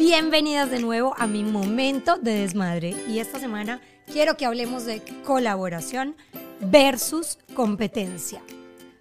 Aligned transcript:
Bienvenidas 0.00 0.70
de 0.70 0.80
nuevo 0.80 1.14
a 1.18 1.26
mi 1.26 1.44
momento 1.44 2.16
de 2.16 2.32
desmadre. 2.32 2.96
Y 3.06 3.18
esta 3.18 3.38
semana 3.38 3.82
quiero 4.10 4.34
que 4.34 4.46
hablemos 4.46 4.86
de 4.86 5.02
colaboración 5.26 6.16
versus 6.58 7.38
competencia. 7.52 8.40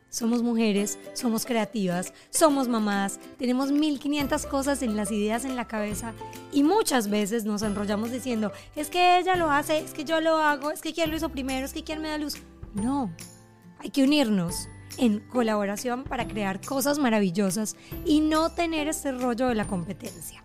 Somos 0.10 0.44
mujeres, 0.44 1.00
somos 1.14 1.46
creativas, 1.46 2.14
somos 2.32 2.68
mamás, 2.68 3.18
tenemos 3.38 3.72
1500 3.72 4.46
cosas 4.48 4.82
en 4.82 4.98
las 4.98 5.10
ideas 5.10 5.46
en 5.46 5.56
la 5.56 5.70
cabeza 5.70 6.14
y 6.52 6.64
muchas 6.64 7.10
veces 7.10 7.46
nos 7.46 7.62
enrollamos 7.62 8.12
diciendo, 8.12 8.52
es 8.76 8.90
que 8.90 9.20
ella 9.20 9.38
lo 9.38 9.50
hace, 9.50 9.78
es 9.78 9.94
que 9.94 10.04
yo 10.04 10.20
lo 10.20 10.36
hago, 10.36 10.70
es 10.70 10.82
que 10.82 10.94
quién 10.94 11.12
lo 11.12 11.16
hizo 11.16 11.30
primero, 11.30 11.66
es 11.66 11.72
que 11.72 11.86
quién 11.86 12.02
me 12.02 12.10
da 12.10 12.18
luz. 12.18 12.36
No, 12.74 13.10
hay 13.78 13.90
que 13.90 14.04
unirnos 14.04 14.68
en 14.98 15.22
colaboración 15.22 16.04
para 16.04 16.28
crear 16.28 16.60
cosas 16.60 17.00
maravillosas 17.00 17.78
y 18.04 18.20
no 18.20 18.52
tener 18.52 18.90
este 18.90 19.14
rollo 19.14 19.48
de 19.48 19.56
la 19.56 19.66
competencia. 19.66 20.44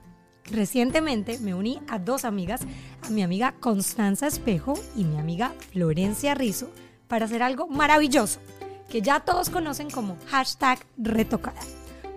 Recientemente 0.51 1.39
me 1.39 1.55
uní 1.55 1.81
a 1.89 1.99
dos 1.99 2.25
amigas, 2.25 2.61
a 3.03 3.11
mi 3.11 3.23
amiga 3.23 3.55
Constanza 3.61 4.27
Espejo 4.27 4.75
y 4.97 5.05
mi 5.05 5.19
amiga 5.19 5.53
Florencia 5.73 6.35
Rizo, 6.35 6.71
para 7.09 7.25
hacer 7.25 7.43
algo 7.43 7.67
maravilloso 7.67 8.41
que 8.89 9.03
ya 9.03 9.21
todos 9.21 9.51
conocen 9.51 9.91
como 9.91 10.17
hashtag 10.29 10.79
retocada. 10.97 11.61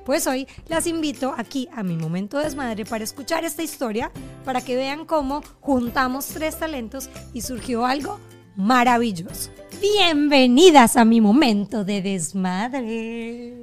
Pues 0.06 0.28
hoy 0.28 0.48
las 0.68 0.88
invito 0.88 1.34
aquí 1.38 1.68
a 1.76 1.84
mi 1.84 1.96
momento 1.96 2.38
de 2.38 2.46
desmadre 2.46 2.86
para 2.86 3.04
escuchar 3.04 3.44
esta 3.44 3.64
historia, 3.64 4.12
para 4.46 4.62
que 4.62 4.76
vean 4.76 5.06
cómo 5.06 5.42
juntamos 5.60 6.28
tres 6.28 6.60
talentos 6.60 7.10
y 7.34 7.42
surgió 7.42 7.86
algo 7.86 8.20
maravilloso. 8.56 9.52
Bienvenidas 9.82 10.98
a 10.98 11.06
mi 11.06 11.20
momento 11.20 11.84
de 11.84 12.02
desmadre. 12.02 13.58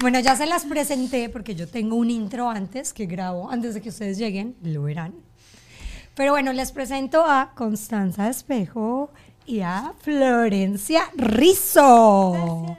Bueno, 0.00 0.20
ya 0.20 0.36
se 0.36 0.46
las 0.46 0.64
presenté 0.64 1.28
porque 1.28 1.56
yo 1.56 1.66
tengo 1.66 1.96
un 1.96 2.08
intro 2.08 2.48
antes 2.48 2.92
que 2.92 3.06
grabo, 3.06 3.50
antes 3.50 3.74
de 3.74 3.80
que 3.80 3.88
ustedes 3.88 4.16
lleguen, 4.16 4.54
lo 4.62 4.84
verán. 4.84 5.12
Pero 6.14 6.30
bueno, 6.30 6.52
les 6.52 6.70
presento 6.70 7.24
a 7.24 7.50
Constanza 7.56 8.28
Espejo 8.28 9.10
y 9.44 9.60
a 9.60 9.94
Florencia 9.98 11.02
Rizo. 11.16 12.76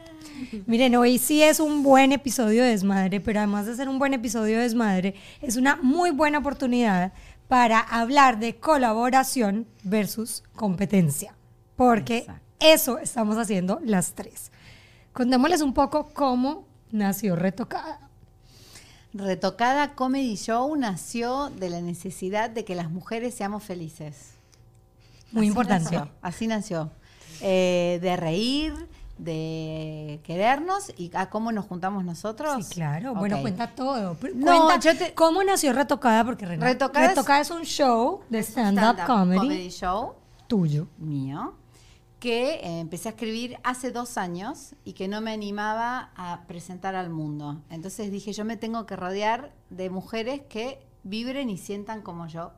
Miren, 0.65 0.95
hoy 0.95 1.17
sí 1.17 1.43
es 1.43 1.59
un 1.59 1.83
buen 1.83 2.13
episodio 2.13 2.63
de 2.63 2.69
Desmadre, 2.69 3.19
pero 3.19 3.39
además 3.39 3.65
de 3.65 3.75
ser 3.75 3.89
un 3.89 3.99
buen 3.99 4.13
episodio 4.13 4.55
de 4.55 4.63
Desmadre, 4.63 5.15
es 5.41 5.57
una 5.57 5.75
muy 5.75 6.11
buena 6.11 6.37
oportunidad 6.37 7.11
para 7.49 7.81
hablar 7.81 8.39
de 8.39 8.55
colaboración 8.55 9.67
versus 9.83 10.43
competencia, 10.55 11.35
porque 11.75 12.27
eso 12.61 12.97
estamos 12.97 13.37
haciendo 13.37 13.81
las 13.83 14.13
tres. 14.13 14.53
Contémosles 15.11 15.61
un 15.61 15.73
poco 15.73 16.07
cómo 16.13 16.68
nació 16.91 17.35
Retocada. 17.35 17.99
Retocada 19.13 19.95
Comedy 19.95 20.35
Show 20.35 20.75
nació 20.75 21.49
de 21.49 21.69
la 21.69 21.81
necesidad 21.81 22.49
de 22.49 22.63
que 22.63 22.75
las 22.75 22.91
mujeres 22.91 23.33
seamos 23.33 23.63
felices. 23.63 24.33
Muy 25.31 25.41
Así 25.45 25.47
importante. 25.47 25.83
nació, 25.95 26.11
así 26.21 26.47
nació. 26.47 26.91
Eh, 27.41 27.99
de 28.01 28.15
reír, 28.17 28.73
de 29.17 30.19
querernos 30.23 30.93
y 30.97 31.11
a 31.15 31.29
cómo 31.29 31.51
nos 31.51 31.65
juntamos 31.65 32.03
nosotros. 32.05 32.65
Sí, 32.67 32.73
claro. 32.75 33.13
Bueno, 33.15 33.41
cuenta 33.41 33.67
todo. 33.75 34.15
No, 34.35 34.67
cuenta 34.67 34.79
yo 34.79 34.97
te- 34.97 35.13
cómo 35.13 35.43
nació 35.43 35.73
Retocada, 35.73 36.23
porque 36.23 36.45
Retocada 36.45 37.05
es- 37.05 37.11
Retocada 37.11 37.41
es 37.41 37.49
un 37.51 37.63
show 37.63 38.21
de 38.29 38.39
stand-up 38.43 39.05
comedy, 39.05 39.69
show 39.69 40.13
tuyo. 40.47 40.87
mío 40.97 41.53
que 42.19 42.55
eh, 42.55 42.79
empecé 42.79 43.09
a 43.09 43.11
escribir 43.11 43.57
hace 43.63 43.91
dos 43.91 44.17
años 44.17 44.75
y 44.83 44.93
que 44.93 45.07
no 45.07 45.21
me 45.21 45.31
animaba 45.31 46.11
a 46.15 46.43
presentar 46.47 46.95
al 46.95 47.09
mundo. 47.09 47.61
Entonces 47.69 48.11
dije, 48.11 48.33
yo 48.33 48.45
me 48.45 48.57
tengo 48.57 48.85
que 48.85 48.95
rodear 48.95 49.53
de 49.69 49.89
mujeres 49.89 50.41
que 50.49 50.79
vibren 51.03 51.49
y 51.49 51.57
sientan 51.57 52.01
como 52.01 52.27
yo 52.27 52.51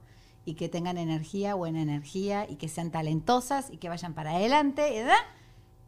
y 0.45 0.55
que 0.55 0.67
tengan 0.67 0.97
energía, 0.97 1.53
buena 1.53 1.81
energía 1.81 2.49
y 2.49 2.55
que 2.55 2.67
sean 2.67 2.89
talentosas 2.89 3.69
y 3.71 3.77
que 3.77 3.89
vayan 3.89 4.13
para 4.13 4.31
adelante. 4.31 4.81
¿verdad? 4.81 5.13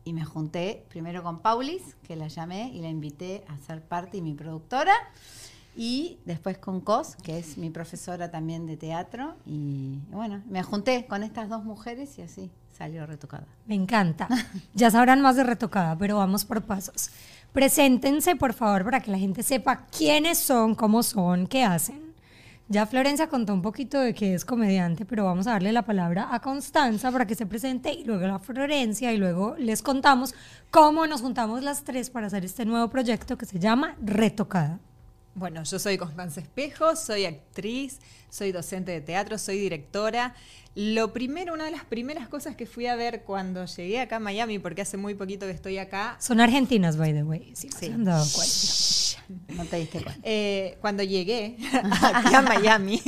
Y 0.06 0.14
me 0.14 0.24
junté 0.24 0.86
primero 0.90 1.24
con 1.24 1.40
Paulis, 1.40 1.96
que 2.04 2.16
la 2.16 2.28
llamé 2.28 2.70
y 2.74 2.82
la 2.82 2.90
invité 2.90 3.44
a 3.48 3.58
ser 3.58 3.82
parte 3.82 4.18
y 4.18 4.22
mi 4.22 4.36
productora. 4.36 4.94
Y 5.76 6.20
después 6.26 6.60
con 6.60 6.82
Cos, 6.82 7.16
que 7.16 7.40
es 7.40 7.58
mi 7.58 7.72
profesora 7.72 8.30
también 8.30 8.68
de 8.68 8.78
teatro. 8.78 9.34
Y, 9.48 9.98
bueno, 10.12 10.44
me 10.48 10.62
junté 10.62 11.08
con 11.08 11.24
estas 11.24 11.50
dos 11.50 11.64
mujeres 11.64 12.20
y 12.20 12.22
así 12.22 12.52
salió 12.74 13.06
retocada. 13.06 13.46
Me 13.66 13.76
encanta. 13.76 14.28
Ya 14.74 14.90
sabrán 14.90 15.22
más 15.22 15.36
de 15.36 15.44
Retocada, 15.44 15.98
pero 15.98 16.18
vamos 16.18 16.46
por 16.46 16.64
pasos. 16.64 17.10
Preséntense, 17.54 18.36
por 18.36 18.54
favor, 18.54 18.84
para 18.84 19.00
que 19.00 19.12
la 19.12 19.20
gente 19.20 19.44
sepa 19.44 19.86
quiénes 19.96 20.40
son, 20.40 20.74
cómo 20.74 21.04
son, 21.04 21.46
qué 21.48 21.64
hacen. 21.64 22.14
Ya 22.70 22.88
Florencia 22.88 23.28
contó 23.28 23.54
un 23.54 23.62
poquito 23.62 24.00
de 24.00 24.14
que 24.14 24.34
es 24.34 24.46
comediante, 24.46 25.06
pero 25.06 25.26
vamos 25.26 25.46
a 25.48 25.52
darle 25.52 25.72
la 25.72 25.84
palabra 25.84 26.30
a 26.32 26.40
Constanza 26.40 27.12
para 27.12 27.28
que 27.28 27.36
se 27.36 27.46
presente 27.46 27.94
y 27.94 28.04
luego 28.04 28.26
a 28.34 28.40
Florencia 28.40 29.14
y 29.14 29.18
luego 29.18 29.56
les 29.60 29.84
contamos 29.84 30.34
cómo 30.72 31.06
nos 31.06 31.22
juntamos 31.22 31.62
las 31.62 31.84
tres 31.84 32.10
para 32.10 32.28
hacer 32.28 32.46
este 32.46 32.66
nuevo 32.66 32.90
proyecto 32.90 33.38
que 33.38 33.46
se 33.46 33.60
llama 33.60 33.96
Retocada. 34.02 34.80
Bueno, 35.36 35.64
yo 35.64 35.80
soy 35.80 35.98
Constanza 35.98 36.42
Espejo, 36.42 36.96
soy 36.96 37.26
actriz, 37.26 38.00
soy 38.30 38.52
docente 38.52 38.92
de 38.92 39.02
teatro, 39.02 39.38
soy 39.40 39.58
directora. 39.58 40.36
Lo 40.76 41.12
primero, 41.12 41.54
una 41.54 41.66
de 41.66 41.72
las 41.72 41.86
primeras 41.86 42.28
cosas 42.28 42.56
que 42.56 42.66
fui 42.68 42.86
a 42.88 42.96
ver 42.96 43.24
cuando 43.24 43.66
llegué 43.66 44.00
acá 44.00 44.18
a 44.18 44.20
Miami, 44.20 44.60
porque 44.60 44.82
hace 44.84 44.98
muy 44.98 45.16
poquito 45.16 45.46
que 45.48 45.52
estoy 45.52 45.78
acá, 45.80 46.18
Son 46.20 46.40
argentinas, 46.40 46.98
by 46.98 47.14
the 47.14 47.24
way, 47.24 47.52
si 47.56 47.68
no 47.68 47.78
Sí. 47.80 47.88
se 47.88 47.94
han 47.94 48.04
dado 48.04 48.26
cuenta. 48.32 49.54
No 49.56 49.66
te 49.66 49.78
diste 49.78 50.02
cuenta. 50.04 50.20
eh, 50.24 50.78
cuando 50.82 51.02
llegué 51.04 51.58
aquí 52.14 52.36
a 52.36 52.42
Miami, 52.42 53.02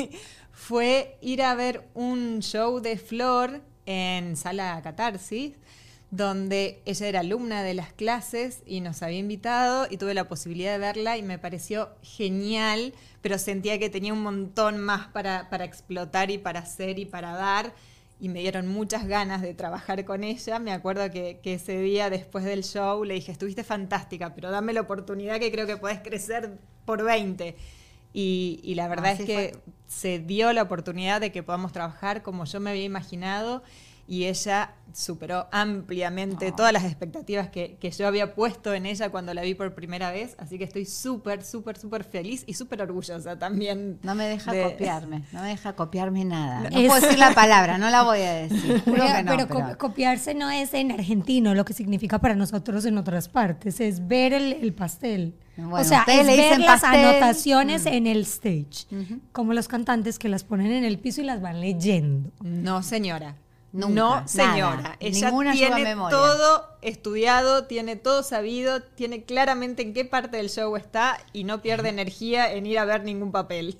fue 0.52 1.18
ir 1.22 1.44
a 1.44 1.54
ver 1.54 1.88
un 1.94 2.40
show 2.42 2.80
de 2.80 2.98
Flor 2.98 3.62
en 3.86 4.36
Sala 4.36 4.80
Catarsis, 4.84 5.54
donde 6.16 6.82
ella 6.86 7.08
era 7.08 7.20
alumna 7.20 7.62
de 7.64 7.74
las 7.74 7.92
clases 7.92 8.62
y 8.66 8.80
nos 8.80 9.04
había 9.04 9.20
invitado 9.20 9.88
y 9.90 9.98
tuve 9.98 10.14
la 10.14 10.28
posibilidad 10.28 10.72
de 10.72 10.78
verla 10.78 11.18
y 11.18 11.24
me 11.24 11.38
pareció 11.40 11.90
genial, 12.02 12.94
pero 13.22 13.38
sentía 13.38 13.80
que 13.80 13.90
tenía 13.90 14.14
un 14.14 14.24
montón 14.24 14.80
más 14.80 15.08
para, 15.08 15.50
para 15.50 15.66
explotar 15.66 16.32
y 16.32 16.38
para 16.38 16.62
hacer 16.62 17.00
y 17.00 17.06
para 17.06 17.34
dar. 17.34 17.74
Y 18.18 18.30
me 18.30 18.40
dieron 18.40 18.68
muchas 18.68 19.08
ganas 19.08 19.42
de 19.42 19.54
trabajar 19.54 20.06
con 20.06 20.24
ella. 20.24 20.58
Me 20.58 20.72
acuerdo 20.72 21.12
que, 21.12 21.42
que 21.44 21.56
ese 21.56 21.82
día 21.82 22.10
después 22.10 22.46
del 22.46 22.64
show 22.64 23.04
le 23.04 23.16
dije, 23.16 23.34
estuviste 23.34 23.66
fantástica, 23.66 24.34
pero 24.34 24.52
dame 24.52 24.72
la 24.72 24.82
oportunidad 24.82 25.38
que 25.38 25.52
creo 25.52 25.68
que 25.68 25.76
podés 25.76 26.00
crecer 26.00 26.58
por 26.86 27.04
20. 27.04 27.58
Y, 28.14 28.62
y 28.64 28.76
la 28.76 28.88
verdad 28.88 29.12
Así 29.12 29.24
es 29.24 29.28
que 29.28 29.50
fue. 29.52 29.74
se 29.88 30.20
dio 30.20 30.54
la 30.54 30.62
oportunidad 30.62 31.20
de 31.20 31.34
que 31.34 31.44
podamos 31.44 31.74
trabajar 31.74 32.24
como 32.24 32.46
yo 32.46 32.62
me 32.62 32.70
había 32.70 32.86
imaginado 32.86 33.64
y 34.08 34.26
ella 34.26 34.74
superó 34.94 35.48
ampliamente 35.52 36.52
todas 36.54 36.72
las 36.72 36.86
expectativas 36.86 37.50
que, 37.50 37.76
que 37.82 37.92
yo 37.92 38.08
había 38.08 38.34
puesto 38.34 38.74
en 38.74 38.86
ella 38.86 39.10
cuando 39.10 39.34
la 39.34 39.42
vi 39.42 39.54
por 39.56 39.74
primera 39.76 40.10
vez. 40.12 40.36
Así 40.40 40.58
que 40.58 40.64
estoy 40.64 40.86
súper, 40.86 41.44
súper, 41.44 41.78
súper 41.78 42.04
feliz 42.06 42.44
y 42.48 42.54
súper 42.54 42.82
orgullosa 42.82 43.38
también. 43.38 44.00
No 44.04 44.16
me 44.16 44.26
deja 44.26 44.54
de- 44.54 44.64
copiarme, 44.64 45.24
no 45.34 45.42
me 45.42 45.50
deja 45.50 45.74
copiarme 45.76 46.24
nada. 46.24 46.70
No 46.70 46.80
Es- 46.80 46.88
puedo 46.88 47.02
decir 47.02 47.20
la 47.20 47.34
palabra, 47.34 47.78
no 47.78 47.90
la 47.90 48.04
voy 48.04 48.20
a 48.22 48.34
decir. 48.34 48.82
Juro 48.86 48.96
Pero, 49.04 49.06
que 49.16 49.24
no, 49.24 49.32
pero 49.36 49.48
pero- 49.48 49.68
co- 49.72 49.78
copiarse 49.78 50.34
no 50.34 50.50
es 50.50 50.74
en 50.74 50.92
argentino 50.92 51.54
lo 51.56 51.66
que 51.66 51.74
significa 51.74 52.20
para 52.20 52.36
nosotros 52.36 52.86
en 52.86 52.98
otras 52.98 53.28
partes, 53.28 53.80
es 53.82 54.08
ver 54.08 54.34
el, 54.34 54.54
el 54.54 54.74
pastel. 54.74 55.36
Bueno, 55.58 55.76
o 55.78 55.84
sea, 55.84 56.04
es 56.08 56.26
le 56.26 56.36
ver 56.38 56.60
las 56.60 56.82
pastel. 56.82 57.06
anotaciones 57.06 57.86
en 57.86 58.08
el 58.08 58.22
stage, 58.22 58.88
como 59.32 59.54
los 59.54 59.68
cantantes 59.68 60.20
que 60.20 60.30
las 60.30 60.44
ponen 60.44 60.72
en 60.72 60.84
el 60.86 61.00
piso 61.00 61.22
y 61.22 61.26
las 61.26 61.42
van 61.42 61.60
leyendo. 61.62 62.32
No, 62.42 62.84
señora. 62.84 63.36
Nunca, 63.76 63.94
no, 63.94 64.10
nada. 64.12 64.28
señora. 64.28 64.96
Ella 65.02 65.28
Ninguna 65.28 65.52
tiene 65.52 65.96
todo 66.10 66.66
estudiado, 66.82 67.66
tiene 67.66 67.98
todo 67.98 68.24
sabido, 68.24 68.82
tiene 68.82 69.24
claramente 69.24 69.82
en 69.82 69.94
qué 69.94 70.06
parte 70.06 70.38
del 70.38 70.50
show 70.50 70.78
está 70.78 71.18
y 71.34 71.44
no 71.44 71.62
pierde 71.62 71.90
energía 71.90 72.54
en 72.54 72.66
ir 72.66 72.80
a 72.80 72.86
ver 72.86 73.04
ningún 73.04 73.34
papel. 73.34 73.78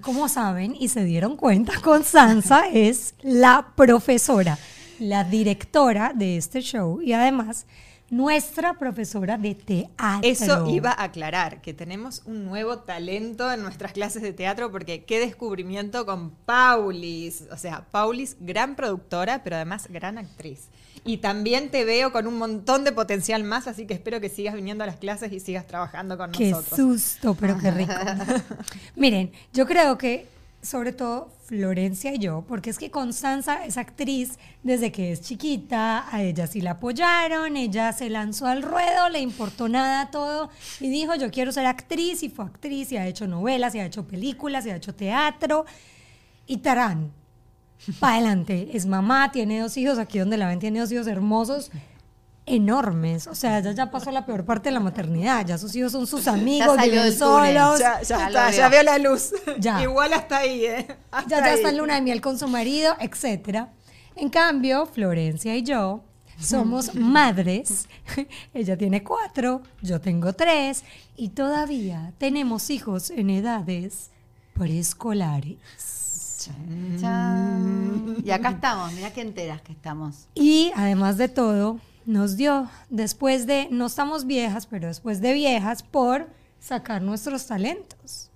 Como 0.00 0.28
saben 0.28 0.74
y 0.74 0.88
se 0.88 1.04
dieron 1.04 1.36
cuenta, 1.36 1.80
Constanza 1.82 2.68
es 2.68 3.14
la 3.22 3.74
profesora, 3.76 4.58
la 4.98 5.22
directora 5.22 6.12
de 6.16 6.36
este 6.36 6.60
show 6.60 7.00
y 7.00 7.12
además 7.12 7.66
nuestra 8.10 8.74
profesora 8.74 9.36
de 9.38 9.54
teatro. 9.54 10.20
Eso 10.22 10.66
iba 10.68 10.90
a 10.90 11.04
aclarar, 11.04 11.60
que 11.60 11.74
tenemos 11.74 12.22
un 12.24 12.44
nuevo 12.44 12.78
talento 12.78 13.50
en 13.52 13.62
nuestras 13.62 13.92
clases 13.92 14.22
de 14.22 14.32
teatro, 14.32 14.70
porque 14.70 15.04
qué 15.04 15.20
descubrimiento 15.20 16.06
con 16.06 16.30
Paulis. 16.30 17.44
O 17.50 17.56
sea, 17.56 17.86
Paulis, 17.90 18.36
gran 18.40 18.76
productora, 18.76 19.42
pero 19.44 19.56
además 19.56 19.88
gran 19.90 20.18
actriz. 20.18 20.68
Y 21.04 21.18
también 21.18 21.70
te 21.70 21.84
veo 21.84 22.12
con 22.12 22.26
un 22.26 22.38
montón 22.38 22.84
de 22.84 22.92
potencial 22.92 23.44
más, 23.44 23.66
así 23.66 23.86
que 23.86 23.94
espero 23.94 24.20
que 24.20 24.28
sigas 24.28 24.54
viniendo 24.54 24.84
a 24.84 24.86
las 24.86 24.96
clases 24.96 25.32
y 25.32 25.40
sigas 25.40 25.66
trabajando 25.66 26.18
con 26.18 26.32
Qué 26.32 26.50
nosotros. 26.50 26.76
susto, 26.76 27.36
pero 27.38 27.56
qué 27.58 27.70
rico. 27.70 27.92
Miren, 28.96 29.32
yo 29.52 29.66
creo 29.66 29.96
que 29.96 30.26
sobre 30.62 30.92
todo 30.92 31.32
Florencia 31.44 32.14
y 32.14 32.18
yo, 32.18 32.44
porque 32.46 32.70
es 32.70 32.78
que 32.78 32.90
Constanza 32.90 33.64
es 33.64 33.78
actriz 33.78 34.38
desde 34.62 34.92
que 34.92 35.12
es 35.12 35.22
chiquita, 35.22 36.04
a 36.14 36.22
ella 36.22 36.46
sí 36.46 36.60
la 36.60 36.72
apoyaron, 36.72 37.56
ella 37.56 37.92
se 37.92 38.10
lanzó 38.10 38.46
al 38.46 38.62
ruedo, 38.62 39.08
le 39.08 39.20
importó 39.20 39.68
nada 39.68 40.10
todo 40.10 40.50
y 40.80 40.90
dijo 40.90 41.14
yo 41.14 41.30
quiero 41.30 41.52
ser 41.52 41.66
actriz 41.66 42.22
y 42.22 42.28
fue 42.28 42.44
actriz 42.44 42.92
y 42.92 42.96
ha 42.96 43.06
hecho 43.06 43.26
novelas 43.26 43.74
y 43.74 43.78
ha 43.78 43.86
hecho 43.86 44.06
películas 44.06 44.66
y 44.66 44.70
ha 44.70 44.76
hecho 44.76 44.94
teatro 44.94 45.64
y 46.46 46.58
Tarán. 46.58 47.12
Para 48.00 48.14
adelante, 48.14 48.70
es 48.72 48.86
mamá, 48.86 49.30
tiene 49.30 49.60
dos 49.60 49.76
hijos, 49.76 49.98
aquí 49.98 50.18
donde 50.18 50.36
la 50.36 50.48
ven 50.48 50.58
tiene 50.58 50.80
dos 50.80 50.90
hijos 50.90 51.06
hermosos, 51.06 51.70
enormes. 52.48 53.26
O 53.26 53.34
sea, 53.34 53.58
ella 53.58 53.72
ya 53.72 53.90
pasó 53.90 54.10
la 54.10 54.24
peor 54.26 54.44
parte 54.44 54.68
de 54.68 54.72
la 54.72 54.80
maternidad. 54.80 55.46
Ya 55.46 55.58
sus 55.58 55.74
hijos 55.76 55.92
son 55.92 56.06
sus 56.06 56.26
amigos, 56.28 56.76
salió 56.76 56.92
viven 57.02 57.12
solos. 57.12 57.78
Ya, 57.78 58.02
ya 58.02 58.18
Ya 58.18 58.26
está, 58.28 58.50
ya 58.50 58.68
veo. 58.68 58.82
la 58.82 58.98
luz. 58.98 59.32
Ya. 59.58 59.82
Igual 59.82 60.12
hasta 60.12 60.38
ahí, 60.38 60.64
¿eh? 60.64 60.86
Hasta 61.10 61.28
ya, 61.30 61.38
ya 61.40 61.44
ahí. 61.52 61.54
está 61.56 61.70
en 61.70 61.78
luna 61.78 61.94
de 61.96 62.00
miel 62.02 62.20
con 62.20 62.38
su 62.38 62.48
marido, 62.48 62.94
etcétera. 63.00 63.72
En 64.16 64.28
cambio, 64.30 64.86
Florencia 64.86 65.56
y 65.56 65.62
yo 65.62 66.02
somos 66.40 66.94
madres. 66.94 67.88
Ella 68.54 68.76
tiene 68.76 69.02
cuatro, 69.02 69.62
yo 69.82 70.00
tengo 70.00 70.32
tres 70.32 70.84
y 71.16 71.30
todavía 71.30 72.12
tenemos 72.18 72.70
hijos 72.70 73.10
en 73.10 73.30
edades 73.30 74.10
preescolares. 74.54 75.58
Chan. 77.00 78.16
Y 78.24 78.30
acá 78.30 78.50
estamos, 78.50 78.92
mirá 78.92 79.12
qué 79.12 79.20
enteras 79.22 79.60
que 79.62 79.72
estamos. 79.72 80.28
Y 80.34 80.70
además 80.76 81.16
de 81.16 81.28
todo, 81.28 81.78
nos 82.08 82.38
dio, 82.38 82.70
después 82.88 83.46
de, 83.46 83.68
no 83.70 83.84
estamos 83.84 84.24
viejas, 84.24 84.66
pero 84.66 84.88
después 84.88 85.20
de 85.20 85.34
viejas, 85.34 85.82
por 85.82 86.30
sacar 86.58 87.02
nuestros 87.02 87.46
talentos. 87.46 88.30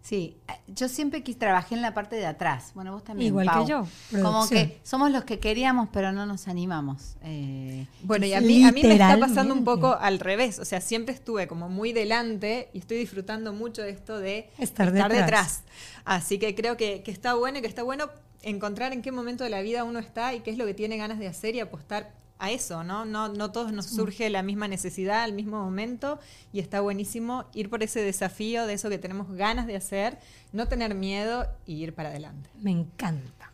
Sí, 0.00 0.38
eh, 0.48 0.52
yo 0.68 0.88
siempre 0.88 1.22
quis, 1.22 1.38
trabajé 1.38 1.74
en 1.74 1.82
la 1.82 1.92
parte 1.92 2.16
de 2.16 2.24
atrás. 2.24 2.72
Bueno, 2.74 2.94
vos 2.94 3.04
también. 3.04 3.28
Igual 3.28 3.50
que 3.52 3.66
yo, 3.66 3.86
Como 4.10 4.48
que 4.48 4.80
somos 4.84 5.10
los 5.10 5.24
que 5.24 5.38
queríamos, 5.38 5.90
pero 5.92 6.12
no 6.12 6.24
nos 6.24 6.48
animamos. 6.48 7.16
Eh, 7.22 7.86
Bueno, 8.04 8.24
y 8.24 8.32
a 8.32 8.40
mí, 8.40 8.64
a 8.64 8.72
mí 8.72 8.82
me 8.82 8.94
está 8.94 9.20
pasando 9.20 9.52
un 9.52 9.64
poco 9.64 9.98
al 10.00 10.18
revés. 10.18 10.58
O 10.58 10.64
sea, 10.64 10.80
siempre 10.80 11.14
estuve 11.14 11.46
como 11.46 11.68
muy 11.68 11.92
delante 11.92 12.70
y 12.72 12.78
estoy 12.78 12.96
disfrutando 12.96 13.52
mucho 13.52 13.82
de 13.82 13.90
esto 13.90 14.18
de 14.18 14.48
Estar 14.56 14.92
detrás. 14.92 15.62
Así 16.06 16.38
que 16.38 16.54
creo 16.54 16.78
que, 16.78 17.02
que 17.02 17.10
está 17.10 17.34
bueno 17.34 17.58
y 17.58 17.60
que 17.60 17.68
está 17.68 17.82
bueno 17.82 18.08
encontrar 18.40 18.94
en 18.94 19.02
qué 19.02 19.12
momento 19.12 19.44
de 19.44 19.50
la 19.50 19.60
vida 19.60 19.84
uno 19.84 19.98
está 19.98 20.34
y 20.34 20.40
qué 20.40 20.50
es 20.50 20.56
lo 20.56 20.64
que 20.64 20.72
tiene 20.72 20.96
ganas 20.96 21.18
de 21.18 21.28
hacer 21.28 21.54
y 21.54 21.60
apostar 21.60 22.18
a 22.40 22.50
eso, 22.50 22.82
¿no? 22.82 23.04
No, 23.04 23.28
no 23.28 23.52
todos 23.52 23.72
nos 23.72 23.86
surge 23.86 24.30
la 24.30 24.42
misma 24.42 24.66
necesidad 24.66 25.22
al 25.22 25.32
mismo 25.34 25.62
momento 25.62 26.18
y 26.52 26.58
está 26.60 26.80
buenísimo 26.80 27.44
ir 27.54 27.68
por 27.70 27.82
ese 27.82 28.00
desafío 28.02 28.66
de 28.66 28.72
eso 28.74 28.88
que 28.88 28.98
tenemos 28.98 29.30
ganas 29.32 29.66
de 29.66 29.76
hacer, 29.76 30.18
no 30.52 30.66
tener 30.66 30.94
miedo 30.94 31.46
y 31.66 31.74
ir 31.82 31.94
para 31.94 32.08
adelante. 32.08 32.50
Me 32.60 32.70
encanta. 32.70 33.50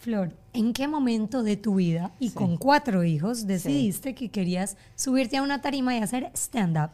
Flor, 0.00 0.34
¿en 0.54 0.72
qué 0.72 0.88
momento 0.88 1.42
de 1.42 1.56
tu 1.56 1.76
vida 1.76 2.10
y 2.18 2.30
con 2.30 2.56
cuatro 2.56 3.04
hijos 3.04 3.46
decidiste 3.46 4.14
que 4.14 4.30
querías 4.30 4.76
subirte 4.96 5.36
a 5.36 5.42
una 5.42 5.60
tarima 5.60 5.94
y 5.94 5.98
hacer 6.00 6.30
stand-up? 6.34 6.90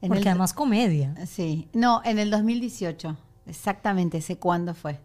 Porque 0.00 0.18
el- 0.20 0.28
además 0.28 0.52
comedia. 0.52 1.14
sí, 1.26 1.68
no, 1.72 2.00
en 2.04 2.18
el 2.20 2.30
2018. 2.30 3.16
Exactamente, 3.46 4.20
sé 4.20 4.36
cuándo 4.38 4.74
fue. 4.74 4.98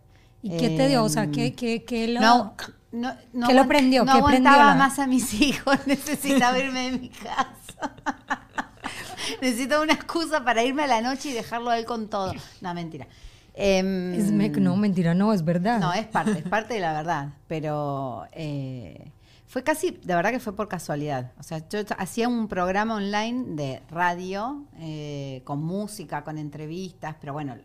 ¿Y 0.43 0.49
qué 0.57 0.69
te 0.71 0.87
dio? 0.89 1.03
O 1.03 1.09
sea, 1.09 1.23
Em, 1.23 1.31
¿qué, 1.31 1.53
qué, 1.53 1.83
qué 1.83 2.07
lo...? 2.09 2.19
No, 2.21 2.53
no, 2.93 3.13
no 3.33 3.47
¿Qué 3.47 3.53
lo 3.53 3.67
prendió? 3.67 4.05
No 4.05 4.13
¿Qué 4.13 4.23
prendió 4.23 4.49
aguantaba 4.51 4.73
la- 4.73 4.75
más 4.75 4.99
a 4.99 5.07
mis 5.07 5.33
hijos, 5.33 5.77
necesitaba 5.85 6.57
irme 6.59 6.91
de 6.91 6.97
mi 6.99 7.09
casa. 7.09 7.93
Necesito 9.41 9.81
una 9.81 9.93
excusa 9.93 10.43
para 10.43 10.63
irme 10.63 10.83
a 10.83 10.87
la 10.87 11.01
noche 11.01 11.29
y 11.29 11.33
dejarlo 11.33 11.69
a 11.69 11.77
él 11.77 11.85
con 11.85 12.09
todo. 12.09 12.33
No, 12.61 12.73
mentira. 12.73 13.07
Em, 13.53 14.13
Es 14.13 14.31
me- 14.31 14.49
no, 14.49 14.75
mentira, 14.75 15.13
no, 15.13 15.31
es 15.33 15.43
verdad. 15.45 15.79
no, 15.79 15.93
es 15.93 16.05
parte, 16.07 16.39
es 16.39 16.43
parte 16.47 16.73
de 16.75 16.79
la 16.79 16.93
verdad. 16.93 17.29
Pero 17.47 18.25
eh, 18.31 19.11
fue 19.47 19.63
casi, 19.63 19.91
de 19.91 20.15
verdad 20.15 20.31
que 20.31 20.39
fue 20.39 20.55
por 20.55 20.67
casualidad. 20.67 21.31
O 21.39 21.43
sea, 21.43 21.67
yo 21.69 21.79
hacía 21.97 22.27
un 22.27 22.47
programa 22.47 22.95
online 22.95 23.55
de 23.55 23.81
radio, 23.89 24.63
eh, 24.79 25.41
con 25.45 25.63
música, 25.63 26.23
con 26.23 26.37
entrevistas, 26.37 27.15
pero 27.19 27.33
bueno, 27.33 27.55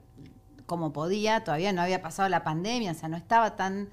como 0.66 0.92
podía, 0.92 1.42
todavía 1.42 1.72
no 1.72 1.80
había 1.82 2.02
pasado 2.02 2.28
la 2.28 2.44
pandemia, 2.44 2.92
o 2.92 2.94
sea, 2.94 3.08
no 3.08 3.16
estaba 3.16 3.56
tan... 3.56 3.88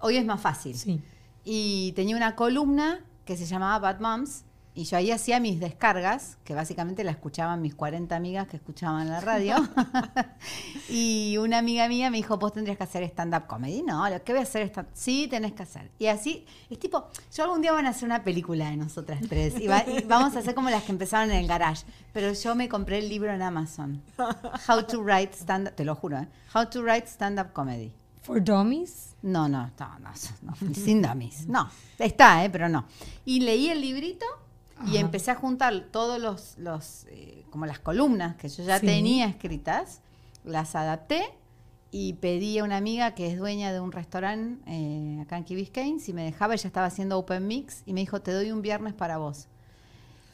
Hoy 0.00 0.16
es 0.16 0.24
más 0.24 0.40
fácil. 0.40 0.76
Sí. 0.76 1.02
Y 1.44 1.92
tenía 1.92 2.16
una 2.16 2.36
columna 2.36 3.00
que 3.24 3.36
se 3.36 3.46
llamaba 3.46 3.78
Bad 3.78 4.00
Moms. 4.00 4.44
Y 4.76 4.86
yo 4.86 4.96
ahí 4.96 5.12
hacía 5.12 5.38
mis 5.38 5.60
descargas, 5.60 6.36
que 6.42 6.52
básicamente 6.52 7.04
la 7.04 7.12
escuchaban 7.12 7.62
mis 7.62 7.76
40 7.76 8.16
amigas 8.16 8.48
que 8.48 8.56
escuchaban 8.56 9.08
la 9.08 9.20
radio. 9.20 9.54
y 10.88 11.36
una 11.38 11.58
amiga 11.58 11.86
mía 11.88 12.10
me 12.10 12.16
dijo, 12.16 12.36
vos 12.38 12.52
tendrías 12.52 12.76
que 12.76 12.82
hacer 12.82 13.04
stand-up 13.04 13.46
comedy. 13.46 13.82
No, 13.82 14.08
lo 14.08 14.22
que 14.24 14.32
voy 14.32 14.40
a 14.40 14.42
hacer 14.42 14.62
stand 14.68 14.88
Sí, 14.92 15.28
tenés 15.30 15.52
que 15.52 15.62
hacer. 15.62 15.92
Y 16.00 16.06
así, 16.06 16.44
es 16.68 16.78
tipo, 16.80 17.08
yo 17.32 17.44
algún 17.44 17.60
día 17.62 17.72
van 17.72 17.86
a 17.86 17.90
hacer 17.90 18.04
una 18.06 18.24
película 18.24 18.68
de 18.70 18.76
nosotras 18.76 19.20
tres. 19.28 19.60
Y, 19.60 19.68
va- 19.68 19.84
y 19.86 20.02
vamos 20.08 20.34
a 20.34 20.40
hacer 20.40 20.56
como 20.56 20.70
las 20.70 20.82
que 20.82 20.90
empezaron 20.90 21.30
en 21.30 21.36
el 21.38 21.46
garage. 21.46 21.84
Pero 22.12 22.32
yo 22.32 22.56
me 22.56 22.68
compré 22.68 22.98
el 22.98 23.08
libro 23.08 23.32
en 23.32 23.42
Amazon. 23.42 24.02
How 24.68 24.82
to 24.88 25.02
write 25.02 25.34
stand-up, 25.36 25.74
te 25.76 25.84
lo 25.84 25.94
juro, 25.94 26.18
¿eh? 26.18 26.28
How 26.52 26.66
to 26.68 26.82
write 26.82 27.06
stand-up 27.06 27.52
comedy. 27.52 27.92
¿For 28.24 28.42
dummies? 28.42 29.14
No, 29.22 29.48
no, 29.48 29.70
no, 29.78 29.98
no, 30.00 30.10
no, 30.42 30.74
sin 30.74 31.00
dummies. 31.02 31.46
No, 31.46 31.70
está, 31.98 32.44
¿eh? 32.44 32.50
pero 32.50 32.68
no. 32.68 32.86
Y 33.24 33.40
leí 33.40 33.68
el 33.68 33.80
librito 33.80 34.26
y 34.86 34.96
Ajá. 34.96 35.00
empecé 35.00 35.30
a 35.30 35.34
juntar 35.36 35.88
todos 35.92 36.18
los, 36.20 36.56
los 36.58 37.04
eh, 37.10 37.44
como 37.50 37.64
las 37.66 37.78
columnas 37.78 38.34
que 38.36 38.48
yo 38.48 38.64
ya 38.64 38.80
Sí. 38.80 38.86
tenía 38.86 39.26
escritas, 39.26 40.00
las 40.42 40.74
adapté 40.74 41.22
y 41.90 42.14
pedí 42.14 42.58
a 42.58 42.64
una 42.64 42.76
amiga 42.78 43.14
que 43.14 43.28
es 43.30 43.38
dueña 43.38 43.72
de 43.72 43.78
un 43.80 43.92
restaurante 43.92 44.60
eh, 44.66 45.20
acá 45.22 45.36
en 45.36 45.44
Key 45.44 45.54
Biscayne 45.56 46.00
si 46.00 46.12
me 46.12 46.24
dejaba, 46.24 46.54
ella 46.54 46.66
estaba 46.66 46.86
haciendo 46.86 47.18
open 47.18 47.46
mix 47.46 47.82
y 47.86 47.92
me 47.92 48.00
dijo, 48.00 48.20
te 48.20 48.32
doy 48.32 48.50
un 48.50 48.62
viernes 48.62 48.94
para 48.94 49.18
vos. 49.18 49.46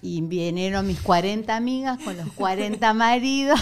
Y 0.03 0.23
vinieron 0.23 0.87
mis 0.87 0.99
40 1.03 1.55
amigas 1.55 1.99
con 2.03 2.17
los 2.17 2.33
40 2.33 2.95
maridos. 2.95 3.61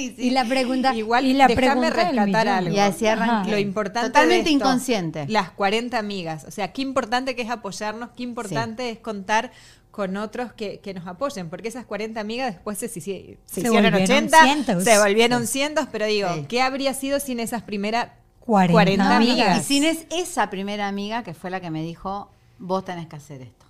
Y, 0.00 0.08
sí, 0.10 0.14
Y 0.18 0.30
la 0.30 0.44
pregunta... 0.44 0.94
Igual, 0.94 1.24
y 1.26 1.32
la 1.34 1.46
déjame 1.48 1.90
rescatar 1.90 2.48
algo. 2.48 2.74
Y 2.74 2.78
así 2.78 3.06
arranqué. 3.06 3.50
Lo 3.50 3.58
importante 3.58 4.08
Totalmente 4.08 4.44
de 4.50 4.54
esto, 4.54 4.64
inconsciente. 4.64 5.26
Las 5.28 5.50
40 5.50 5.98
amigas. 5.98 6.44
O 6.46 6.50
sea, 6.50 6.72
qué 6.72 6.82
importante 6.82 7.34
que 7.34 7.42
es 7.42 7.50
apoyarnos, 7.50 8.10
qué 8.16 8.22
importante 8.22 8.90
es 8.90 8.98
contar 8.98 9.50
con 9.90 10.16
otros 10.18 10.52
que, 10.52 10.78
que 10.80 10.92
nos 10.92 11.06
apoyen, 11.06 11.48
porque 11.48 11.68
esas 11.68 11.86
40 11.86 12.20
amigas 12.20 12.52
después 12.54 12.76
se, 12.76 12.88
se, 12.88 13.00
se 13.00 13.38
Se 13.46 13.60
hicieron 13.60 13.72
volvieron 13.92 14.02
80, 14.02 14.42
cientos. 14.42 14.84
se 14.84 14.98
volvieron 14.98 15.46
cientos, 15.46 15.86
pero 15.90 16.04
digo, 16.04 16.28
Sí. 16.34 16.44
¿qué 16.48 16.60
habría 16.60 16.92
sido 16.92 17.18
sin 17.18 17.40
esas 17.40 17.62
primeras 17.62 18.08
40 18.40 18.72
40, 18.72 19.04
No, 19.04 19.10
y- 19.24 19.30
amigas? 19.30 19.58
Y 19.58 19.64
sin 19.64 19.84
es 19.84 20.06
esa 20.10 20.50
primera 20.50 20.86
amiga 20.86 21.22
que 21.22 21.32
fue 21.32 21.48
la 21.50 21.60
que 21.62 21.70
me 21.70 21.82
dijo, 21.82 22.30
vos 22.58 22.84
tenés 22.84 23.06
que 23.06 23.16
hacer 23.16 23.40
esto. 23.40 23.64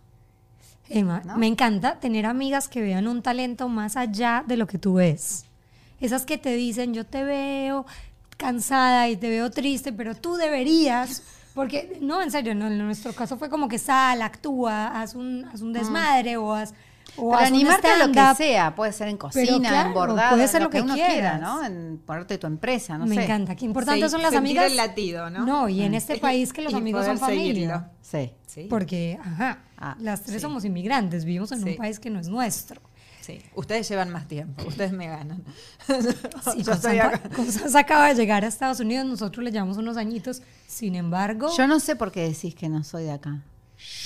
Emma, 0.89 1.23
¿No? 1.25 1.37
me 1.37 1.47
encanta 1.47 1.99
tener 2.01 2.27
amigas 2.27 2.69
que 2.69 2.81
vean 2.81 3.07
un 3.09 3.23
talento 3.23 3.69
más 3.69 3.97
allá 3.97 4.45
de 4.47 4.57
lo 4.57 4.67
que 4.67 4.79
tú 4.79 4.95
ves. 4.95 5.46
Esas 6.01 6.25
que 6.27 6.39
te 6.39 6.55
dicen, 6.55 6.93
yo 6.95 7.05
te 7.07 7.25
veo 7.25 7.87
cansada 8.37 9.09
y 9.09 9.17
te 9.17 9.31
veo 9.31 9.51
triste, 9.51 9.93
pero 9.93 10.15
tú 10.15 10.37
deberías, 10.37 11.23
porque 11.55 11.99
no, 12.03 12.21
en 12.23 12.31
serio, 12.31 12.55
no, 12.55 12.67
en 12.67 12.79
nuestro 12.79 13.13
caso 13.15 13.39
fue 13.39 13.49
como 13.49 13.67
que 13.69 13.79
sal, 13.79 14.21
actúa, 14.23 15.01
haz 15.01 15.15
un, 15.15 15.45
haz 15.53 15.61
un 15.63 15.73
desmadre 15.73 16.37
o 16.37 16.53
haz... 16.53 16.75
O 17.19 17.31
Pero 17.31 17.41
animarte 17.47 17.87
a 17.89 18.05
lo 18.05 18.13
que 18.13 18.35
sea, 18.35 18.75
puede 18.75 18.93
ser 18.93 19.09
en 19.09 19.17
cocina, 19.17 19.69
claro, 19.71 19.89
en 19.89 19.95
bordado, 19.95 20.35
puede 20.37 20.49
ser 20.49 20.61
lo 20.61 20.69
que 20.69 20.83
uno 20.83 20.93
quieras. 20.95 21.13
quiera, 21.13 21.39
¿no? 21.39 21.65
En 21.65 21.99
ponerte 22.05 22.37
tu 22.37 22.47
empresa, 22.47 22.99
no 22.99 23.07
me 23.07 23.15
sé. 23.15 23.25
encanta, 23.25 23.55
qué 23.57 23.65
importantes 23.65 24.05
Se- 24.05 24.11
son 24.11 24.23
las 24.23 24.35
amigas. 24.35 24.67
el 24.67 24.77
latido, 24.77 25.31
¿no? 25.31 25.69
y 25.69 25.81
en 25.83 25.95
este 25.95 26.17
Y- 26.17 26.21
país 26.21 26.53
que 26.53 26.61
los 26.63 26.73
y 26.75 26.77
amigos 26.77 27.07
son 27.07 27.17
familia. 27.19 27.91
Sí. 28.03 28.33
Sí. 28.47 28.67
Porque, 28.69 29.19
ajá, 29.23 29.61
Ah, 29.79 29.97
las 30.01 30.23
tres 30.23 30.37
sí. 30.37 30.41
somos 30.41 30.65
inmigrantes, 30.67 31.25
vivimos 31.25 31.53
en 31.53 31.63
un 31.65 31.77
país 31.77 31.99
que 32.01 32.11
no 32.11 32.19
es 32.19 32.29
nuestro. 32.29 32.83
Sí, 33.27 33.43
ustedes 33.57 33.89
llevan 33.89 34.11
más 34.11 34.29
tiempo, 34.29 34.63
ustedes 34.69 34.93
me 34.93 35.09
ganan. 35.09 35.43
Sí, 35.89 36.63
Yo 36.63 36.73
Constanza, 37.35 37.81
acaba 37.81 38.07
de 38.07 38.15
llegar 38.15 38.45
a 38.45 38.47
Estados 38.47 38.79
Unidos, 38.79 39.05
nosotros 39.05 39.43
le 39.43 39.51
llevamos 39.51 39.79
unos 39.79 39.97
añitos, 39.97 40.43
sin 40.69 40.95
embargo, 40.95 41.49
Yo 41.57 41.67
no 41.67 41.81
sé 41.81 41.97
por 41.97 42.13
qué 42.13 42.29
decís 42.29 42.55
que 42.55 42.69
no 42.69 42.85
soy 42.85 43.03
de 43.03 43.11
acá. 43.11 43.43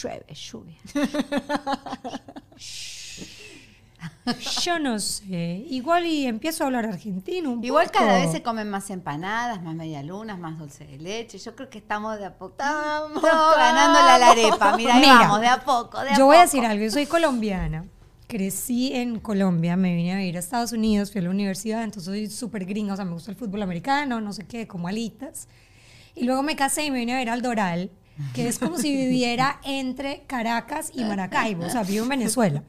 Llueve, 0.03 0.35
lluvia. 0.35 0.79
yo 4.63 4.79
no 4.79 4.99
sé, 4.99 5.67
igual 5.69 6.07
y 6.07 6.27
empiezo 6.27 6.65
a 6.65 6.69
hablar 6.69 6.87
argentino 6.87 7.51
un 7.51 7.63
Igual 7.63 7.89
poco. 7.89 7.99
cada 7.99 8.21
vez 8.21 8.33
se 8.33 8.43
comen 8.43 8.71
más 8.71 8.89
empanadas, 8.89 9.63
más 9.63 9.75
medialunas, 9.75 10.39
más 10.39 10.59
dulce 10.59 10.87
de 10.87 10.99
leche. 10.99 11.37
Yo 11.37 11.55
creo 11.55 11.69
que 11.69 11.77
estamos 11.77 12.19
de 12.19 12.25
a 12.25 12.39
poco 12.39 12.53
Estamos, 12.53 13.23
ganando 13.23 14.01
la 14.01 14.31
arepa. 14.31 14.77
Mira, 14.79 14.95
ahí 14.95 15.01
Mira, 15.01 15.19
vamos, 15.19 15.43
de 15.43 15.49
a 15.49 15.63
poco, 15.63 16.01
de 16.01 16.09
a 16.11 16.17
Yo 16.17 16.25
voy 16.25 16.39
a 16.39 16.43
decir 16.43 16.65
algo, 16.65 16.83
yo 16.83 16.91
soy 16.91 17.05
colombiana, 17.05 17.85
crecí 18.31 18.93
en 18.95 19.19
Colombia, 19.19 19.77
me 19.77 19.97
vine 19.97 20.15
a 20.15 20.19
vivir 20.19 20.37
a 20.37 20.39
Estados 20.39 20.71
Unidos, 20.71 21.11
fui 21.11 21.21
a 21.21 21.25
la 21.25 21.31
universidad, 21.31 21.83
entonces 21.83 22.05
soy 22.05 22.31
súper 22.31 22.65
gringa, 22.65 22.95
o 22.95 22.97
sea, 22.97 23.05
me 23.05 23.13
gusta 23.13 23.33
el 23.33 23.37
fútbol 23.37 23.61
americano, 23.61 24.21
no 24.21 24.33
sé 24.33 24.47
qué, 24.47 24.69
como 24.69 24.87
alitas. 24.87 25.49
Y 26.15 26.25
luego 26.25 26.45
me 26.45 26.55
casé 26.55 26.85
y 26.85 26.93
me 26.93 27.01
vine 27.01 27.15
a 27.15 27.19
ver 27.19 27.29
al 27.29 27.43
Doral, 27.43 27.91
que 28.33 28.47
es 28.47 28.61
como 28.61 28.79
si 28.79 28.95
viviera 28.97 29.61
entre 29.65 30.23
Caracas 30.29 30.93
y 30.95 31.03
Maracaibo, 31.03 31.67
o 31.67 31.71
sea, 31.71 31.83
vivo 31.83 32.05
en 32.05 32.09
Venezuela. 32.09 32.63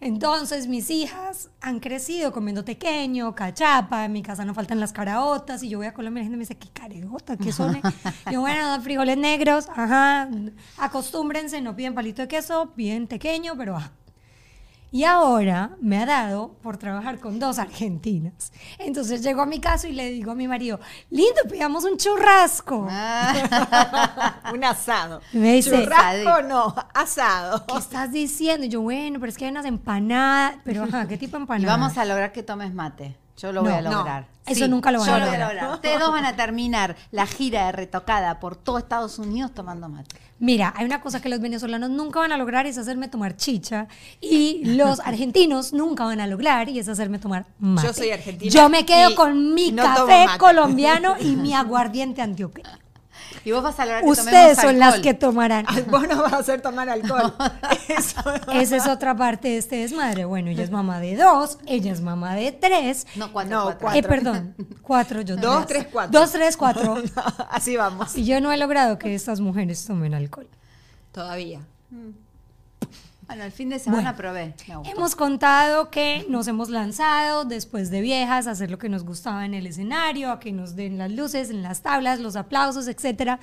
Entonces 0.00 0.68
mis 0.68 0.88
hijas 0.88 1.50
han 1.60 1.80
crecido 1.80 2.32
comiendo 2.32 2.64
tequeño, 2.64 3.34
cachapa, 3.34 4.06
en 4.06 4.12
mi 4.12 4.22
casa 4.22 4.46
no 4.46 4.54
faltan 4.54 4.80
las 4.80 4.94
caraotas 4.94 5.62
y 5.62 5.68
yo 5.68 5.78
voy 5.78 5.86
a 5.86 5.92
Colombia 5.92 6.20
y 6.20 6.24
la 6.24 6.30
gente 6.30 6.36
me 6.38 6.42
dice, 6.44 6.56
¿qué 6.56 6.70
careota? 6.70 7.36
¿Qué 7.36 7.52
son? 7.52 7.76
Y 7.76 7.80
yo, 8.32 8.40
bueno, 8.40 8.80
frijoles 8.80 9.18
negros, 9.18 9.68
ajá, 9.68 10.30
acostúmbrense, 10.78 11.60
no 11.60 11.76
piden 11.76 11.94
palito 11.94 12.22
de 12.22 12.28
queso, 12.28 12.72
piden 12.74 13.06
tequeño, 13.06 13.54
pero 13.58 13.76
ajá. 13.76 13.92
Y 14.94 15.02
ahora 15.02 15.70
me 15.80 15.98
ha 15.98 16.06
dado 16.06 16.52
por 16.62 16.76
trabajar 16.76 17.18
con 17.18 17.40
dos 17.40 17.58
argentinas. 17.58 18.52
Entonces 18.78 19.24
llego 19.24 19.42
a 19.42 19.46
mi 19.46 19.58
casa 19.58 19.88
y 19.88 19.92
le 19.92 20.08
digo 20.08 20.30
a 20.30 20.36
mi 20.36 20.46
marido, 20.46 20.78
lindo, 21.10 21.40
pidamos 21.50 21.82
un 21.84 21.96
churrasco. 21.96 22.76
un 24.54 24.64
asado. 24.64 25.20
Y 25.32 25.38
me 25.38 25.54
dice, 25.54 25.70
Churrasco 25.70 26.42
no, 26.42 26.76
asado. 26.94 27.66
¿qué 27.66 27.76
estás 27.76 28.12
diciendo? 28.12 28.66
Y 28.66 28.68
yo, 28.68 28.82
bueno, 28.82 29.18
pero 29.18 29.30
es 29.30 29.36
que 29.36 29.46
hay 29.46 29.50
unas 29.50 29.66
empanadas. 29.66 30.58
Pero, 30.62 30.84
ajá, 30.84 31.08
¿qué 31.08 31.18
tipo 31.18 31.38
de 31.38 31.40
Y 31.40 31.42
empanadas? 31.42 31.80
vamos 31.80 31.98
a 31.98 32.04
lograr 32.04 32.30
que 32.30 32.44
tomes 32.44 32.72
mate. 32.72 33.16
Yo 33.36 33.50
lo 33.50 33.62
voy 33.64 33.72
a 33.72 33.80
no, 33.82 33.90
lograr. 33.90 34.28
eso 34.46 34.68
nunca 34.68 34.92
lo 34.92 35.00
van 35.00 35.08
yo 35.08 35.14
a 35.14 35.18
lo 35.18 35.24
voy 35.26 35.34
a 35.34 35.38
lograr. 35.38 35.54
lograr. 35.56 35.74
Ustedes 35.74 35.98
dos 35.98 36.12
van 36.12 36.24
a 36.24 36.36
terminar 36.36 36.94
la 37.10 37.26
gira 37.26 37.66
de 37.66 37.72
retocada 37.72 38.38
por 38.38 38.54
todo 38.54 38.78
Estados 38.78 39.18
Unidos 39.18 39.52
tomando 39.52 39.88
mate. 39.88 40.14
Mira, 40.38 40.74
hay 40.76 40.84
una 40.84 41.00
cosa 41.00 41.20
que 41.20 41.28
los 41.28 41.40
venezolanos 41.40 41.90
nunca 41.90 42.18
van 42.18 42.32
a 42.32 42.36
lograr 42.36 42.66
y 42.66 42.70
es 42.70 42.78
hacerme 42.78 43.08
tomar 43.08 43.36
chicha 43.36 43.88
y 44.20 44.62
los 44.64 45.00
argentinos 45.04 45.72
nunca 45.72 46.04
van 46.04 46.20
a 46.20 46.26
lograr 46.26 46.68
y 46.68 46.78
es 46.78 46.88
hacerme 46.88 47.18
tomar 47.18 47.46
mate. 47.58 47.86
Yo 47.86 47.92
soy 47.94 48.10
argentina 48.10 48.50
Yo 48.50 48.68
me 48.68 48.84
quedo 48.84 49.14
con 49.14 49.54
mi 49.54 49.70
no 49.72 49.82
café 49.82 50.26
colombiano 50.38 51.16
y 51.20 51.36
mi 51.36 51.54
aguardiente 51.54 52.20
antioqueño. 52.20 52.83
Y 53.44 53.52
vos 53.52 53.62
vas 53.62 53.78
a 53.78 53.84
lograr 53.84 54.02
que 54.02 54.08
Ustedes 54.10 54.58
son 54.58 54.78
las 54.78 55.00
que 55.00 55.12
tomarán. 55.12 55.66
Vos 55.90 56.08
no 56.08 56.22
vas 56.22 56.32
a 56.32 56.38
hacer 56.38 56.62
tomar 56.62 56.88
alcohol. 56.88 57.34
Eso 57.88 58.22
no. 58.46 58.52
Esa 58.54 58.76
es 58.76 58.86
otra 58.86 59.14
parte 59.14 59.48
de 59.48 59.58
este 59.58 59.76
desmadre. 59.76 60.24
Bueno, 60.24 60.48
ella 60.50 60.64
es 60.64 60.70
mamá 60.70 60.98
de 60.98 61.16
dos, 61.16 61.58
ella 61.66 61.92
es 61.92 62.00
mamá 62.00 62.34
de 62.34 62.52
tres. 62.52 63.06
No, 63.16 63.32
cuatro, 63.32 63.50
No, 63.54 63.64
cuatro. 63.64 63.80
cuatro. 63.80 63.98
Eh, 64.00 64.02
perdón, 64.02 64.54
cuatro, 64.80 65.20
yo 65.20 65.36
Dos, 65.36 65.66
tres. 65.66 65.80
tres, 65.80 65.92
cuatro. 65.92 66.20
Dos, 66.20 66.32
tres, 66.32 66.56
cuatro. 66.56 67.02
Así 67.50 67.76
vamos. 67.76 68.16
Y 68.16 68.24
yo 68.24 68.40
no 68.40 68.50
he 68.50 68.56
logrado 68.56 68.98
que 68.98 69.14
estas 69.14 69.40
mujeres 69.40 69.84
tomen 69.84 70.14
alcohol. 70.14 70.48
Todavía. 71.12 71.60
Bueno, 73.26 73.44
el 73.44 73.52
fin 73.52 73.68
de 73.68 73.78
semana 73.78 74.12
Bueno, 74.12 74.16
probé. 74.16 74.54
Hemos 74.90 75.16
contado 75.16 75.90
que 75.90 76.26
nos 76.28 76.46
hemos 76.48 76.68
lanzado 76.68 77.44
después 77.44 77.90
de 77.90 78.00
viejas 78.00 78.46
a 78.46 78.52
hacer 78.52 78.70
lo 78.70 78.78
que 78.78 78.88
nos 78.88 79.04
gustaba 79.04 79.44
en 79.46 79.54
el 79.54 79.66
escenario, 79.66 80.30
a 80.30 80.40
que 80.40 80.52
nos 80.52 80.76
den 80.76 80.98
las 80.98 81.10
luces, 81.10 81.50
en 81.50 81.62
las 81.62 81.82
tablas, 81.82 82.20
los 82.20 82.36
aplausos, 82.36 82.88
etcétera. 82.88 83.40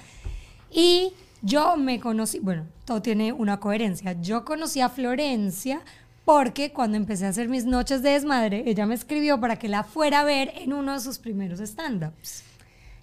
Y 0.69 1.13
yo 1.41 1.77
me 1.77 2.00
conocí, 2.00 2.39
bueno, 2.39 2.67
todo 2.85 3.01
tiene 3.01 3.33
una 3.33 3.59
coherencia. 3.59 4.13
Yo 4.21 4.45
conocí 4.45 4.81
a 4.81 4.89
Florencia 4.89 5.81
porque 6.25 6.71
cuando 6.71 6.97
empecé 6.97 7.25
a 7.25 7.29
hacer 7.29 7.50
mis 7.50 7.65
noches 7.65 8.03
de 8.03 8.11
desmadre, 8.11 8.63
ella 8.67 8.85
me 8.85 8.93
escribió 8.93 9.39
para 9.39 9.57
que 9.57 9.67
la 9.67 9.83
fuera 9.83 10.19
a 10.21 10.23
ver 10.23 10.53
en 10.55 10.73
uno 10.73 10.93
de 10.93 11.00
sus 11.00 11.17
primeros 11.17 11.59
stand-ups. 11.59 12.43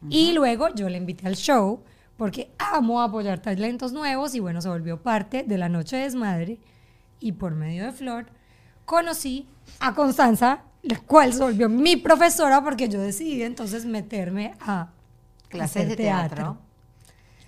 Y 0.09 0.33
luego 0.33 0.69
yo 0.75 0.89
le 0.89 0.97
invité 0.97 1.27
al 1.27 1.35
show 1.35 1.81
porque 2.19 2.51
amo 2.59 3.01
apoyar 3.01 3.39
talentos 3.41 3.93
nuevos 3.93 4.35
y 4.35 4.41
bueno, 4.41 4.61
se 4.61 4.69
volvió 4.69 5.01
parte 5.03 5.45
de 5.45 5.57
la 5.57 5.71
noche 5.71 5.97
de 5.97 6.03
desmadre 6.03 6.59
y 7.21 7.33
por 7.33 7.55
medio 7.55 7.85
de 7.85 7.93
Flor 7.93 8.27
conocí 8.85 9.49
a 9.81 9.95
Constanza, 9.95 10.63
la 10.83 10.99
cual 11.01 11.33
se 11.33 11.41
volvió 11.43 11.69
mi 11.71 11.97
profesora 11.97 12.63
porque 12.63 12.89
yo 12.91 13.01
decidí 13.01 13.43
entonces 13.43 13.87
meterme 13.87 14.55
a 14.61 14.91
Clases 15.49 15.77
hacer 15.77 15.89
de 15.89 15.97
teatro. 15.97 16.59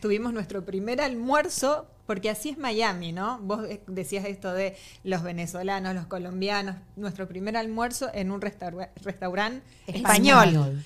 Tuvimos 0.01 0.33
nuestro 0.33 0.65
primer 0.65 1.01
almuerzo, 1.03 1.87
porque 2.07 2.31
así 2.31 2.49
es 2.51 2.59
Miami, 2.59 3.13
¿no? 3.13 3.39
Vos 3.43 3.61
decías 3.87 4.25
esto 4.25 4.53
de 4.55 4.75
los 5.05 5.23
venezolanos, 5.23 5.95
los 5.95 6.07
colombianos, 6.07 6.77
nuestro 6.97 7.29
primer 7.29 7.57
almuerzo 7.59 8.09
en 8.15 8.31
un 8.31 8.41
restaura- 8.41 8.91
restaurante 9.03 9.63
español. 9.87 10.49
Español. 10.49 10.85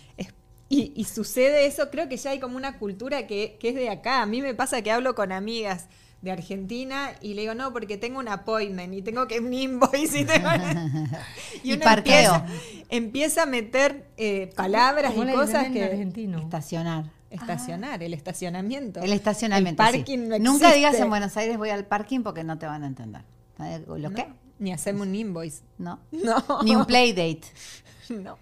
Y, 0.68 0.92
y 0.96 1.04
sucede 1.04 1.66
eso, 1.66 1.90
creo 1.90 2.08
que 2.08 2.16
ya 2.16 2.30
hay 2.30 2.40
como 2.40 2.56
una 2.56 2.78
cultura 2.78 3.26
que, 3.26 3.56
que 3.60 3.68
es 3.70 3.74
de 3.74 3.90
acá. 3.90 4.22
A 4.22 4.26
mí 4.26 4.42
me 4.42 4.54
pasa 4.54 4.82
que 4.82 4.90
hablo 4.90 5.14
con 5.14 5.30
amigas 5.30 5.88
de 6.24 6.32
Argentina 6.32 7.12
y 7.20 7.34
le 7.34 7.42
digo, 7.42 7.54
no, 7.54 7.72
porque 7.72 7.98
tengo 7.98 8.18
un 8.18 8.28
appointment 8.28 8.94
y 8.94 9.02
tengo 9.02 9.28
que 9.28 9.40
un 9.40 9.52
invoice 9.52 10.20
y, 10.20 10.24
tengo... 10.24 10.48
Y 11.62 11.74
uno 11.74 11.84
parqueo. 11.84 12.34
Empieza, 12.34 12.46
empieza 12.88 13.42
a 13.42 13.46
meter 13.46 14.08
eh, 14.16 14.50
palabras 14.56 15.12
¿Cómo 15.12 15.30
y 15.30 15.34
cosas 15.34 15.68
que... 15.68 15.84
argentino? 15.84 16.38
Estacionar. 16.38 17.10
Estacionar, 17.30 18.02
el 18.02 18.14
estacionamiento. 18.14 19.00
El 19.00 19.12
estacionamiento. 19.12 19.82
El 19.82 19.88
sí. 19.90 19.98
parking 19.98 20.28
no 20.28 20.38
Nunca 20.38 20.72
digas 20.72 20.94
en 20.94 21.08
Buenos 21.10 21.36
Aires 21.36 21.58
voy 21.58 21.70
al 21.70 21.84
parking 21.84 22.20
porque 22.20 22.44
no 22.44 22.58
te 22.58 22.66
van 22.66 22.84
a 22.84 22.86
entender. 22.86 23.22
¿Sabes 23.56 23.86
¿Lo 23.86 23.98
No, 23.98 24.10
qué? 24.14 24.28
Ni 24.60 24.72
hacerme 24.72 25.02
un 25.02 25.14
invoice. 25.14 25.62
No. 25.78 26.00
No. 26.12 26.62
Ni 26.62 26.74
un 26.74 26.86
playdate. 26.86 27.42
No. 28.10 28.38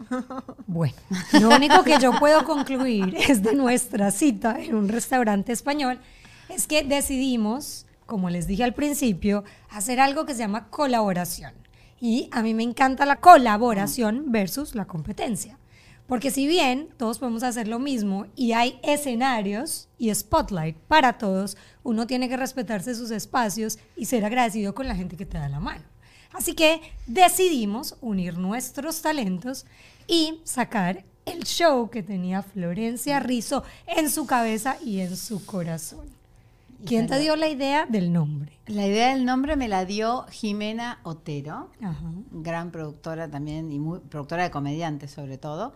Bueno, 0.66 0.94
lo 1.40 1.50
único 1.50 1.82
que 1.82 1.98
yo 1.98 2.12
puedo 2.18 2.44
concluir 2.44 3.14
es 3.16 3.42
de 3.42 3.54
nuestra 3.54 4.10
cita 4.10 4.60
en 4.60 4.74
un 4.74 4.88
restaurante 4.88 5.52
español, 5.52 6.00
es 6.48 6.66
que 6.66 6.82
decidimos, 6.82 7.86
como 8.06 8.30
les 8.30 8.46
dije 8.46 8.64
al 8.64 8.74
principio, 8.74 9.44
hacer 9.70 10.00
algo 10.00 10.26
que 10.26 10.34
se 10.34 10.40
llama 10.40 10.68
colaboración. 10.68 11.52
Y 12.00 12.28
a 12.32 12.42
mí 12.42 12.52
me 12.52 12.64
encanta 12.64 13.06
la 13.06 13.20
colaboración 13.20 14.32
versus 14.32 14.74
la 14.74 14.86
competencia. 14.86 15.58
Porque 16.06 16.30
si 16.30 16.46
bien 16.46 16.88
todos 16.96 17.18
podemos 17.18 17.42
hacer 17.42 17.68
lo 17.68 17.78
mismo 17.78 18.26
y 18.34 18.52
hay 18.52 18.78
escenarios 18.82 19.88
y 19.98 20.12
spotlight 20.12 20.76
para 20.76 21.16
todos, 21.16 21.56
uno 21.84 22.06
tiene 22.06 22.28
que 22.28 22.36
respetarse 22.36 22.94
sus 22.94 23.10
espacios 23.12 23.78
y 23.96 24.06
ser 24.06 24.24
agradecido 24.24 24.74
con 24.74 24.88
la 24.88 24.96
gente 24.96 25.16
que 25.16 25.26
te 25.26 25.38
da 25.38 25.48
la 25.48 25.60
mano. 25.60 25.91
Así 26.32 26.54
que 26.54 26.80
decidimos 27.06 27.96
unir 28.00 28.38
nuestros 28.38 29.02
talentos 29.02 29.66
y 30.06 30.40
sacar 30.44 31.04
el 31.24 31.44
show 31.44 31.88
que 31.90 32.02
tenía 32.02 32.42
Florencia 32.42 33.20
Rizzo 33.20 33.62
en 33.86 34.10
su 34.10 34.26
cabeza 34.26 34.76
y 34.84 35.00
en 35.00 35.16
su 35.16 35.44
corazón. 35.44 36.06
¿Quién 36.84 37.06
te 37.06 37.18
dio 37.20 37.36
la 37.36 37.48
idea 37.48 37.86
del 37.86 38.12
nombre? 38.12 38.52
La 38.66 38.86
idea 38.86 39.14
del 39.14 39.24
nombre 39.24 39.54
me 39.54 39.68
la 39.68 39.84
dio 39.84 40.26
Jimena 40.30 40.98
Otero, 41.04 41.70
Ajá. 41.80 42.10
gran 42.32 42.72
productora 42.72 43.28
también 43.28 43.70
y 43.70 43.78
muy, 43.78 44.00
productora 44.00 44.42
de 44.42 44.50
comediantes 44.50 45.12
sobre 45.12 45.38
todo. 45.38 45.74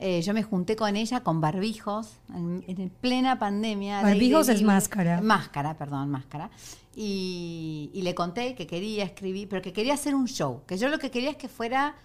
Eh, 0.00 0.22
yo 0.22 0.32
me 0.32 0.44
junté 0.44 0.76
con 0.76 0.94
ella 0.94 1.20
con 1.20 1.40
barbijos 1.40 2.18
en, 2.32 2.64
en 2.68 2.88
plena 2.88 3.38
pandemia. 3.38 4.02
Barbijos 4.02 4.48
es 4.48 4.62
máscara. 4.62 5.20
Máscara, 5.20 5.76
perdón, 5.76 6.08
máscara. 6.10 6.50
Y, 6.94 7.90
y 7.92 8.02
le 8.02 8.14
conté 8.14 8.54
que 8.54 8.66
quería 8.66 9.04
escribir, 9.04 9.48
pero 9.48 9.60
que 9.60 9.72
quería 9.72 9.94
hacer 9.94 10.14
un 10.14 10.28
show. 10.28 10.62
Que 10.66 10.76
yo 10.78 10.88
lo 10.88 10.98
que 10.98 11.10
quería 11.10 11.30
es 11.30 11.36
que 11.36 11.48
fuera, 11.48 11.96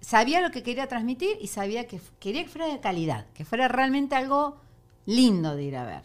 sabía 0.00 0.40
lo 0.40 0.50
que 0.50 0.62
quería 0.62 0.86
transmitir 0.86 1.36
y 1.40 1.48
sabía 1.48 1.86
que 1.88 2.00
quería 2.20 2.44
que 2.44 2.48
fuera 2.48 2.66
de 2.68 2.78
calidad, 2.78 3.26
que 3.34 3.44
fuera 3.44 3.66
realmente 3.66 4.14
algo 4.14 4.56
lindo 5.06 5.56
de 5.56 5.64
ir 5.64 5.76
a 5.76 5.84
ver. 5.84 6.02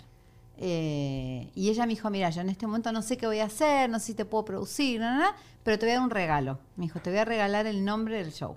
Eh, 0.58 1.52
y 1.54 1.70
ella 1.70 1.86
me 1.86 1.94
dijo, 1.94 2.10
mira, 2.10 2.30
yo 2.30 2.42
en 2.42 2.50
este 2.50 2.66
momento 2.66 2.92
no 2.92 3.02
sé 3.02 3.18
qué 3.18 3.28
voy 3.28 3.40
a 3.40 3.46
hacer, 3.46 3.90
no 3.90 4.00
sé 4.00 4.08
si 4.08 4.14
te 4.16 4.25
puedo 4.25 4.46
producir, 4.46 5.00
no, 5.00 5.20
no, 5.20 5.28
pero 5.64 5.78
te 5.78 5.86
voy 5.86 5.92
a 5.92 5.96
dar 5.96 6.04
un 6.04 6.10
regalo. 6.10 6.60
Me 6.75 6.86
dijo, 6.86 7.00
te 7.02 7.10
voy 7.10 7.20
a 7.20 7.25
regalar 7.25 7.68
el 7.68 7.84
nombre 7.84 8.18
del 8.18 8.32
show. 8.32 8.56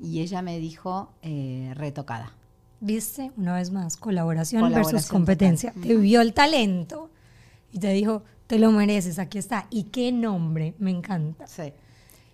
Y 0.00 0.20
ella 0.20 0.42
me 0.42 0.58
dijo, 0.58 1.12
eh, 1.22 1.72
retocada. 1.74 2.32
¿Viste? 2.80 3.30
Una 3.36 3.54
vez 3.54 3.70
más, 3.70 3.96
colaboración, 3.96 4.62
Colaboración 4.62 4.94
versus 4.94 5.10
competencia. 5.10 5.70
total. 5.72 5.88
Te 5.88 5.96
vio 5.96 6.20
el 6.20 6.32
talento 6.34 7.10
y 7.72 7.78
te 7.78 7.92
dijo, 7.92 8.24
te 8.48 8.58
lo 8.58 8.72
mereces, 8.72 9.18
aquí 9.18 9.38
está. 9.38 9.66
¿Y 9.70 9.84
qué 9.84 10.10
nombre? 10.10 10.74
Me 10.78 10.90
encanta. 10.90 11.46
Sí. 11.46 11.72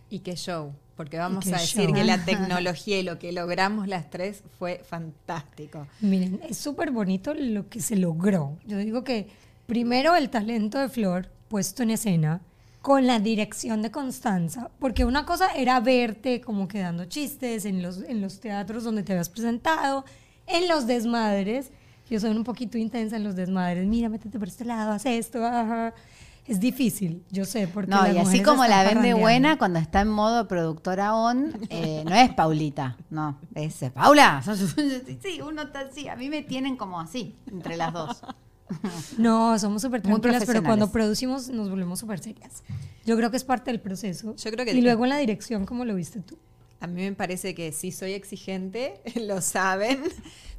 Y 0.09 0.21
qué 0.21 0.37
show, 0.37 0.73
porque 0.97 1.19
vamos 1.19 1.47
a 1.49 1.59
decir 1.59 1.87
show. 1.87 1.95
que 1.95 2.05
la 2.05 2.25
tecnología 2.25 2.99
y 2.99 3.03
lo 3.03 3.19
que 3.19 3.31
logramos 3.33 3.89
las 3.89 4.09
tres 4.09 4.43
fue 4.59 4.83
fantástico. 4.89 5.87
Miren, 6.01 6.41
es 6.49 6.57
súper 6.57 6.91
bonito 6.91 7.35
lo 7.35 7.69
que 7.69 7.81
se 7.83 7.97
logró. 7.97 8.57
Yo 8.67 8.79
digo 8.79 9.05
que 9.05 9.29
primero 9.67 10.17
el 10.17 10.31
talento 10.31 10.79
de 10.79 10.89
Flor 10.89 11.29
puesto 11.49 11.83
en 11.83 11.91
escena 11.91 12.41
con 12.83 13.07
la 13.07 13.19
dirección 13.19 13.83
de 13.83 13.91
Constanza, 13.91 14.71
porque 14.79 15.05
una 15.05 15.27
cosa 15.27 15.53
era 15.55 15.81
verte 15.81 16.41
como 16.41 16.69
que 16.69 16.81
dando 16.81 17.05
chistes 17.07 17.65
en 17.65 17.83
los, 17.83 18.03
en 18.03 18.21
los 18.21 18.41
teatros 18.41 18.85
donde 18.85 19.03
te 19.03 19.13
habías 19.13 19.29
presentado, 19.29 20.05
en 20.47 20.69
los 20.69 20.87
desmadres. 20.87 21.71
Yo 22.09 22.19
soy 22.21 22.31
un 22.31 22.45
poquito 22.45 22.79
intensa 22.79 23.17
en 23.17 23.25
los 23.25 23.37
desmadres. 23.37 23.87
Mira, 23.87 24.09
métete 24.09 24.39
por 24.39 24.49
este 24.49 24.65
lado, 24.65 24.93
haz 24.93 25.05
esto. 25.05 25.45
Ajá. 25.45 25.93
Es 26.47 26.61
difícil, 26.61 27.23
yo 27.31 27.45
sé, 27.45 27.69
porque 27.69 27.91
No, 27.91 28.03
las 28.05 28.15
y 28.15 28.19
así 28.19 28.43
como 28.43 28.65
la 28.65 28.79
vende 28.79 28.89
parrandeando. 28.89 29.21
buena 29.21 29.59
cuando 29.59 29.79
está 29.81 30.01
en 30.01 30.09
modo 30.09 30.49
productora 30.49 31.15
on, 31.15 31.53
eh, 31.69 32.03
no 32.09 32.15
es 32.15 32.33
Paulita, 32.33 32.97
no, 33.11 33.39
es 33.55 33.85
Paula. 33.93 34.43
Sí, 35.23 35.43
uno 35.47 35.61
está 35.61 35.81
así, 35.81 36.09
a 36.09 36.17
mí 36.17 36.31
me 36.31 36.41
tienen 36.43 36.77
como 36.79 36.99
así, 37.01 37.37
entre 37.53 37.77
las 37.77 37.93
dos. 37.93 38.23
No, 39.19 39.59
somos 39.59 39.83
súper 39.83 40.03
tranquilas, 40.03 40.43
pero 40.47 40.61
cuando 40.67 40.91
producimos 40.93 41.49
nos 41.49 41.69
volvemos 41.71 41.99
súper 41.99 42.19
serias. 42.21 42.63
Yo 43.05 43.17
creo 43.17 43.31
que 43.31 43.37
es 43.37 43.45
parte 43.45 43.71
del 43.71 43.81
proceso. 43.81 44.35
Yo 44.37 44.51
creo 44.51 44.65
que- 44.65 44.73
y 44.73 44.81
luego 44.83 45.05
en 45.05 45.11
la 45.11 45.19
dirección, 45.19 45.65
¿cómo 45.67 45.85
lo 45.85 45.95
viste 45.95 46.21
tú? 46.21 46.37
A 46.81 46.87
mí 46.87 47.03
me 47.03 47.13
parece 47.13 47.55
que 47.55 47.73
sí 47.73 47.91
soy 47.91 48.13
exigente, 48.13 49.01
lo 49.21 49.41
saben, 49.41 50.01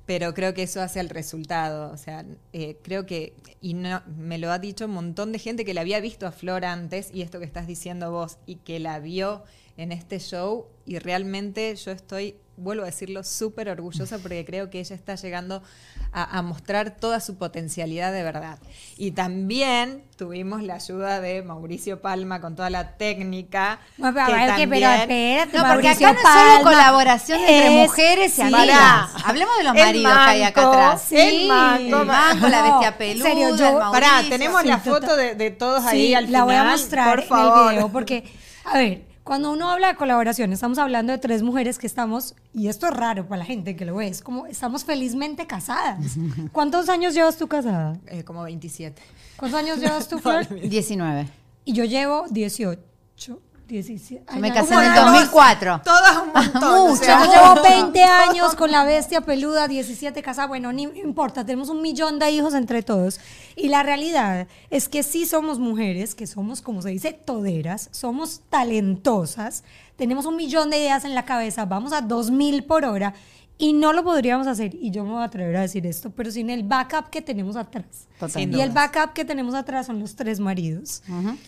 pero 0.05 0.33
creo 0.33 0.53
que 0.53 0.63
eso 0.63 0.81
hace 0.81 0.99
el 0.99 1.09
resultado. 1.09 1.91
O 1.93 1.97
sea, 1.97 2.25
eh, 2.51 2.77
creo 2.83 3.05
que, 3.05 3.33
y 3.61 3.73
no, 3.75 4.01
me 4.17 4.37
lo 4.37 4.51
ha 4.51 4.59
dicho 4.59 4.85
un 4.85 4.91
montón 4.91 5.31
de 5.31 5.39
gente 5.39 5.63
que 5.63 5.73
la 5.73 5.81
había 5.81 5.99
visto 6.01 6.27
a 6.27 6.31
Flor 6.31 6.65
antes, 6.65 7.09
y 7.13 7.21
esto 7.21 7.39
que 7.39 7.45
estás 7.45 7.67
diciendo 7.67 8.11
vos, 8.11 8.37
y 8.45 8.55
que 8.55 8.79
la 8.79 8.99
vio 8.99 9.43
en 9.77 9.91
este 9.93 10.19
show, 10.19 10.65
y 10.85 10.99
realmente 10.99 11.73
yo 11.75 11.91
estoy 11.91 12.35
vuelvo 12.59 12.83
a 12.83 12.87
decirlo, 12.87 13.23
súper 13.23 13.69
orgullosa 13.69 14.17
porque 14.19 14.45
creo 14.45 14.69
que 14.69 14.79
ella 14.79 14.95
está 14.95 15.15
llegando 15.15 15.63
a, 16.11 16.37
a, 16.37 16.41
mostrar 16.41 16.91
toda 16.91 17.19
su 17.19 17.37
potencialidad 17.37 18.11
de 18.11 18.23
verdad. 18.23 18.59
Y 18.97 19.11
también 19.11 20.03
tuvimos 20.17 20.63
la 20.63 20.75
ayuda 20.75 21.21
de 21.21 21.41
Mauricio 21.43 22.01
Palma 22.01 22.41
con 22.41 22.55
toda 22.55 22.69
la 22.69 22.97
técnica. 22.97 23.79
No, 23.97 24.13
pero, 24.13 24.25
que 24.27 24.31
también, 24.33 24.69
pero 24.69 24.89
espérate, 24.91 25.57
no, 25.57 25.63
porque 25.67 25.83
Mauricio 25.87 26.07
acá 26.07 26.13
no 26.13 26.19
es 26.19 26.23
Palma 26.23 26.51
solo 26.57 26.63
colaboración 26.63 27.39
entre 27.39 27.67
es- 27.83 27.87
mujeres 27.89 28.31
y 28.33 28.35
sí. 28.35 28.41
amigas. 28.41 29.09
Hablemos 29.25 29.57
de 29.57 29.63
los 29.63 29.75
El 29.75 29.81
maridos 29.85 30.13
que 30.13 30.19
hay 30.31 30.43
acá 30.43 30.61
manco, 30.61 30.73
atrás. 30.77 31.11
el 31.11 31.47
manco, 31.47 31.99
el 32.01 32.05
manco, 32.05 32.47
la 32.49 32.57
No, 32.61 32.63
bestia 32.71 32.87
en 32.89 32.97
peluda, 32.97 33.29
serio, 33.29 33.47
el 33.49 33.57
yo- 33.57 33.63
Mauricio. 33.79 33.91
Pará, 33.91 34.23
tenemos 34.29 34.61
Sí, 34.61 34.67
la 34.67 34.79
foto 34.79 35.15
de, 35.15 35.35
de 35.35 35.51
todos 35.51 35.85
ahí 35.85 36.07
Sí, 36.07 36.15
al 36.15 36.23
la 36.23 36.27
final. 36.27 36.43
voy 36.45 36.55
a 36.55 36.63
mostrar 36.65 37.09
por 37.09 37.19
en 37.19 37.27
favor. 37.29 37.67
el 37.69 37.75
video 37.77 37.89
porque, 37.91 38.23
a 38.65 38.77
ver, 38.77 39.08
cuando 39.29 39.51
uno 39.51 39.69
habla 39.69 39.89
de 39.89 39.95
colaboración, 39.95 40.51
estamos 40.53 40.79
hablando 40.79 41.11
de 41.11 41.19
tres 41.19 41.43
mujeres 41.43 41.77
que 41.77 41.85
estamos, 41.85 42.33
y 42.51 42.67
esto 42.67 42.87
es 42.87 42.93
raro 42.95 43.27
para 43.27 43.37
la 43.37 43.45
gente 43.45 43.75
que 43.75 43.85
lo 43.85 43.97
ve, 43.97 44.07
es 44.07 44.23
como 44.23 44.47
estamos 44.47 44.83
felizmente 44.83 45.45
casadas. 45.45 46.17
¿Cuántos 46.51 46.89
años 46.89 47.13
llevas 47.13 47.37
tú 47.37 47.47
casada? 47.47 47.99
Eh, 48.07 48.23
como 48.23 48.41
27. 48.41 48.99
¿Cuántos 49.37 49.59
años 49.59 49.77
llevas 49.77 50.07
tú, 50.07 50.17
Flor? 50.17 50.49
19. 50.49 51.27
Y 51.63 51.73
yo 51.73 51.85
llevo 51.85 52.25
18, 52.31 53.39
17. 53.69 54.25
Yo 54.25 54.33
Ay, 54.35 54.41
me 54.41 54.53
casé 54.53 54.73
en 54.73 54.79
el 54.81 54.95
no, 54.95 55.05
2004. 55.11 55.81
Todas 55.85 56.17
un 56.17 56.33
montón. 56.33 56.89
Mucho. 56.89 56.93
o 56.93 56.95
sea, 57.05 57.25
Yo 57.25 57.31
llevo 57.31 57.61
20 57.63 58.03
años 58.03 58.55
con 58.55 58.71
la 58.71 58.83
bestia 58.83 59.21
peluda, 59.21 59.67
17 59.67 60.21
casada. 60.21 60.47
Bueno, 60.47 60.73
ni 60.73 60.83
importa, 60.83 61.45
tenemos 61.45 61.69
un 61.69 61.81
millón 61.81 62.19
de 62.19 62.31
hijos 62.31 62.53
entre 62.53 62.83
todos. 62.83 63.19
Y 63.55 63.69
la 63.69 63.83
realidad 63.83 64.47
es 64.69 64.89
que 64.89 65.03
sí 65.03 65.25
somos 65.25 65.59
mujeres, 65.59 66.15
que 66.15 66.27
somos, 66.27 66.61
como 66.61 66.81
se 66.81 66.89
dice, 66.89 67.13
toderas, 67.13 67.89
somos 67.91 68.41
talentosas, 68.49 69.63
tenemos 69.99 70.25
un 70.25 70.37
millón 70.37 70.69
de 70.69 70.77
ideas 70.79 71.03
en 71.03 71.13
la 71.13 71.25
cabeza, 71.25 71.65
vamos 71.65 71.91
a 71.93 72.01
2000 72.01 72.63
por 72.63 72.85
hora 72.85 73.13
y 73.61 73.73
no 73.73 73.91
lo 73.91 74.05
podríamos 74.05 74.47
hacer. 74.47 74.73
Y 74.73 74.89
yo 74.91 75.03
me 75.03 75.11
voy 75.11 75.21
a 75.21 75.25
atrever 75.25 75.57
a 75.57 75.61
decir 75.61 75.85
esto, 75.85 76.09
pero 76.11 76.31
sin 76.31 76.49
el 76.49 76.63
backup 76.63 77.09
que 77.09 77.21
tenemos 77.21 77.57
atrás. 77.57 78.07
Total. 78.13 78.31
Sin 78.31 78.53
Y 78.53 78.61
el 78.61 78.71
backup 78.71 79.11
que 79.11 79.25
tenemos 79.25 79.53
atrás 79.53 79.87
son 79.87 79.99
los 79.99 80.15
tres 80.15 80.39
maridos, 80.39 81.03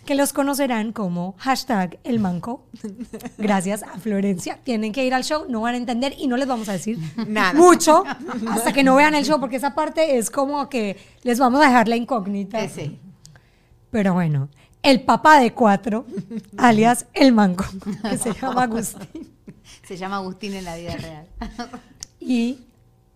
que 0.06 0.16
los 0.16 0.34
conocerán 0.34 0.92
como 0.92 1.36
hashtag 1.38 1.98
el 2.04 2.20
manco. 2.20 2.66
Gracias 3.38 3.84
a 3.84 3.98
Florencia. 3.98 4.60
Tienen 4.66 4.92
que 4.92 5.06
ir 5.06 5.14
al 5.14 5.24
show, 5.24 5.46
no 5.48 5.62
van 5.62 5.76
a 5.76 5.78
entender 5.78 6.14
y 6.18 6.28
no 6.28 6.36
les 6.36 6.50
vamos 6.50 6.68
a 6.68 6.74
decir 6.74 7.00
Nada. 7.28 7.54
mucho 7.54 8.04
hasta 8.50 8.74
que 8.74 8.84
no 8.84 8.96
vean 8.96 9.16
el 9.16 9.24
show, 9.24 9.40
porque 9.40 9.56
esa 9.56 9.74
parte 9.74 10.18
es 10.18 10.30
como 10.30 10.68
que 10.68 10.98
les 11.24 11.40
vamos 11.40 11.62
a 11.62 11.68
dejar 11.68 11.88
la 11.88 11.96
incógnita. 11.96 12.68
Sí. 12.68 13.00
Pero 13.90 14.14
bueno, 14.14 14.50
el 14.84 15.02
papá 15.02 15.40
de 15.40 15.54
cuatro, 15.54 16.06
alias 16.58 17.06
el 17.14 17.32
manco, 17.32 17.66
que 18.10 18.18
se 18.18 18.34
llama 18.34 18.64
Agustín. 18.64 19.32
Se 19.84 19.98
llama 19.98 20.18
Agustín 20.18 20.54
en 20.54 20.66
la 20.66 20.76
vida 20.76 20.96
real. 20.96 21.28
Y 22.20 22.60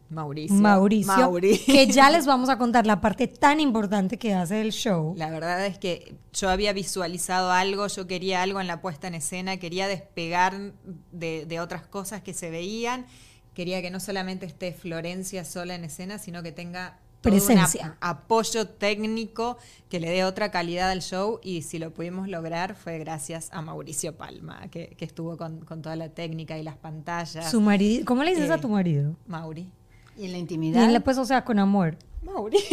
Mauricio. 0.09 0.55
Mauricio, 0.55 1.15
Mauri. 1.15 1.57
que 1.59 1.87
ya 1.87 2.09
les 2.09 2.25
vamos 2.25 2.49
a 2.49 2.57
contar 2.57 2.85
la 2.85 3.01
parte 3.01 3.27
tan 3.27 3.59
importante 3.59 4.17
que 4.17 4.33
hace 4.33 4.61
el 4.61 4.71
show. 4.71 5.15
La 5.17 5.29
verdad 5.29 5.65
es 5.65 5.77
que 5.77 6.15
yo 6.33 6.49
había 6.49 6.73
visualizado 6.73 7.51
algo, 7.51 7.87
yo 7.87 8.07
quería 8.07 8.41
algo 8.41 8.61
en 8.61 8.67
la 8.67 8.81
puesta 8.81 9.07
en 9.07 9.15
escena, 9.15 9.57
quería 9.57 9.87
despegar 9.87 10.73
de, 11.11 11.45
de 11.45 11.59
otras 11.59 11.87
cosas 11.87 12.21
que 12.21 12.33
se 12.33 12.49
veían, 12.49 13.05
quería 13.53 13.81
que 13.81 13.89
no 13.89 13.99
solamente 13.99 14.45
esté 14.45 14.73
Florencia 14.73 15.43
sola 15.43 15.75
en 15.75 15.83
escena, 15.83 16.19
sino 16.19 16.43
que 16.43 16.51
tenga 16.51 16.99
un 17.31 17.37
Presencia. 17.39 17.97
ap- 17.99 18.21
apoyo 18.23 18.67
técnico 18.67 19.57
que 19.89 19.99
le 19.99 20.09
dé 20.09 20.23
otra 20.23 20.51
calidad 20.51 20.89
al 20.91 21.01
show 21.01 21.39
y 21.43 21.61
si 21.61 21.79
lo 21.79 21.91
pudimos 21.93 22.27
lograr 22.27 22.75
fue 22.75 22.97
gracias 22.99 23.49
a 23.51 23.61
Mauricio 23.61 24.15
Palma, 24.17 24.67
que, 24.69 24.95
que 24.97 25.05
estuvo 25.05 25.37
con, 25.37 25.59
con 25.65 25.81
toda 25.81 25.95
la 25.95 26.09
técnica 26.09 26.57
y 26.57 26.63
las 26.63 26.75
pantallas. 26.77 27.49
Su 27.49 27.61
marido, 27.61 28.05
¿cómo 28.05 28.23
le 28.23 28.31
dices 28.31 28.49
Eh, 28.49 28.53
a 28.53 28.57
tu 28.59 28.69
marido? 28.69 29.15
Mauri. 29.27 29.69
Y 30.17 30.25
en 30.25 30.31
la 30.31 30.37
Y 30.37 30.41
intimidad. 30.41 30.89
él, 30.89 31.01
pues, 31.01 31.17
o 31.17 31.25
sea, 31.25 31.43
con 31.43 31.59
amor. 31.59 31.97
Mauri. 32.23 32.57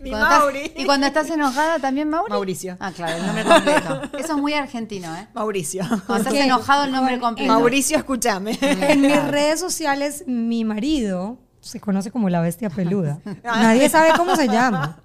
Mi 0.00 0.10
Cuando 0.10 0.26
estás- 0.26 0.38
Mauri. 0.40 0.72
y 0.76 0.84
cuando 0.84 1.06
estás 1.06 1.30
enojada 1.30 1.78
también, 1.78 2.08
Mauri. 2.08 2.30
Mauricio. 2.30 2.76
Ah, 2.80 2.92
claro, 2.92 3.16
el 3.16 3.26
nombre 3.26 3.44
completo. 3.44 4.02
Eso 4.18 4.34
es 4.36 4.40
muy 4.40 4.52
argentino, 4.52 5.14
¿eh? 5.16 5.26
Mauricio. 5.34 5.82
Cuando 6.06 6.28
estás 6.28 6.44
enojado, 6.44 6.84
el 6.84 6.92
nombre 6.92 7.18
completo. 7.18 7.50
Mauricio, 7.52 7.96
escúchame. 7.96 8.58
En 8.60 9.00
mis 9.00 9.22
redes 9.24 9.58
sociales, 9.60 10.24
mi 10.26 10.64
marido 10.64 11.38
se 11.66 11.80
conoce 11.80 12.10
como 12.10 12.28
la 12.28 12.40
bestia 12.40 12.70
peluda. 12.76 13.18
Nadie 13.42 13.88
sabe 13.88 14.12
cómo 14.16 14.36
se 14.36 14.48
llama. 14.48 14.98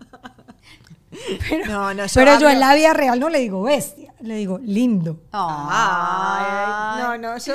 Pero, 1.50 1.66
No, 1.66 1.94
no, 1.94 2.06
yo 2.06 2.12
pero 2.14 2.40
yo 2.40 2.50
en 2.50 2.60
la 2.60 2.74
vida 2.74 2.94
real 2.94 3.20
no 3.20 3.30
le 3.30 3.40
digo 3.40 3.64
bestia, 3.64 4.14
le 4.22 4.36
digo 4.36 4.60
lindo. 4.60 5.20
Ay, 5.34 7.02
no, 7.02 7.18
no, 7.18 7.38
yo 7.38 7.54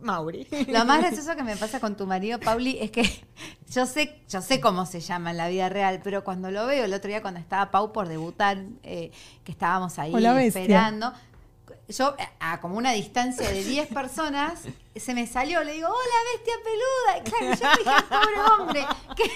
Mauri. 0.00 0.46
Lo 0.68 0.84
más 0.84 1.00
gracioso 1.00 1.34
que 1.36 1.42
me 1.42 1.56
pasa 1.56 1.80
con 1.80 1.96
tu 1.96 2.06
marido, 2.06 2.38
Pauli, 2.38 2.78
es 2.80 2.90
que 2.90 3.02
yo 3.70 3.86
sé, 3.86 4.20
yo 4.28 4.40
sé 4.40 4.60
cómo 4.60 4.86
se 4.86 5.00
llama 5.00 5.30
en 5.32 5.36
la 5.36 5.48
vida 5.48 5.68
real, 5.68 6.00
pero 6.04 6.24
cuando 6.24 6.50
lo 6.50 6.66
veo 6.66 6.84
el 6.84 6.94
otro 6.94 7.08
día 7.08 7.22
cuando 7.22 7.40
estaba 7.40 7.70
Pau 7.70 7.92
por 7.92 8.08
debutar, 8.08 8.58
eh, 8.82 9.10
que 9.44 9.52
estábamos 9.52 9.98
ahí 9.98 10.14
Hola, 10.14 10.32
bestia. 10.34 10.92
Yo 11.88 12.16
a 12.40 12.60
como 12.60 12.76
una 12.76 12.92
distancia 12.92 13.48
de 13.50 13.64
10 13.64 13.88
personas, 13.88 14.60
se 14.96 15.14
me 15.14 15.26
salió, 15.26 15.62
le 15.64 15.72
digo, 15.72 15.88
hola 15.88 16.18
bestia 16.32 16.54
peluda. 16.64 17.18
Y 17.18 17.30
claro, 17.30 17.46
yo 17.60 17.84
dije, 17.84 18.04
pobre 18.08 18.40
hombre, 18.52 18.86
¿qué? 19.16 19.30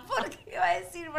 ¿por 0.08 0.30
qué 0.30 0.52
iba 0.52 0.64
a 0.64 0.74
decir? 0.80 1.10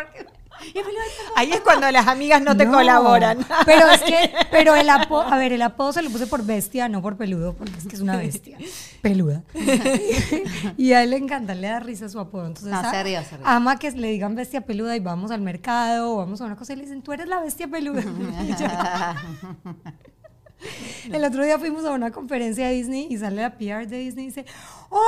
Ahí 1.35 1.51
es 1.51 1.61
cuando 1.61 1.89
las 1.91 2.07
amigas 2.07 2.41
no 2.41 2.55
te 2.55 2.67
colaboran. 2.67 3.39
Pero 3.65 3.87
es 3.89 4.01
que, 4.01 4.31
pero 4.51 4.75
el 4.75 4.89
apodo, 4.89 5.21
a 5.21 5.37
ver, 5.37 5.53
el 5.53 5.61
apodo 5.61 5.93
se 5.93 6.01
lo 6.01 6.09
puse 6.09 6.27
por 6.27 6.43
bestia, 6.43 6.89
no 6.89 7.01
por 7.01 7.17
peludo, 7.17 7.53
porque 7.53 7.77
es 7.77 7.87
que 7.87 7.95
es 7.95 8.01
una 8.01 8.17
bestia 8.17 8.57
peluda. 9.01 9.43
y 10.77 10.93
a 10.93 11.03
él 11.03 11.11
le 11.11 11.17
encanta, 11.17 11.55
le 11.55 11.67
da 11.67 11.79
risa 11.79 12.09
su 12.09 12.19
apodo. 12.19 12.47
Entonces, 12.47 12.71
No, 12.71 12.81
se 12.91 13.23
se 13.23 13.37
ama 13.43 13.79
que 13.79 13.91
le 13.91 14.09
digan 14.09 14.35
bestia 14.35 14.61
peluda 14.61 14.95
y 14.95 14.99
vamos 14.99 15.31
al 15.31 15.41
mercado 15.41 16.13
o 16.13 16.17
vamos 16.17 16.41
a 16.41 16.45
una 16.45 16.55
cosa 16.55 16.73
y 16.73 16.77
le 16.77 16.83
dicen, 16.83 17.01
tú 17.01 17.13
eres 17.13 17.27
la 17.27 17.39
bestia 17.39 17.67
peluda. 17.67 18.03
El 21.11 21.23
otro 21.23 21.43
día 21.43 21.57
fuimos 21.59 21.85
a 21.85 21.91
una 21.91 22.11
conferencia 22.11 22.67
de 22.67 22.73
Disney 22.73 23.07
y 23.09 23.17
sale 23.17 23.41
la 23.41 23.51
PR 23.57 23.87
de 23.87 23.97
Disney 23.97 24.25
y 24.25 24.27
dice, 24.27 24.45
¡Hola, 24.89 25.01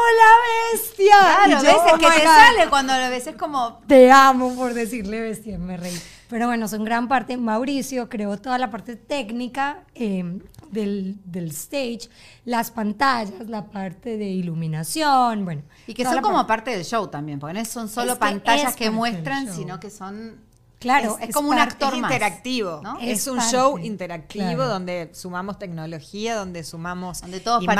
bestia! 0.72 1.16
Claro, 1.20 1.52
yo, 1.52 1.58
ves, 1.64 1.74
es 1.88 1.94
"Oh 1.94 1.98
que 1.98 2.06
te 2.08 2.26
God". 2.26 2.34
sale 2.34 2.70
cuando 2.70 2.94
lo 2.98 3.10
ves, 3.10 3.28
es 3.28 3.36
como, 3.36 3.80
Te 3.88 4.12
amo 4.12 4.56
por 4.56 4.74
decirle 4.74 5.22
bestia, 5.22 5.58
me 5.58 5.78
reí. 5.78 5.98
Pero 6.30 6.48
bueno, 6.48 6.68
son 6.68 6.84
gran 6.84 7.08
parte. 7.08 7.38
Mauricio 7.38 8.10
creó 8.10 8.38
toda 8.38 8.58
la 8.58 8.72
parte 8.72 8.96
técnica 8.96 9.84
eh, 9.94 10.40
del, 10.72 11.18
del 11.26 11.50
stage, 11.52 12.10
las 12.46 12.72
pantallas, 12.72 13.48
la 13.50 13.66
parte 13.66 14.18
de 14.18 14.26
iluminación, 14.26 15.46
bueno. 15.46 15.62
y 15.86 15.94
que 15.94 16.04
son 16.04 16.22
como 16.22 16.48
parte- 16.48 16.72
del 16.72 16.86
show 16.86 17.08
también, 17.08 17.40
porque 17.40 17.54
no 17.60 17.66
son 17.66 17.88
solo 17.88 18.14
Es 18.14 18.18
que 18.18 18.20
pantallas 18.20 18.76
que 18.76 18.90
muestran, 18.90 19.54
sino 19.54 19.80
que 19.80 19.90
son... 19.92 20.38
Claro, 20.84 21.18
es, 21.20 21.34
como 21.34 21.50
un 21.50 21.58
actor 21.58 21.94
es 21.96 22.00
más. 22.02 22.12
interactivo. 22.12 22.82
¿no? 22.84 23.00
Es, 23.00 23.22
Es 23.22 23.28
un 23.28 23.38
parte, 23.38 23.52
show 23.52 23.78
interactivo 23.80 24.44
claro. 24.46 24.68
donde 24.68 25.10
sumamos 25.14 25.58
tecnología, 25.58 26.36
donde 26.36 26.64
sumamos 26.64 27.22
Donde 27.22 27.40
todos 27.40 27.64
imagen, 27.64 27.78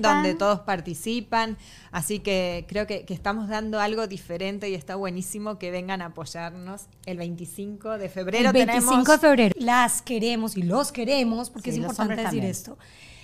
donde 0.02 0.34
todos 0.34 0.60
participan. 0.60 1.56
Así 1.92 2.18
que 2.18 2.64
creo 2.68 2.86
que, 2.86 3.04
que 3.04 3.14
estamos 3.14 3.48
dando 3.48 3.78
algo 3.80 4.06
diferente 4.08 4.68
y 4.68 4.74
está 4.74 4.96
buenísimo 4.96 5.58
que 5.58 5.70
vengan 5.70 6.02
a 6.02 6.06
apoyarnos 6.06 6.86
el 7.06 7.18
25 7.18 7.98
de 7.98 8.08
febrero. 8.08 8.48
el 8.48 8.52
25 8.52 8.84
tenemos 8.90 9.06
de 9.08 9.18
febrero. 9.18 9.54
Las 9.58 10.02
queremos 10.02 10.56
y 10.56 10.62
los 10.62 10.90
queremos, 10.90 11.50
porque 11.50 11.70
Sí, 11.70 11.78
es 11.78 11.82
importante 11.82 12.14
decir 12.16 12.24
también. 12.24 12.46
esto. 12.50 12.78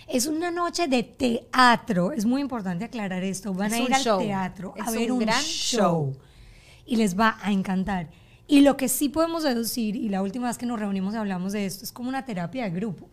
Es 0.07 0.27
una 0.27 0.51
noche 0.51 0.87
de 0.87 1.03
teatro. 1.03 2.13
Es 2.13 2.27
muy 2.27 2.43
importante 2.43 2.85
aclarar 2.85 3.25
esto. 3.25 3.55
Van 3.55 3.73
Es 3.73 3.81
a 3.81 3.83
ir 3.83 3.95
al 3.95 4.03
show. 4.03 4.19
teatro 4.21 4.75
a 4.79 4.91
ver 4.91 5.11
un 5.11 5.19
un, 5.19 5.25
gran 5.27 5.43
show. 5.43 6.13
show. 6.13 6.17
Y 6.87 6.97
les 6.97 7.19
va 7.19 7.39
a 7.43 7.51
encantar. 7.51 8.11
Y 8.47 8.61
lo 8.61 8.77
que 8.77 8.89
sí 8.89 9.09
podemos 9.09 9.43
deducir, 9.43 9.97
y 9.97 10.09
la 10.09 10.23
última 10.23 10.49
vez 10.49 10.59
que 10.59 10.67
nos 10.67 10.79
reunimos 10.79 11.15
y 11.15 11.17
hablamos 11.17 11.53
de 11.53 11.65
esto, 11.67 11.85
es 11.85 11.93
como 11.93 12.09
una 12.09 12.25
terapia 12.25 12.65
de 12.65 12.71
grupo. 12.71 13.09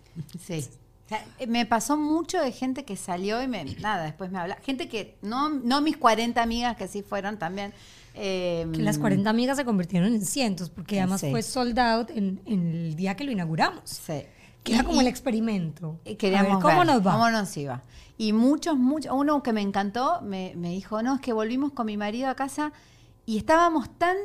Sí. 0.45 0.65
O 1.05 1.09
sea, 1.09 1.25
eh, 1.39 1.47
me 1.47 1.65
pasó 1.65 1.95
mucho 1.97 2.39
de 2.41 2.51
gente 2.51 2.83
que 2.85 2.95
salió 2.97 3.41
y 3.41 3.47
me, 3.47 3.63
nada, 3.81 4.03
después 4.03 4.31
me 4.31 4.39
habla. 4.39 4.57
Gente 4.63 4.87
que, 4.89 5.17
no, 5.21 5.49
no 5.49 5.81
mis 5.81 5.97
40 5.97 6.41
amigas 6.41 6.75
que 6.77 6.87
sí 6.87 7.01
fueron 7.01 7.37
también. 7.37 7.73
eh, 8.13 8.67
Que 8.73 8.81
las 8.81 8.97
40 8.97 9.29
amigas 9.29 9.55
se 9.57 9.63
convirtieron 9.65 10.13
en 10.13 10.25
cientos, 10.25 10.69
porque 10.69 10.99
además 10.99 11.21
Sí. 11.21 11.31
fue 11.31 11.41
sold 11.43 11.79
out 11.79 12.09
en, 12.11 12.41
en 12.45 12.67
el 12.73 12.95
día 12.97 13.15
que 13.15 13.23
lo 13.23 13.31
inauguramos. 13.31 13.81
Sí. 13.85 14.23
Que 14.63 14.73
era 14.75 14.83
como 14.83 14.99
el 15.01 15.07
experimento. 15.07 15.97
y 16.05 16.15
Queríamos 16.15 16.51
a 16.51 16.55
ver, 16.55 16.61
¿cómo 16.63 16.77
ver 16.79 16.87
nos 16.87 17.07
va? 17.07 17.11
¿Cómo 17.13 17.29
nos 17.31 17.55
iba? 17.57 17.81
Y 18.17 18.33
muchos, 18.33 18.77
muchos, 18.77 19.11
uno 19.15 19.41
que 19.43 19.53
me 19.53 19.61
encantó 19.61 20.21
me, 20.21 20.53
me 20.57 20.69
dijo, 20.71 21.01
no, 21.01 21.15
es 21.15 21.21
que 21.21 21.33
volvimos 21.33 21.71
con 21.71 21.85
mi 21.87 21.95
marido 21.97 22.27
a 22.29 22.35
casa 22.35 22.71
y 23.25 23.37
estábamos 23.37 23.89
tan 23.97 24.15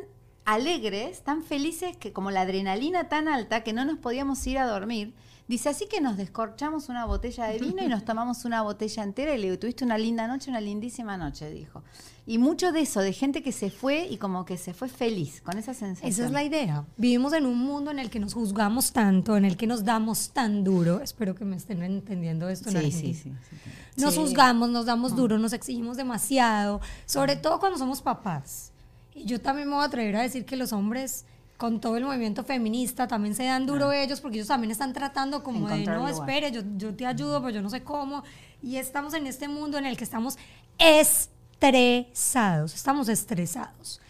alegres, 0.46 1.22
tan 1.22 1.42
felices, 1.42 1.96
que 1.96 2.12
como 2.12 2.30
la 2.30 2.42
adrenalina 2.42 3.08
tan 3.08 3.28
alta 3.28 3.62
que 3.62 3.74
no 3.74 3.84
nos 3.84 3.98
podíamos 3.98 4.46
ir 4.46 4.58
a 4.58 4.66
dormir. 4.66 5.12
Dice, 5.48 5.68
así 5.68 5.86
que 5.86 6.00
nos 6.00 6.16
descorchamos 6.16 6.88
una 6.88 7.04
botella 7.04 7.46
de 7.46 7.58
vino 7.58 7.84
y 7.84 7.88
nos 7.88 8.04
tomamos 8.04 8.44
una 8.44 8.62
botella 8.62 9.02
entera 9.02 9.34
y 9.34 9.38
le 9.38 9.44
digo, 9.44 9.58
tuviste 9.58 9.84
una 9.84 9.98
linda 9.98 10.26
noche, 10.26 10.50
una 10.50 10.60
lindísima 10.60 11.16
noche, 11.16 11.50
dijo. 11.50 11.82
Y 12.26 12.38
mucho 12.38 12.72
de 12.72 12.80
eso, 12.80 13.00
de 13.00 13.12
gente 13.12 13.42
que 13.42 13.52
se 13.52 13.70
fue 13.70 14.06
y 14.08 14.16
como 14.16 14.44
que 14.44 14.56
se 14.56 14.72
fue 14.72 14.88
feliz, 14.88 15.40
con 15.40 15.58
esa 15.58 15.74
sensación. 15.74 16.10
Esa 16.10 16.26
es 16.26 16.32
la 16.32 16.42
idea. 16.42 16.84
Vivimos 16.96 17.32
en 17.32 17.46
un 17.46 17.58
mundo 17.58 17.90
en 17.90 18.00
el 18.00 18.10
que 18.10 18.18
nos 18.18 18.34
juzgamos 18.34 18.92
tanto, 18.92 19.36
en 19.36 19.44
el 19.44 19.56
que 19.56 19.66
nos 19.66 19.84
damos 19.84 20.30
tan 20.30 20.64
duro. 20.64 21.00
Espero 21.00 21.34
que 21.34 21.44
me 21.44 21.56
estén 21.56 21.82
entendiendo 21.82 22.48
esto. 22.48 22.70
en 22.70 22.82
Sí, 22.82 22.92
sí, 22.92 23.14
sí, 23.14 23.32
sí. 23.32 24.02
Nos 24.02 24.16
juzgamos, 24.16 24.68
nos 24.68 24.86
damos 24.86 25.14
duro, 25.14 25.38
nos 25.38 25.52
exigimos 25.52 25.96
demasiado, 25.96 26.80
sobre 27.04 27.36
todo 27.36 27.58
cuando 27.60 27.78
somos 27.78 28.00
papás. 28.00 28.72
Y 29.16 29.24
yo 29.24 29.40
también 29.40 29.68
me 29.68 29.74
voy 29.74 29.82
a 29.82 29.86
atrever 29.86 30.16
a 30.16 30.22
decir 30.22 30.44
que 30.44 30.56
los 30.56 30.74
hombres, 30.74 31.24
con 31.56 31.80
todo 31.80 31.96
el 31.96 32.04
movimiento 32.04 32.44
feminista, 32.44 33.08
también 33.08 33.34
se 33.34 33.44
dan 33.44 33.64
duro 33.64 33.90
ellos, 33.90 34.20
porque 34.20 34.36
ellos 34.36 34.48
también 34.48 34.70
están 34.70 34.92
tratando 34.92 35.42
como 35.42 35.68
de, 35.68 35.84
no, 35.84 35.96
lugar". 35.96 36.12
espere, 36.12 36.52
yo, 36.52 36.60
yo 36.76 36.94
te 36.94 37.06
ayudo, 37.06 37.40
pero 37.40 37.54
yo 37.54 37.62
no 37.62 37.70
sé 37.70 37.82
cómo. 37.82 38.22
Y 38.62 38.76
estamos 38.76 39.14
en 39.14 39.26
este 39.26 39.48
mundo 39.48 39.78
en 39.78 39.86
el 39.86 39.96
que 39.96 40.04
estamos 40.04 40.36
estresados, 40.78 42.74
estamos 42.74 43.08
estresados. 43.08 44.02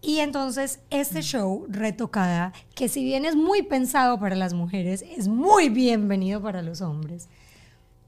Y 0.00 0.18
entonces 0.18 0.80
este 0.90 1.20
show, 1.20 1.66
Retocada, 1.68 2.54
que 2.74 2.88
si 2.88 3.04
bien 3.04 3.26
es 3.26 3.36
muy 3.36 3.62
pensado 3.62 4.18
para 4.18 4.34
las 4.34 4.54
mujeres, 4.54 5.04
es 5.16 5.28
muy 5.28 5.68
bienvenido 5.68 6.42
para 6.42 6.62
los 6.62 6.80
hombres. 6.80 7.28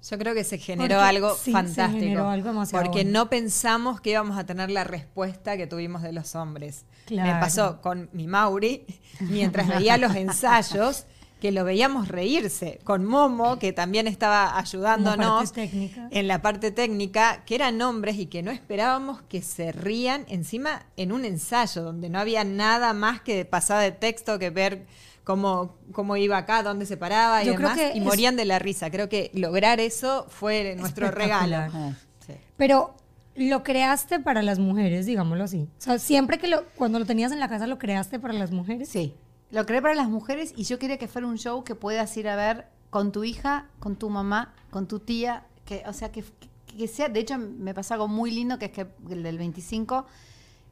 Yo 0.08 0.18
creo 0.18 0.34
que 0.34 0.44
se 0.44 0.58
generó 0.58 0.96
Porque 0.96 1.08
algo 1.08 1.34
sí, 1.34 1.44
se 1.44 1.52
fantástico. 1.52 2.00
generó 2.00 2.28
algo 2.28 2.48
demasiado 2.48 2.84
porque 2.84 3.04
no 3.04 3.30
pensamos 3.30 4.00
que 4.00 4.10
íbamos 4.10 4.36
a 4.36 4.44
tener 4.44 4.70
la 4.70 4.84
respuesta 4.84 5.56
que 5.56 5.66
tuvimos 5.66 6.02
de 6.02 6.12
los 6.12 6.34
hombres. 6.34 6.84
Claro. 7.06 7.32
Me 7.32 7.40
pasó 7.40 7.80
con 7.80 8.10
mi 8.12 8.26
Mauri, 8.26 8.84
mientras 9.20 9.68
veía 9.68 9.96
los 9.96 10.14
ensayos, 10.14 11.06
que 11.40 11.52
lo 11.52 11.64
veíamos 11.64 12.08
reírse. 12.08 12.80
Con 12.84 13.04
Momo, 13.04 13.58
que 13.58 13.72
también 13.72 14.06
estaba 14.06 14.58
ayudándonos 14.58 15.52
en 15.56 16.28
la 16.28 16.42
parte 16.42 16.70
técnica, 16.70 17.42
que 17.44 17.54
eran 17.54 17.80
hombres 17.82 18.16
y 18.16 18.26
que 18.26 18.42
no 18.42 18.50
esperábamos 18.50 19.22
que 19.22 19.42
se 19.42 19.72
rían 19.72 20.24
encima 20.28 20.86
en 20.96 21.12
un 21.12 21.24
ensayo, 21.24 21.82
donde 21.82 22.08
no 22.08 22.18
había 22.18 22.44
nada 22.44 22.92
más 22.92 23.20
que 23.20 23.44
pasada 23.44 23.80
de 23.80 23.92
texto 23.92 24.38
que 24.38 24.50
ver 24.50 24.86
cómo, 25.24 25.76
cómo 25.92 26.16
iba 26.16 26.36
acá, 26.38 26.62
dónde 26.62 26.86
se 26.86 26.96
paraba 26.96 27.42
y 27.42 27.46
Yo 27.46 27.54
creo 27.54 27.70
demás, 27.70 27.78
que 27.92 27.94
y 27.96 27.98
es- 28.00 28.04
morían 28.04 28.36
de 28.36 28.44
la 28.44 28.58
risa. 28.58 28.90
Creo 28.90 29.08
que 29.08 29.30
lograr 29.34 29.80
eso 29.80 30.26
fue 30.28 30.74
nuestro 30.76 31.10
regalo. 31.10 31.56
Ah, 31.56 31.92
sí. 32.26 32.34
Pero 32.56 32.94
lo 33.34 33.62
creaste 33.64 34.20
para 34.20 34.42
las 34.42 34.58
mujeres, 34.58 35.06
digámoslo 35.06 35.44
así. 35.44 35.68
O 35.78 35.80
sea, 35.80 35.98
siempre 35.98 36.38
que 36.38 36.46
lo, 36.48 36.64
cuando 36.76 36.98
lo 36.98 37.06
tenías 37.06 37.32
en 37.32 37.40
la 37.40 37.48
casa, 37.48 37.66
lo 37.66 37.78
creaste 37.78 38.18
para 38.20 38.32
las 38.34 38.52
mujeres. 38.52 38.88
Sí, 38.88 39.14
lo 39.50 39.66
creé 39.66 39.82
para 39.82 39.94
las 39.94 40.08
mujeres 40.08 40.52
y 40.56 40.64
yo 40.64 40.78
quería 40.78 40.98
que 40.98 41.08
fuera 41.08 41.26
un 41.26 41.38
show 41.38 41.64
que 41.64 41.74
puedas 41.74 42.16
ir 42.16 42.28
a 42.28 42.36
ver 42.36 42.66
con 42.90 43.10
tu 43.10 43.24
hija, 43.24 43.66
con 43.80 43.96
tu 43.96 44.08
mamá, 44.10 44.54
con 44.70 44.86
tu 44.86 45.00
tía, 45.00 45.44
que, 45.64 45.82
o 45.86 45.92
sea, 45.92 46.12
que, 46.12 46.22
que- 46.22 46.76
que 46.76 46.88
sea, 46.88 47.08
de 47.08 47.20
hecho 47.20 47.38
me 47.38 47.72
pasó 47.72 47.94
algo 47.94 48.08
muy 48.08 48.30
lindo, 48.32 48.58
que 48.58 48.66
es 48.66 48.70
que 48.72 48.86
el 49.10 49.22
del 49.22 49.38
25, 49.38 50.06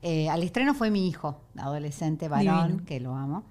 eh, 0.03 0.29
al 0.29 0.43
estreno 0.43 0.75
fue 0.75 0.91
mi 0.91 1.09
hijo, 1.09 1.41
adolescente 1.57 2.29
varón, 2.29 2.67
Divino. 2.69 2.85
que 2.87 2.99
lo 3.01 3.15
amo, 3.15 3.45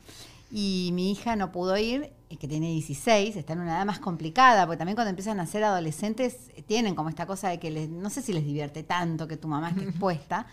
y 0.51 0.91
mi 0.93 1.11
hija 1.11 1.35
no 1.35 1.51
pudo 1.51 1.77
ir, 1.77 2.11
eh, 2.29 2.37
que 2.37 2.47
tiene 2.47 2.67
16, 2.71 3.35
está 3.37 3.53
en 3.53 3.59
una 3.59 3.77
edad 3.77 3.85
más 3.85 3.99
complicada, 3.99 4.65
porque 4.65 4.77
también 4.77 4.95
cuando 4.95 5.09
empiezan 5.09 5.39
a 5.39 5.45
ser 5.45 5.63
adolescentes 5.63 6.49
eh, 6.55 6.61
tienen 6.61 6.93
como 6.93 7.09
esta 7.09 7.25
cosa 7.25 7.49
de 7.49 7.59
que 7.59 7.71
les, 7.71 7.89
no 7.89 8.09
sé 8.09 8.21
si 8.21 8.33
les 8.33 8.45
divierte 8.45 8.83
tanto 8.83 9.27
que 9.27 9.37
tu 9.37 9.47
mamá 9.47 9.69
esté 9.69 9.83
expuesta. 9.83 10.45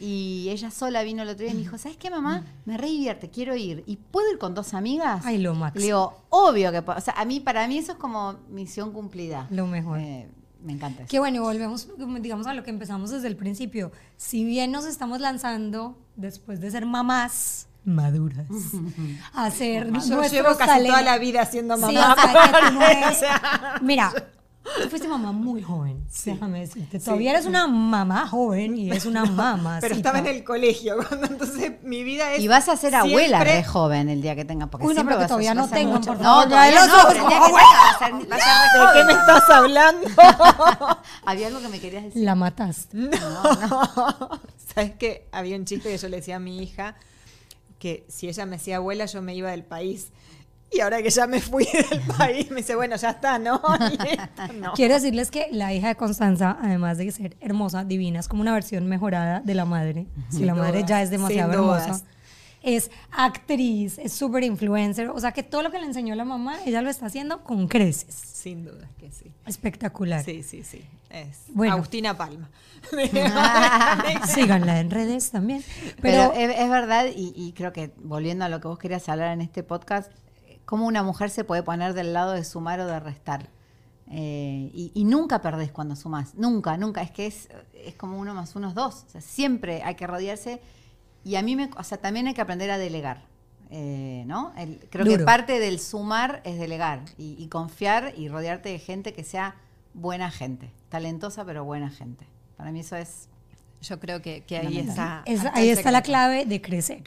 Y 0.00 0.48
ella 0.50 0.72
sola 0.72 1.04
vino 1.04 1.22
el 1.22 1.28
otro 1.28 1.44
día 1.44 1.52
y 1.52 1.54
me 1.54 1.60
dijo, 1.60 1.78
¿sabes 1.78 1.96
qué, 1.96 2.10
mamá? 2.10 2.44
Me 2.64 2.76
re 2.76 2.88
divierte, 2.88 3.30
quiero 3.30 3.54
ir. 3.54 3.84
¿Y 3.86 3.94
puedo 3.96 4.28
ir 4.32 4.38
con 4.38 4.52
dos 4.52 4.74
amigas? 4.74 5.24
Ay, 5.24 5.38
lo 5.38 5.54
máximo. 5.54 5.78
Le 5.78 5.86
digo, 5.86 6.24
obvio 6.30 6.72
que 6.72 6.82
puedo. 6.82 6.98
O 6.98 7.00
sea, 7.00 7.14
a 7.16 7.24
mí, 7.24 7.38
para 7.38 7.68
mí 7.68 7.78
eso 7.78 7.92
es 7.92 7.98
como 7.98 8.34
misión 8.50 8.92
cumplida. 8.92 9.46
Lo 9.50 9.68
mejor. 9.68 10.00
Eh, 10.00 10.28
me 10.64 10.72
encanta 10.72 11.02
eso. 11.02 11.10
Que 11.10 11.20
bueno, 11.20 11.36
y 11.36 11.40
volvemos, 11.40 11.88
digamos, 12.20 12.48
a 12.48 12.54
lo 12.54 12.64
que 12.64 12.70
empezamos 12.70 13.10
desde 13.10 13.28
el 13.28 13.36
principio. 13.36 13.92
Si 14.16 14.42
bien 14.44 14.72
nos 14.72 14.84
estamos 14.84 15.20
lanzando, 15.20 15.96
después 16.16 16.60
de 16.60 16.72
ser 16.72 16.86
mamás 16.86 17.68
maduras, 17.84 18.46
a 19.34 19.50
ser 19.50 19.86
Yo 19.86 19.90
nuestros 19.92 20.30
llevo 20.32 20.48
casi 20.56 20.70
talentos. 20.70 20.90
toda 20.92 21.02
la 21.02 21.18
vida 21.18 21.44
siendo 21.46 21.76
Sí, 21.76 21.82
mamá. 21.82 22.14
o 22.14 22.20
sea, 22.20 22.32
que 22.32 22.66
tú 22.68 22.72
no 22.74 22.82
eres- 22.82 23.16
O 23.16 23.18
sea, 23.20 23.78
Mira, 23.82 24.12
tú 24.82 24.88
fuiste 24.88 25.06
mamá 25.06 25.32
muy 25.32 25.62
joven, 25.62 26.02
déjame 26.24 26.60
decirte. 26.60 26.98
Todavía 26.98 27.32
eres 27.32 27.44
una 27.44 27.66
mamá 27.66 28.26
joven 28.26 28.76
y 28.78 28.90
es 28.90 29.04
una 29.04 29.24
mamá. 29.26 29.78
pero 29.82 29.94
estaba 29.94 30.18
en 30.20 30.26
el 30.28 30.42
colegio, 30.44 30.96
cuando 31.06 31.26
entonces 31.26 31.72
mi 31.82 32.02
vida 32.04 32.32
es 32.32 32.40
Y 32.42 32.48
vas 32.48 32.68
a 32.70 32.76
ser 32.76 32.94
abuela 32.94 33.44
re 33.44 33.62
joven 33.62 34.08
el 34.08 34.22
día 34.22 34.34
que 34.34 34.46
tengas. 34.46 34.70
Porque 34.70 34.86
Uy, 34.86 34.94
no, 34.94 35.00
siempre 35.00 35.16
vas 35.16 35.24
a- 35.26 35.28
todavía 35.28 35.52
no 35.54 35.66
mucho- 35.86 36.06
por 36.12 36.16
No, 36.18 36.22
favor, 36.24 36.48
todavía 36.48 36.80
de 36.82 36.88
no, 36.88 36.94
pero 37.08 37.08
el 37.10 37.28
día 37.28 37.28
que 37.28 37.44
como, 37.44 37.56
tengas 37.58 37.72
vas 37.74 37.94
a 37.94 37.98
ser, 37.98 38.28
vas 38.28 38.40
a 38.40 38.70
ser 38.72 38.80
re 38.80 38.86
¿De 38.86 38.92
qué 38.98 39.04
me 39.04 39.12
estás 39.12 39.50
hablando? 39.50 40.08
Había 41.26 41.46
algo 41.48 41.60
que 41.60 41.68
me 41.68 41.80
querías 41.80 42.04
decir. 42.04 42.24
La 42.24 42.34
mataste. 42.34 42.96
No, 42.96 44.30
¿Sabes 44.74 44.92
qué? 44.98 45.28
Había 45.30 45.56
un 45.56 45.64
chiste 45.66 45.88
que 45.90 45.98
yo 45.98 46.08
le 46.08 46.16
decía 46.16 46.36
a 46.36 46.40
mi 46.40 46.62
hija 46.62 46.96
que 47.84 48.06
si 48.08 48.28
ella 48.28 48.46
me 48.46 48.52
decía 48.56 48.76
abuela, 48.76 49.04
yo 49.04 49.20
me 49.20 49.34
iba 49.34 49.50
del 49.50 49.62
país. 49.62 50.10
Y 50.72 50.80
ahora 50.80 51.02
que 51.02 51.10
ya 51.10 51.26
me 51.26 51.38
fui 51.42 51.68
del 51.90 52.00
país, 52.16 52.50
me 52.50 52.56
dice, 52.62 52.76
bueno, 52.76 52.96
ya 52.96 53.10
está, 53.10 53.38
¿no? 53.38 53.60
Quiero 54.74 54.94
decirles 54.94 55.30
que 55.30 55.48
la 55.52 55.74
hija 55.74 55.88
de 55.88 55.94
Constanza, 55.94 56.56
además 56.62 56.96
de 56.96 57.12
ser 57.12 57.36
hermosa, 57.42 57.84
divina, 57.84 58.20
es 58.20 58.26
como 58.26 58.40
una 58.40 58.54
versión 58.54 58.86
mejorada 58.86 59.40
de 59.40 59.54
la 59.54 59.66
madre. 59.66 60.06
Si 60.30 60.46
la 60.46 60.54
madre 60.54 60.84
ya 60.86 61.02
es 61.02 61.10
demasiado 61.10 61.52
hermosa. 61.52 62.02
Es 62.64 62.90
actriz, 63.10 63.98
es 63.98 64.12
súper 64.12 64.42
influencer. 64.42 65.10
O 65.10 65.20
sea 65.20 65.32
que 65.32 65.42
todo 65.42 65.62
lo 65.62 65.70
que 65.70 65.78
le 65.78 65.84
enseñó 65.84 66.14
la 66.14 66.24
mamá, 66.24 66.56
ella 66.64 66.80
lo 66.80 66.88
está 66.88 67.06
haciendo 67.06 67.44
con 67.44 67.68
creces. 67.68 68.14
Sin 68.14 68.64
duda 68.64 68.88
que 68.98 69.10
sí. 69.12 69.32
Espectacular. 69.46 70.24
Sí, 70.24 70.42
sí, 70.42 70.62
sí. 70.64 70.82
Es 71.10 71.44
Bueno. 71.48 71.74
Agustina 71.74 72.16
Palma. 72.16 72.50
Síganla 74.26 74.80
en 74.80 74.90
redes 74.90 75.30
también. 75.30 75.62
Pero, 76.00 76.32
Pero, 76.32 76.52
es, 76.52 76.58
es 76.58 76.70
verdad, 76.70 77.06
y, 77.14 77.32
y 77.36 77.52
creo 77.52 77.72
que 77.72 77.92
volviendo 78.02 78.44
a 78.44 78.48
lo 78.48 78.60
que 78.60 78.68
vos 78.68 78.78
querías 78.78 79.08
hablar 79.08 79.32
en 79.32 79.40
este 79.40 79.62
podcast, 79.62 80.10
cómo 80.64 80.86
una 80.86 81.02
mujer 81.02 81.30
se 81.30 81.44
puede 81.44 81.62
poner 81.62 81.94
del 81.94 82.12
lado 82.12 82.32
de 82.32 82.44
sumar 82.44 82.80
o 82.80 82.86
de 82.86 82.98
restar. 83.00 83.48
Eh, 84.10 84.70
y, 84.74 84.92
y 84.94 85.04
nunca 85.04 85.40
perdés 85.40 85.72
cuando 85.72 85.96
sumás, 85.96 86.34
nunca, 86.34 86.76
nunca. 86.76 87.02
Es 87.02 87.10
que 87.10 87.26
es, 87.26 87.48
es 87.74 87.94
como 87.94 88.18
uno 88.18 88.34
más 88.34 88.54
uno 88.56 88.68
es 88.68 88.74
dos. 88.74 89.04
O 89.06 89.10
sea, 89.10 89.20
siempre 89.20 89.82
hay 89.82 89.94
que 89.94 90.06
rodearse. 90.06 90.60
Y 91.24 91.36
a 91.36 91.42
mí 91.42 91.56
me, 91.56 91.70
o 91.76 91.82
sea, 91.84 91.98
también 91.98 92.26
hay 92.26 92.34
que 92.34 92.40
aprender 92.42 92.70
a 92.70 92.78
delegar. 92.78 93.22
eh, 93.70 94.24
¿no? 94.26 94.52
El- 94.56 94.78
creo 94.90 95.04
que 95.04 95.12
Duro. 95.12 95.24
parte 95.24 95.58
del 95.58 95.80
sumar 95.80 96.42
es 96.44 96.58
delegar 96.58 97.00
y, 97.18 97.34
y 97.42 97.48
confiar 97.48 98.12
y 98.16 98.28
rodearte 98.28 98.68
de 98.68 98.78
gente 98.78 99.12
que 99.12 99.24
sea 99.24 99.56
buena 99.94 100.30
gente, 100.30 100.70
talentosa 100.90 101.44
pero 101.44 101.64
buena 101.64 101.90
gente. 101.90 102.24
Para 102.56 102.70
mí 102.70 102.80
eso 102.80 102.94
es 102.96 103.28
Yo 103.82 103.98
creo 103.98 104.20
que, 104.22 104.42
que 104.44 104.58
ahí 104.58 104.78
está. 104.78 105.22
es- 105.26 105.44
ahí 105.54 105.70
está 105.70 105.90
la 105.90 106.02
clave 106.02 106.44
de 106.46 106.60
crecer. 106.60 107.02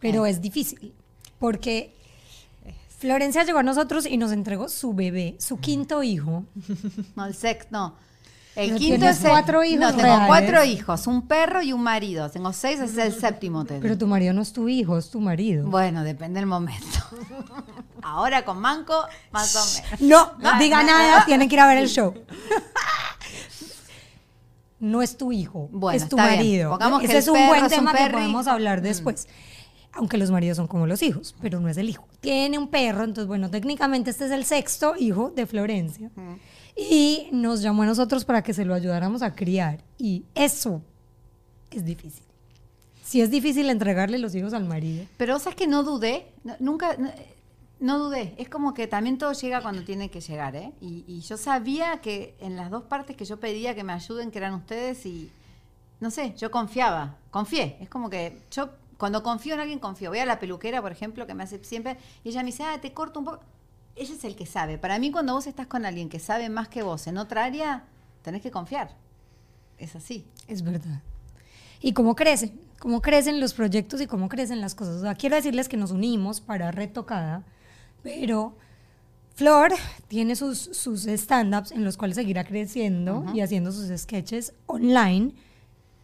Pero 0.00 0.26
es 0.26 0.40
difícil. 0.42 0.92
Porque 1.38 1.94
Florencia 2.98 3.44
llegó 3.44 3.58
a 3.58 3.62
nosotros 3.62 4.06
y 4.06 4.16
nos 4.16 4.32
entregó 4.32 4.68
su 4.68 4.92
bebé, 4.94 5.36
su 5.38 5.58
quinto 5.58 6.02
hijo. 6.02 6.44
No, 7.16 7.26
el 7.26 7.34
sex, 7.34 7.66
no. 7.70 7.94
El 8.56 8.66
Pero 8.68 8.78
quinto 8.78 9.06
es 9.06 9.22
el- 9.24 9.30
cuatro 9.30 9.64
hijos 9.64 9.80
No, 9.80 9.88
tengo 9.90 10.02
reales. 10.02 10.26
cuatro 10.28 10.64
hijos, 10.64 11.06
un 11.08 11.26
perro 11.26 11.60
y 11.62 11.72
un 11.72 11.82
marido. 11.82 12.30
Tengo 12.30 12.52
seis, 12.52 12.78
ese 12.78 12.92
es 13.08 13.14
el 13.14 13.20
séptimo. 13.20 13.64
te 13.64 13.74
digo. 13.74 13.82
Pero 13.82 13.98
tu 13.98 14.06
marido 14.06 14.32
no 14.32 14.42
es 14.42 14.52
tu 14.52 14.68
hijo, 14.68 14.96
es 14.96 15.10
tu 15.10 15.20
marido. 15.20 15.66
Bueno, 15.66 16.04
depende 16.04 16.38
del 16.38 16.46
momento. 16.46 16.98
Ahora 18.02 18.44
con 18.44 18.58
Manco, 18.60 18.94
más 19.32 19.56
o 19.56 19.82
menos. 19.82 20.00
No, 20.00 20.32
no 20.38 20.58
diga 20.58 20.82
no, 20.82 20.86
nada, 20.88 21.18
no. 21.20 21.24
tienen 21.24 21.48
que 21.48 21.54
ir 21.56 21.60
a 21.60 21.66
ver 21.66 21.78
el 21.78 21.88
show. 21.88 22.14
No 24.80 25.00
es 25.02 25.16
tu 25.16 25.32
hijo, 25.32 25.68
Bueno, 25.72 25.96
es 25.96 26.08
tu 26.08 26.16
está 26.16 26.28
bien. 26.28 26.38
marido. 26.40 26.78
Que 27.00 27.06
Ese 27.06 27.18
es 27.18 27.28
un 27.28 27.46
buen 27.46 27.64
es 27.64 27.72
un 27.72 27.78
tema 27.78 27.94
que 27.94 28.10
podemos 28.10 28.46
hablar 28.46 28.80
Mm. 28.80 28.84
después. 28.84 29.28
Aunque 29.92 30.18
los 30.18 30.30
maridos 30.30 30.56
son 30.56 30.66
como 30.66 30.86
los 30.86 31.02
hijos, 31.02 31.34
pero 31.40 31.58
no 31.60 31.68
es 31.68 31.76
el 31.78 31.88
hijo. 31.88 32.06
Tiene 32.20 32.58
un 32.58 32.68
perro, 32.68 33.04
entonces, 33.04 33.26
bueno, 33.28 33.48
técnicamente 33.50 34.10
este 34.10 34.26
es 34.26 34.32
el 34.32 34.44
sexto 34.44 34.94
hijo 34.98 35.30
de 35.34 35.46
Florencia. 35.46 36.10
Y 36.76 37.28
nos 37.32 37.62
llamó 37.62 37.82
a 37.82 37.86
nosotros 37.86 38.24
para 38.24 38.42
que 38.42 38.52
se 38.52 38.64
lo 38.64 38.74
ayudáramos 38.74 39.22
a 39.22 39.34
criar. 39.34 39.82
Y 39.98 40.24
eso 40.34 40.82
es 41.70 41.84
difícil. 41.84 42.24
Sí 43.04 43.20
es 43.20 43.30
difícil 43.30 43.70
entregarle 43.70 44.18
los 44.18 44.34
hijos 44.34 44.54
al 44.54 44.64
marido. 44.64 45.04
Pero 45.16 45.38
sabes 45.38 45.56
que 45.56 45.66
no 45.66 45.82
dudé, 45.82 46.26
nunca, 46.58 46.96
no, 46.96 47.10
no 47.78 47.98
dudé. 47.98 48.34
Es 48.38 48.48
como 48.48 48.74
que 48.74 48.86
también 48.86 49.18
todo 49.18 49.32
llega 49.32 49.60
cuando 49.60 49.84
tiene 49.84 50.10
que 50.10 50.20
llegar, 50.20 50.56
¿eh? 50.56 50.72
Y, 50.80 51.04
y 51.06 51.20
yo 51.20 51.36
sabía 51.36 52.00
que 52.00 52.34
en 52.40 52.56
las 52.56 52.70
dos 52.70 52.84
partes 52.84 53.16
que 53.16 53.24
yo 53.24 53.38
pedía 53.38 53.74
que 53.74 53.84
me 53.84 53.92
ayuden, 53.92 54.30
que 54.30 54.38
eran 54.38 54.54
ustedes, 54.54 55.04
y 55.06 55.30
no 56.00 56.10
sé, 56.10 56.34
yo 56.36 56.50
confiaba, 56.50 57.16
confié. 57.30 57.76
Es 57.80 57.88
como 57.88 58.08
que 58.10 58.40
yo 58.50 58.70
cuando 58.96 59.22
confío 59.22 59.54
en 59.54 59.60
alguien, 59.60 59.78
confío. 59.78 60.10
Voy 60.10 60.20
a 60.20 60.26
la 60.26 60.38
peluquera, 60.38 60.80
por 60.80 60.92
ejemplo, 60.92 61.26
que 61.26 61.34
me 61.34 61.42
hace 61.42 61.62
siempre, 61.62 61.98
y 62.22 62.30
ella 62.30 62.40
me 62.40 62.46
dice, 62.46 62.62
ah, 62.62 62.80
te 62.80 62.92
corto 62.92 63.18
un 63.18 63.26
poco. 63.26 63.40
Ella 63.96 64.14
es 64.14 64.24
el 64.24 64.34
que 64.34 64.46
sabe. 64.46 64.78
Para 64.78 64.98
mí, 64.98 65.10
cuando 65.10 65.34
vos 65.34 65.46
estás 65.46 65.66
con 65.66 65.86
alguien 65.86 66.08
que 66.08 66.18
sabe 66.18 66.48
más 66.48 66.68
que 66.68 66.82
vos 66.82 67.06
en 67.06 67.18
otra 67.18 67.44
área, 67.44 67.84
tenés 68.22 68.42
que 68.42 68.50
confiar. 68.50 68.96
Es 69.78 69.94
así. 69.94 70.26
Es 70.48 70.62
verdad. 70.62 71.02
Y 71.80 71.92
cómo 71.92 72.16
crecen, 72.16 72.58
cómo 72.78 73.02
crecen 73.02 73.40
los 73.40 73.54
proyectos 73.54 74.00
y 74.00 74.06
cómo 74.06 74.28
crecen 74.28 74.60
las 74.60 74.74
cosas. 74.74 74.96
O 74.96 75.00
sea, 75.02 75.14
quiero 75.14 75.36
decirles 75.36 75.68
que 75.68 75.76
nos 75.76 75.90
unimos 75.90 76.40
para 76.40 76.70
Retocada, 76.70 77.44
pero 78.02 78.56
Flor 79.34 79.72
tiene 80.08 80.36
sus, 80.36 80.58
sus 80.58 81.06
stand-ups 81.06 81.72
en 81.72 81.84
los 81.84 81.96
cuales 81.96 82.16
seguirá 82.16 82.44
creciendo 82.44 83.24
y 83.34 83.40
haciendo 83.40 83.72
sus 83.72 83.96
sketches 84.00 84.54
online. 84.66 85.32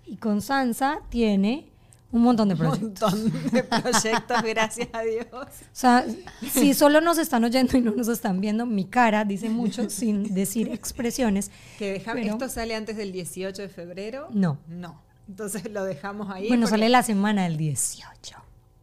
Y 0.05 0.16
Constanza 0.16 1.00
tiene 1.09 1.69
un 2.12 2.23
montón 2.23 2.49
de 2.49 2.55
Un 2.55 2.59
proyectos. 2.61 3.12
montón 3.14 3.51
de 3.53 3.62
proyectos, 3.83 4.42
gracias 4.42 4.88
a 4.92 5.03
Dios. 5.03 5.27
O 5.33 5.46
sea, 5.73 6.05
si 6.53 6.75
solo 6.75 7.01
nos 7.01 7.18
están 7.18 7.44
oyendo 7.44 7.77
y 7.77 7.81
no 7.81 7.92
nos 7.92 8.09
están 8.09 8.40
viendo, 8.40 8.66
mi 8.66 8.85
cara 8.85 9.25
dice 9.25 9.49
mucho 9.49 9.88
sin 9.90 10.35
decir 10.35 10.68
expresiones. 10.73 11.51
Que 11.79 12.03
Pero- 12.05 12.33
¿Esto 12.33 12.49
sale 12.49 12.75
antes 12.75 12.96
del 12.96 13.12
18 13.12 13.62
de 13.62 13.68
febrero? 13.68 14.29
No. 14.33 14.59
No. 14.68 15.01
Entonces 15.29 15.70
lo 15.70 15.85
dejamos 15.85 16.29
ahí. 16.31 16.49
Bueno, 16.49 16.62
porque- 16.62 16.70
sale 16.70 16.88
la 16.88 17.03
semana 17.05 17.44
del 17.44 17.57
18. 17.57 18.37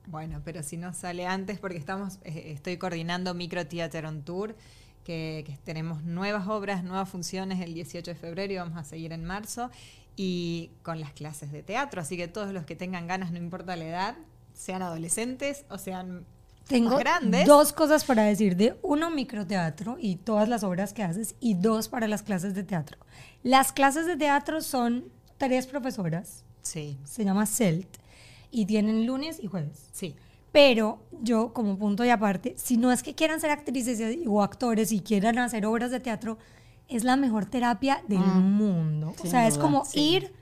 Bueno, 0.05 0.41
pero 0.45 0.63
si 0.63 0.77
no 0.77 0.93
sale 0.93 1.27
antes, 1.27 1.59
porque 1.59 1.77
estamos, 1.77 2.19
eh, 2.23 2.51
estoy 2.55 2.77
coordinando 2.77 3.33
Micro 3.33 3.67
Theater 3.67 4.05
on 4.05 4.21
Tour, 4.21 4.55
que, 5.03 5.43
que 5.45 5.57
tenemos 5.65 6.03
nuevas 6.03 6.47
obras, 6.47 6.83
nuevas 6.85 7.09
funciones 7.09 7.59
el 7.59 7.73
18 7.73 8.11
de 8.11 8.15
febrero 8.15 8.53
y 8.53 8.55
vamos 8.55 8.77
a 8.77 8.85
seguir 8.85 9.11
en 9.11 9.25
marzo, 9.25 9.69
y 10.17 10.71
con 10.83 10.99
las 10.99 11.13
clases 11.13 11.51
de 11.53 11.63
teatro. 11.63 12.01
Así 12.01 12.17
que 12.17 12.27
todos 12.27 12.51
los 12.53 12.65
que 12.65 12.75
tengan 12.75 13.07
ganas, 13.07 13.31
no 13.31 13.37
importa 13.37 13.75
la 13.77 13.85
edad, 13.85 14.15
sean 14.53 14.81
adolescentes 14.81 15.63
o 15.69 15.77
sean 15.77 16.25
Tengo 16.67 16.89
más 16.89 16.99
grandes. 16.99 17.45
dos 17.45 17.71
cosas 17.71 18.03
para 18.03 18.23
decir 18.23 18.57
de 18.57 18.77
uno, 18.81 19.09
microteatro 19.11 19.97
y 20.01 20.15
todas 20.17 20.49
las 20.49 20.63
obras 20.63 20.91
que 20.93 21.03
haces, 21.03 21.35
y 21.39 21.53
dos, 21.53 21.87
para 21.87 22.07
las 22.07 22.23
clases 22.23 22.55
de 22.55 22.63
teatro. 22.63 22.97
Las 23.43 23.71
clases 23.71 24.05
de 24.07 24.17
teatro 24.17 24.59
son 24.61 25.05
tres 25.37 25.67
profesoras, 25.67 26.43
Sí, 26.63 26.97
se 27.05 27.23
llama 27.23 27.45
CELT, 27.45 27.87
y 28.51 28.65
tienen 28.65 29.05
lunes 29.05 29.39
y 29.41 29.47
jueves. 29.47 29.87
sí. 29.93 30.15
Pero 30.51 31.03
yo, 31.21 31.53
como 31.53 31.77
punto 31.77 32.03
y 32.03 32.09
aparte, 32.09 32.55
si 32.57 32.77
no 32.77 32.91
es 32.91 33.03
que 33.03 33.13
quieran 33.13 33.39
ser 33.39 33.51
actrices 33.51 34.01
o 34.25 34.41
actores 34.41 34.91
y 34.91 35.01
quieran 35.01 35.37
hacer 35.37 35.65
obras 35.67 35.91
de 35.91 35.99
teatro, 35.99 36.39
es 36.89 37.03
la 37.03 37.15
mejor 37.15 37.45
terapia 37.45 38.01
del 38.07 38.19
mundo. 38.19 39.13
O 39.19 39.23
Mm. 39.25 39.29
sea, 39.29 39.47
es 39.47 39.57
como 39.57 39.85
sí. 39.85 39.99
ir 39.99 40.33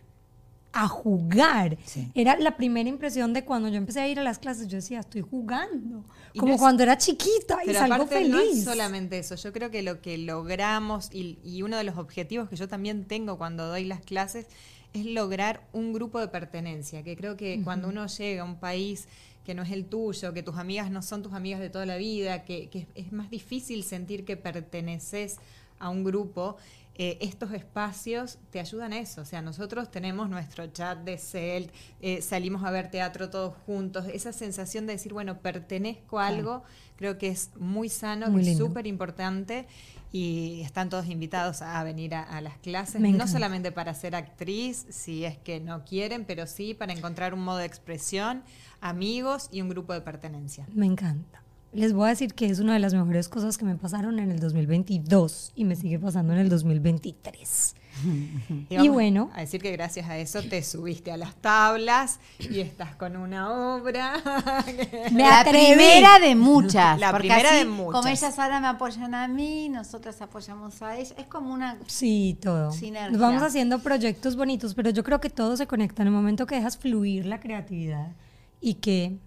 a 0.73 0.87
jugar. 0.89 1.77
Sí. 1.85 2.11
Era 2.15 2.37
la 2.37 2.57
primera 2.57 2.89
impresión 2.89 3.31
de 3.33 3.45
cuando 3.45 3.69
yo 3.69 3.75
empecé 3.77 4.01
a 4.01 4.07
ir 4.09 4.19
a 4.19 4.23
las 4.23 4.39
clases, 4.39 4.67
yo 4.67 4.75
decía, 4.75 4.99
estoy 4.99 5.21
jugando. 5.21 6.03
Y 6.33 6.39
Como 6.39 6.49
no 6.49 6.55
es- 6.55 6.61
cuando 6.61 6.83
era 6.83 6.97
chiquita 6.97 7.59
y 7.63 7.67
Pero 7.67 7.79
salgo 7.79 7.95
aparte 7.95 8.15
feliz. 8.15 8.31
no 8.31 8.39
es 8.41 8.63
solamente 8.65 9.17
eso, 9.19 9.35
yo 9.35 9.53
creo 9.53 9.71
que 9.71 9.83
lo 9.83 10.01
que 10.01 10.17
logramos 10.17 11.09
y, 11.13 11.39
y 11.45 11.61
uno 11.61 11.77
de 11.77 11.85
los 11.85 11.97
objetivos 11.97 12.49
que 12.49 12.57
yo 12.57 12.67
también 12.67 13.05
tengo 13.05 13.37
cuando 13.37 13.65
doy 13.67 13.85
las 13.85 14.01
clases 14.01 14.47
es 14.93 15.05
lograr 15.05 15.61
un 15.71 15.93
grupo 15.93 16.19
de 16.19 16.27
pertenencia, 16.27 17.03
que 17.03 17.15
creo 17.15 17.37
que 17.37 17.61
cuando 17.63 17.87
uno 17.87 18.05
llega 18.07 18.41
a 18.41 18.45
un 18.45 18.57
país 18.57 19.07
que 19.45 19.53
no 19.53 19.61
es 19.63 19.71
el 19.71 19.85
tuyo, 19.85 20.33
que 20.33 20.43
tus 20.43 20.57
amigas 20.57 20.89
no 20.91 21.01
son 21.01 21.21
tus 21.23 21.31
amigas 21.33 21.59
de 21.61 21.69
toda 21.69 21.85
la 21.85 21.95
vida, 21.97 22.43
que, 22.43 22.67
que 22.69 22.87
es 22.95 23.13
más 23.13 23.29
difícil 23.29 23.83
sentir 23.83 24.25
que 24.25 24.35
perteneces 24.35 25.37
a 25.79 25.89
un 25.89 26.03
grupo, 26.03 26.57
eh, 26.97 27.17
estos 27.19 27.51
espacios 27.51 28.37
te 28.51 28.59
ayudan 28.61 28.93
a 28.93 28.99
eso. 28.99 29.21
O 29.21 29.25
sea, 29.25 29.41
nosotros 29.41 29.91
tenemos 29.91 30.29
nuestro 30.29 30.67
chat 30.67 30.99
de 30.99 31.17
CELT, 31.17 31.71
eh, 31.99 32.21
salimos 32.21 32.63
a 32.63 32.71
ver 32.71 32.89
teatro 32.89 33.29
todos 33.29 33.53
juntos, 33.65 34.05
esa 34.13 34.31
sensación 34.31 34.87
de 34.87 34.93
decir, 34.93 35.11
bueno, 35.11 35.39
pertenezco 35.39 36.19
a 36.19 36.27
algo, 36.27 36.63
creo 36.95 37.17
que 37.17 37.27
es 37.27 37.49
muy 37.57 37.89
sano, 37.89 38.29
Muy 38.29 38.43
que 38.45 38.55
súper 38.55 38.87
importante 38.87 39.67
y 40.13 40.61
están 40.61 40.89
todos 40.89 41.07
invitados 41.07 41.61
a 41.61 41.83
venir 41.83 42.15
a, 42.15 42.23
a 42.23 42.39
las 42.39 42.57
clases, 42.59 43.01
Me 43.01 43.09
no 43.09 43.15
encanta. 43.15 43.33
solamente 43.33 43.73
para 43.73 43.93
ser 43.93 44.15
actriz, 44.15 44.85
si 44.89 45.25
es 45.25 45.37
que 45.37 45.59
no 45.59 45.83
quieren, 45.83 46.23
pero 46.23 46.47
sí 46.47 46.73
para 46.73 46.93
encontrar 46.93 47.33
un 47.33 47.41
modo 47.43 47.57
de 47.57 47.65
expresión, 47.65 48.41
amigos 48.79 49.49
y 49.51 49.59
un 49.59 49.67
grupo 49.67 49.91
de 49.91 49.99
pertenencia. 49.99 50.65
Me 50.73 50.85
encanta. 50.85 51.41
Les 51.75 51.91
voy 51.91 52.05
a 52.05 52.09
decir 52.09 52.33
que 52.33 52.45
es 52.45 52.59
una 52.59 52.73
de 52.73 52.79
las 52.79 52.93
mejores 52.93 53.27
cosas 53.27 53.57
que 53.57 53.65
me 53.65 53.75
pasaron 53.75 54.17
en 54.19 54.31
el 54.31 54.39
2022 54.39 55.51
y 55.55 55.65
me 55.65 55.75
sigue 55.75 55.99
pasando 55.99 56.31
en 56.31 56.39
el 56.39 56.47
2023. 56.49 57.75
Y 58.69 58.75
vamos 58.75 58.93
bueno. 58.93 59.29
A 59.33 59.41
decir 59.41 59.61
que 59.61 59.71
gracias 59.71 60.09
a 60.09 60.17
eso 60.17 60.41
te 60.41 60.61
subiste 60.63 61.11
a 61.11 61.17
las 61.17 61.35
tablas 61.35 62.19
y 62.39 62.59
estás 62.59 62.95
con 62.95 63.15
una 63.15 63.75
obra. 63.75 64.13
Me 65.11 65.23
la 65.23 65.41
atreví. 65.41 65.65
primera 65.75 66.19
de 66.19 66.35
muchas. 66.35 66.99
La 66.99 67.11
porque 67.11 67.27
primera 67.27 67.49
así, 67.49 67.59
de 67.59 67.65
muchas. 67.65 68.01
Como 68.01 68.07
ellas 68.07 68.39
ahora 68.39 68.59
me 68.59 68.67
apoyan 68.67 69.13
a 69.15 69.27
mí, 69.27 69.69
nosotras 69.69 70.21
apoyamos 70.21 70.81
a 70.81 70.97
ellas. 70.97 71.13
Es 71.17 71.27
como 71.27 71.53
una. 71.53 71.77
Sí, 71.87 72.37
todo. 72.41 72.71
Sinergia. 72.71 73.17
Vamos 73.17 73.43
haciendo 73.43 73.79
proyectos 73.79 74.35
bonitos, 74.35 74.73
pero 74.73 74.89
yo 74.89 75.03
creo 75.03 75.21
que 75.21 75.29
todo 75.29 75.55
se 75.55 75.67
conecta 75.67 76.01
en 76.01 76.07
el 76.07 76.13
momento 76.13 76.45
que 76.45 76.55
dejas 76.55 76.77
fluir 76.77 77.25
la 77.25 77.39
creatividad 77.39 78.11
y 78.59 78.75
que 78.75 79.17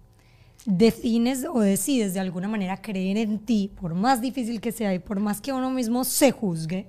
defines 0.65 1.45
o 1.45 1.59
decides 1.59 2.13
de 2.13 2.19
alguna 2.19 2.47
manera 2.47 2.81
creer 2.81 3.17
en 3.17 3.39
ti, 3.39 3.71
por 3.79 3.93
más 3.93 4.21
difícil 4.21 4.61
que 4.61 4.71
sea 4.71 4.93
y 4.93 4.99
por 4.99 5.19
más 5.19 5.41
que 5.41 5.53
uno 5.53 5.69
mismo 5.69 6.03
se 6.03 6.31
juzgue, 6.31 6.87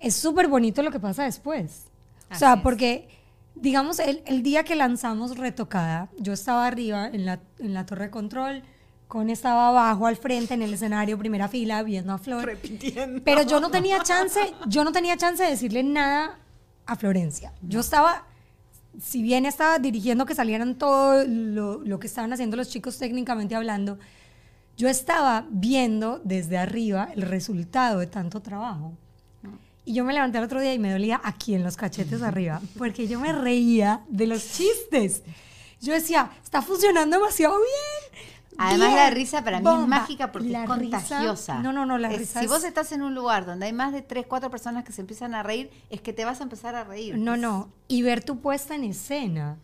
es 0.00 0.14
súper 0.14 0.48
bonito 0.48 0.82
lo 0.82 0.90
que 0.90 1.00
pasa 1.00 1.24
después. 1.24 1.86
O 2.30 2.34
sea, 2.36 2.54
es. 2.54 2.60
porque, 2.60 3.08
digamos, 3.54 3.98
el, 3.98 4.22
el 4.26 4.42
día 4.42 4.64
que 4.64 4.76
lanzamos 4.76 5.36
Retocada, 5.36 6.10
yo 6.18 6.32
estaba 6.32 6.66
arriba 6.66 7.08
en 7.08 7.26
la, 7.26 7.40
en 7.58 7.74
la 7.74 7.86
torre 7.86 8.04
de 8.06 8.10
control, 8.10 8.62
Con 9.08 9.30
estaba 9.30 9.68
abajo 9.68 10.06
al 10.06 10.16
frente 10.16 10.54
en 10.54 10.62
el 10.62 10.74
escenario, 10.74 11.18
primera 11.18 11.48
fila, 11.48 11.82
viendo 11.82 12.12
a 12.12 12.18
Flor. 12.18 12.44
Repitiendo. 12.44 13.22
Pero 13.24 13.42
yo 13.42 13.60
no 13.60 13.70
tenía 13.70 14.02
chance, 14.02 14.40
yo 14.66 14.82
no 14.84 14.92
tenía 14.92 15.16
chance 15.16 15.42
de 15.42 15.50
decirle 15.50 15.82
nada 15.82 16.38
a 16.86 16.96
Florencia. 16.96 17.52
Yo 17.62 17.80
estaba, 17.80 18.26
si 19.00 19.22
bien 19.22 19.46
estaba 19.46 19.78
dirigiendo 19.78 20.26
que 20.26 20.34
salieran 20.34 20.76
todo 20.76 21.24
lo, 21.26 21.80
lo 21.82 21.98
que 21.98 22.06
estaban 22.06 22.32
haciendo 22.32 22.56
los 22.56 22.68
chicos 22.68 22.98
técnicamente 22.98 23.54
hablando, 23.54 23.98
yo 24.76 24.88
estaba 24.88 25.46
viendo 25.50 26.20
desde 26.24 26.58
arriba 26.58 27.08
el 27.14 27.22
resultado 27.22 28.00
de 28.00 28.06
tanto 28.06 28.40
trabajo. 28.40 28.92
Y 29.84 29.94
yo 29.94 30.04
me 30.04 30.14
levanté 30.14 30.38
el 30.38 30.44
otro 30.44 30.60
día 30.60 30.72
y 30.72 30.78
me 30.78 30.90
dolía 30.90 31.20
aquí 31.22 31.54
en 31.54 31.62
los 31.62 31.76
cachetes 31.76 32.22
arriba, 32.22 32.60
porque 32.78 33.06
yo 33.06 33.20
me 33.20 33.32
reía 33.32 34.02
de 34.08 34.26
los 34.26 34.52
chistes. 34.52 35.22
Yo 35.80 35.92
decía, 35.92 36.30
está 36.42 36.62
funcionando 36.62 37.18
demasiado 37.18 37.56
bien. 37.56 38.24
Además 38.58 38.88
bien, 38.88 38.96
la 38.98 39.10
risa 39.10 39.42
para 39.44 39.58
mí 39.60 39.66
es 39.66 39.72
bomba". 39.72 39.86
mágica 39.86 40.30
porque 40.32 40.48
La 40.48 40.64
es 40.64 40.70
risa- 40.70 40.80
contagiosa. 40.80 41.58
no, 41.60 41.72
no, 41.72 41.86
no, 41.86 41.98
la 41.98 42.10
Es- 42.12 42.18
risa 42.18 42.38
Si 42.40 42.46
es- 42.46 42.50
vos 42.50 42.62
estás 42.64 42.92
en 42.92 43.02
un 43.02 43.14
lugar 43.14 43.46
donde 43.46 43.66
hay 43.66 43.72
más 43.72 43.92
de 43.92 44.02
tres, 44.02 44.26
cuatro 44.28 44.50
personas 44.50 44.84
que 44.84 44.92
se 44.92 45.00
empiezan 45.00 45.34
a 45.34 45.42
reír, 45.42 45.70
es 45.90 46.00
que 46.00 46.12
te 46.12 46.24
vas 46.24 46.40
a 46.40 46.44
empezar 46.44 46.74
a 46.74 46.84
reír. 46.84 47.16
No, 47.18 47.36
no. 47.36 47.68
Y 47.88 48.02
ver 48.02 48.22
tu 48.24 48.38
puesta 48.38 48.74
en 48.74 48.84
escena. 48.84 49.56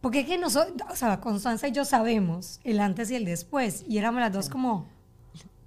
Porque 0.00 0.20
es 0.20 0.26
que 0.26 0.38
nosotros, 0.38 0.76
o 0.90 0.96
sea, 0.96 1.20
Constanza 1.20 1.68
y 1.68 1.72
yo 1.72 1.84
sabemos 1.84 2.60
el 2.64 2.80
antes 2.80 3.10
y 3.10 3.14
el 3.16 3.24
después. 3.24 3.84
Y 3.88 3.98
éramos 3.98 4.20
las 4.20 4.32
dos 4.32 4.48
como, 4.48 4.86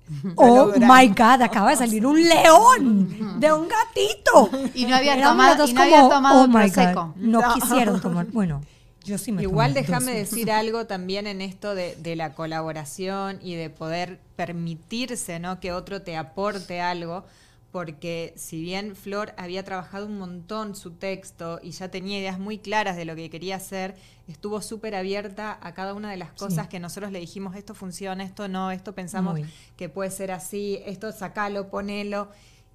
oh 0.36 0.72
my 0.78 1.08
God, 1.10 1.42
acaba 1.42 1.72
de 1.72 1.76
salir 1.86 2.06
un 2.06 2.22
león 2.22 3.40
de 3.40 3.52
un 3.54 3.68
gatito. 3.68 4.50
Y 4.74 4.86
no 4.86 4.96
había 4.96 5.16
Éramos 5.16 5.36
tomado- 5.58 5.68
y 5.68 5.74
no 5.74 5.82
había 5.82 6.10
tomado 6.10 6.42
oh 6.44 6.48
my 6.48 6.54
Prosecco". 6.70 7.06
God. 7.08 7.16
No, 7.18 7.42
No. 7.42 7.54
quisieron 7.54 8.02
tomar. 8.02 8.26
Bueno, 8.28 8.62
yo 9.04 9.18
sí 9.18 9.32
me 9.32 9.42
Igual 9.42 9.74
déjame 9.74 10.14
decir 10.14 10.52
algo 10.52 10.86
también 10.86 11.28
en 11.28 11.42
esto 11.42 11.76
de, 11.76 11.96
de 11.96 12.16
la 12.16 12.34
colaboración 12.34 13.40
y 13.42 13.56
de 13.56 13.70
poder 13.70 14.20
permitirse 14.36 15.40
¿no? 15.40 15.60
que 15.60 15.72
otro 15.72 16.02
te 16.02 16.18
aporte 16.18 16.82
algo, 16.82 17.26
porque 17.72 18.34
si 18.36 18.62
bien 18.62 18.96
Flor 18.96 19.34
había 19.38 19.64
trabajado 19.64 20.06
un 20.08 20.18
montón 20.18 20.76
su 20.76 20.92
texto 20.92 21.60
y 21.62 21.72
ya 21.72 21.90
tenía 21.90 22.20
ideas 22.20 22.40
muy 22.40 22.58
claras 22.58 22.98
de 22.98 23.06
lo 23.06 23.16
que 23.16 23.30
quería 23.30 23.58
hacer, 23.58 23.96
estuvo 24.28 24.62
súper 24.62 24.96
abierta 24.96 25.58
a 25.62 25.74
cada 25.74 25.94
una 25.94 26.10
de 26.10 26.18
las 26.18 26.32
cosas 26.32 26.68
que 26.68 26.80
nosotros 26.80 27.12
le 27.12 27.20
dijimos, 27.20 27.56
esto 27.56 27.74
funciona, 27.74 28.24
esto 28.24 28.48
no, 28.48 28.72
esto 28.72 28.94
pensamos 28.94 29.40
Muy. 29.40 29.50
que 29.78 29.90
puede 29.90 30.12
ser 30.12 30.32
así, 30.32 30.80
esto 30.86 31.12
sacalo, 31.12 31.70
ponelo. 31.70 32.30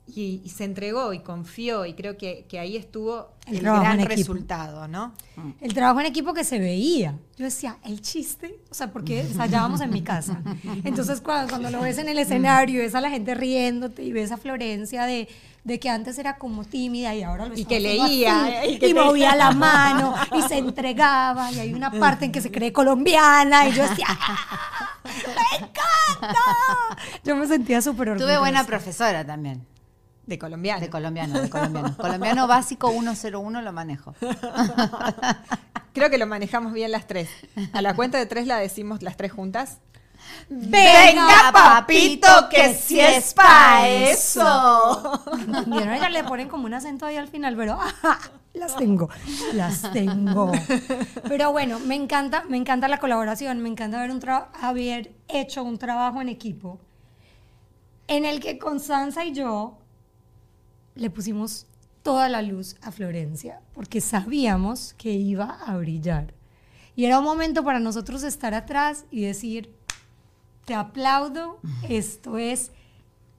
Y, 0.06 0.42
y 0.44 0.50
se 0.50 0.64
entregó 0.64 1.14
y 1.14 1.20
confió 1.20 1.86
y 1.86 1.94
creo 1.94 2.18
que, 2.18 2.44
que 2.46 2.58
ahí 2.58 2.76
estuvo 2.76 3.30
El 3.46 3.60
gran 3.80 3.98
resultado, 4.04 4.86
¿no? 4.86 5.14
El 5.62 5.72
trabajo 5.72 5.98
en 6.00 6.04
equipo 6.06 6.34
que 6.34 6.44
se 6.44 6.58
veía. 6.58 7.18
Yo 7.38 7.46
decía, 7.46 7.78
el 7.84 8.02
chiste, 8.02 8.60
o 8.70 8.74
sea, 8.74 8.92
porque 8.92 9.22
ensayábamos 9.22 9.80
en 9.80 9.88
mi 9.90 10.02
casa. 10.02 10.42
Entonces, 10.84 11.22
cuando, 11.22 11.48
cuando 11.48 11.70
lo 11.70 11.80
ves 11.80 11.96
en 11.96 12.08
el 12.10 12.18
escenario, 12.18 12.82
ves 12.82 12.94
a 12.94 13.00
la 13.00 13.08
gente 13.08 13.34
riéndote 13.34 14.02
y 14.02 14.12
ves 14.12 14.30
a 14.30 14.36
Florencia 14.36 15.04
de, 15.06 15.26
de 15.64 15.80
que 15.80 15.88
antes 15.88 16.18
era 16.18 16.36
como 16.36 16.64
tímida 16.64 17.14
y 17.14 17.22
ahora 17.22 17.46
lo 17.46 17.56
Y 17.56 17.64
que 17.64 17.80
leía, 17.80 18.44
así, 18.58 18.72
y 18.72 18.78
que 18.78 18.88
y 18.88 18.94
movía 18.94 19.30
te- 19.32 19.38
la 19.38 19.50
mano 19.56 20.14
y 20.36 20.42
se 20.42 20.58
entregaba 20.58 21.50
y 21.50 21.60
hay 21.60 21.72
una 21.72 21.90
parte 21.90 22.26
en 22.26 22.30
que 22.32 22.42
se 22.42 22.52
cree 22.52 22.74
colombiana 22.74 23.66
y 23.68 23.72
yo 23.72 23.88
decía, 23.88 24.06
"Ah, 24.10 24.98
¡me 25.02 25.56
encanta! 25.66 26.34
Yo 27.24 27.34
me 27.36 27.46
sentía 27.46 27.80
súper 27.80 28.10
orgullosa. 28.10 28.30
Tuve 28.32 28.38
buena 28.38 28.64
profesora 28.64 29.24
también. 29.24 29.66
De 30.26 30.38
colombiano. 30.38 30.80
De 30.80 30.90
colombiano, 30.90 31.40
de 31.40 31.50
colombiano. 31.50 31.96
colombiano 31.96 32.46
básico 32.46 32.90
101 32.90 33.62
lo 33.62 33.72
manejo. 33.72 34.14
Creo 35.92 36.10
que 36.10 36.18
lo 36.18 36.26
manejamos 36.26 36.72
bien 36.72 36.90
las 36.90 37.06
tres. 37.06 37.28
A 37.72 37.82
la 37.82 37.94
cuenta 37.94 38.18
de 38.18 38.26
tres 38.26 38.46
la 38.46 38.56
decimos 38.56 39.02
las 39.02 39.16
tres 39.16 39.32
juntas. 39.32 39.78
Venga, 40.48 41.50
papito, 41.52 42.28
que 42.50 42.74
sí 42.74 42.98
es 42.98 43.34
pa' 43.34 43.87
eso. 43.88 45.22
¿Vieron? 45.66 45.94
Ella 45.94 46.08
le 46.08 46.24
ponen 46.24 46.48
como 46.48 46.64
un 46.64 46.74
acento 46.74 47.06
ahí 47.06 47.16
al 47.16 47.28
final, 47.28 47.56
pero 47.56 47.78
las 48.54 48.76
tengo, 48.76 49.10
las 49.52 49.92
tengo. 49.92 50.50
Pero 51.28 51.52
bueno, 51.52 51.78
me 51.78 51.94
encanta, 51.94 52.44
me 52.48 52.56
encanta 52.56 52.88
la 52.88 52.98
colaboración, 52.98 53.60
me 53.60 53.68
encanta 53.68 53.98
haber, 53.98 54.10
un 54.10 54.20
haber 54.60 55.14
hecho 55.28 55.62
un 55.62 55.78
trabajo 55.78 56.20
en 56.20 56.28
equipo 56.30 56.80
en 58.06 58.24
el 58.24 58.40
que 58.40 58.58
Constanza 58.58 59.24
y 59.24 59.32
yo 59.32 59.78
le 60.94 61.11
pusimos 61.11 61.66
toda 62.02 62.28
la 62.28 62.42
luz 62.42 62.76
a 62.83 62.92
Florencia, 62.92 63.61
porque 63.72 64.00
sabíamos 64.00 64.94
que 64.94 65.12
iba 65.12 65.59
a 65.66 65.76
brillar. 65.76 66.35
Y 66.96 67.07
era 67.07 67.18
un 67.18 67.24
momento 67.24 67.64
para 67.64 67.80
nosotros 67.80 68.22
estar 68.22 68.54
atrás 68.54 69.04
y 69.11 69.22
decir, 69.22 69.70
te 70.64 70.74
aplaudo, 70.74 71.59
esto 71.88 72.38
es 72.38 72.70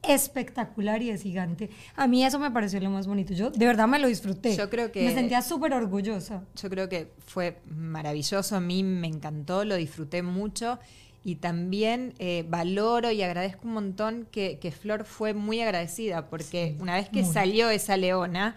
espectacular 0.04 1.02
y 1.02 1.10
es 1.10 1.24
gigante. 1.24 1.70
A 1.96 2.06
mí 2.08 2.24
eso 2.24 2.38
me 2.38 2.52
pareció 2.52 2.80
lo 2.80 2.90
más 2.92 3.08
bonito. 3.08 3.34
Yo 3.34 3.50
de 3.50 3.66
verdad 3.66 3.88
me 3.88 3.98
lo 4.00 4.08
disfruté. 4.08 4.56
Yo 4.56 4.70
creo 4.70 4.92
que- 4.92 5.04
Me 5.04 5.14
sentía 5.14 5.42
súper 5.42 5.74
orgullosa. 5.74 6.44
Yo 6.62 6.70
creo 6.70 6.90
que 6.90 7.12
fue 7.26 7.60
maravilloso, 7.66 8.56
a 8.56 8.60
mí 8.60 8.84
me 8.84 9.08
encantó, 9.08 9.66
lo 9.66 9.76
disfruté 9.76 10.22
mucho 10.22 10.80
y 11.26 11.36
también 11.38 12.14
eh, 12.20 12.46
valoro 12.48 13.10
y 13.12 13.22
agradezco 13.24 13.68
un 13.68 13.74
montón 13.74 14.28
que, 14.32 14.60
que 14.60 14.72
Flor 14.72 15.04
fue 15.06 15.34
muy 15.34 15.60
agradecida 15.60 16.28
porque 16.30 16.76
una 16.80 16.94
vez 16.94 17.10
que 17.10 17.24
muy. 17.24 17.34
salió 17.34 17.70
esa 17.72 17.98
leona, 17.98 18.56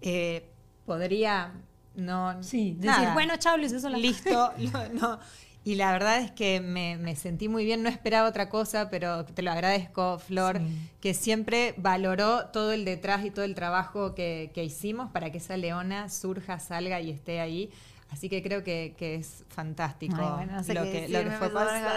eh, 0.00 0.48
podría 0.86 1.52
no... 1.94 2.42
Sí, 2.42 2.72
decir, 2.72 2.86
nada, 2.86 3.12
bueno, 3.14 3.34
chao, 3.36 3.56
listo, 3.58 3.88
no, 4.72 4.88
no. 4.94 5.20
Y 5.62 5.74
la 5.74 5.90
verdad 5.92 6.20
es 6.20 6.30
que 6.30 6.60
me, 6.60 6.96
me 6.96 7.16
sentí 7.16 7.48
muy 7.48 7.64
bien, 7.64 7.82
no 7.82 7.88
esperaba 7.88 8.28
otra 8.28 8.48
cosa, 8.48 8.88
pero 8.88 9.24
te 9.24 9.42
lo 9.42 9.50
agradezco, 9.50 10.18
Flor, 10.18 10.58
Sí. 10.58 10.90
que 11.00 11.12
siempre 11.12 11.74
valoró 11.76 12.46
todo 12.46 12.72
el 12.72 12.84
detrás 12.84 13.24
y 13.24 13.30
todo 13.30 13.44
el 13.44 13.54
trabajo 13.54 14.14
que, 14.14 14.52
que 14.54 14.64
hicimos 14.64 15.10
para 15.10 15.30
que 15.32 15.38
esa 15.38 15.56
leona 15.56 16.08
surja, 16.08 16.60
salga 16.60 17.00
y 17.00 17.10
esté 17.10 17.40
ahí. 17.40 17.70
Así 18.10 18.28
que 18.28 18.42
creo 18.42 18.62
que, 18.62 18.94
que 18.96 19.16
es 19.16 19.44
fantástico 19.48 20.14
Ay, 20.18 20.30
bueno, 20.36 20.52
no 20.56 20.64
sé 20.64 20.74
lo, 20.74 20.84
que, 20.84 20.92
decir, 20.92 21.10
lo 21.10 21.18
que 21.24 21.24
me 21.30 21.36
fue 21.36 21.50
pasando. 21.50 21.88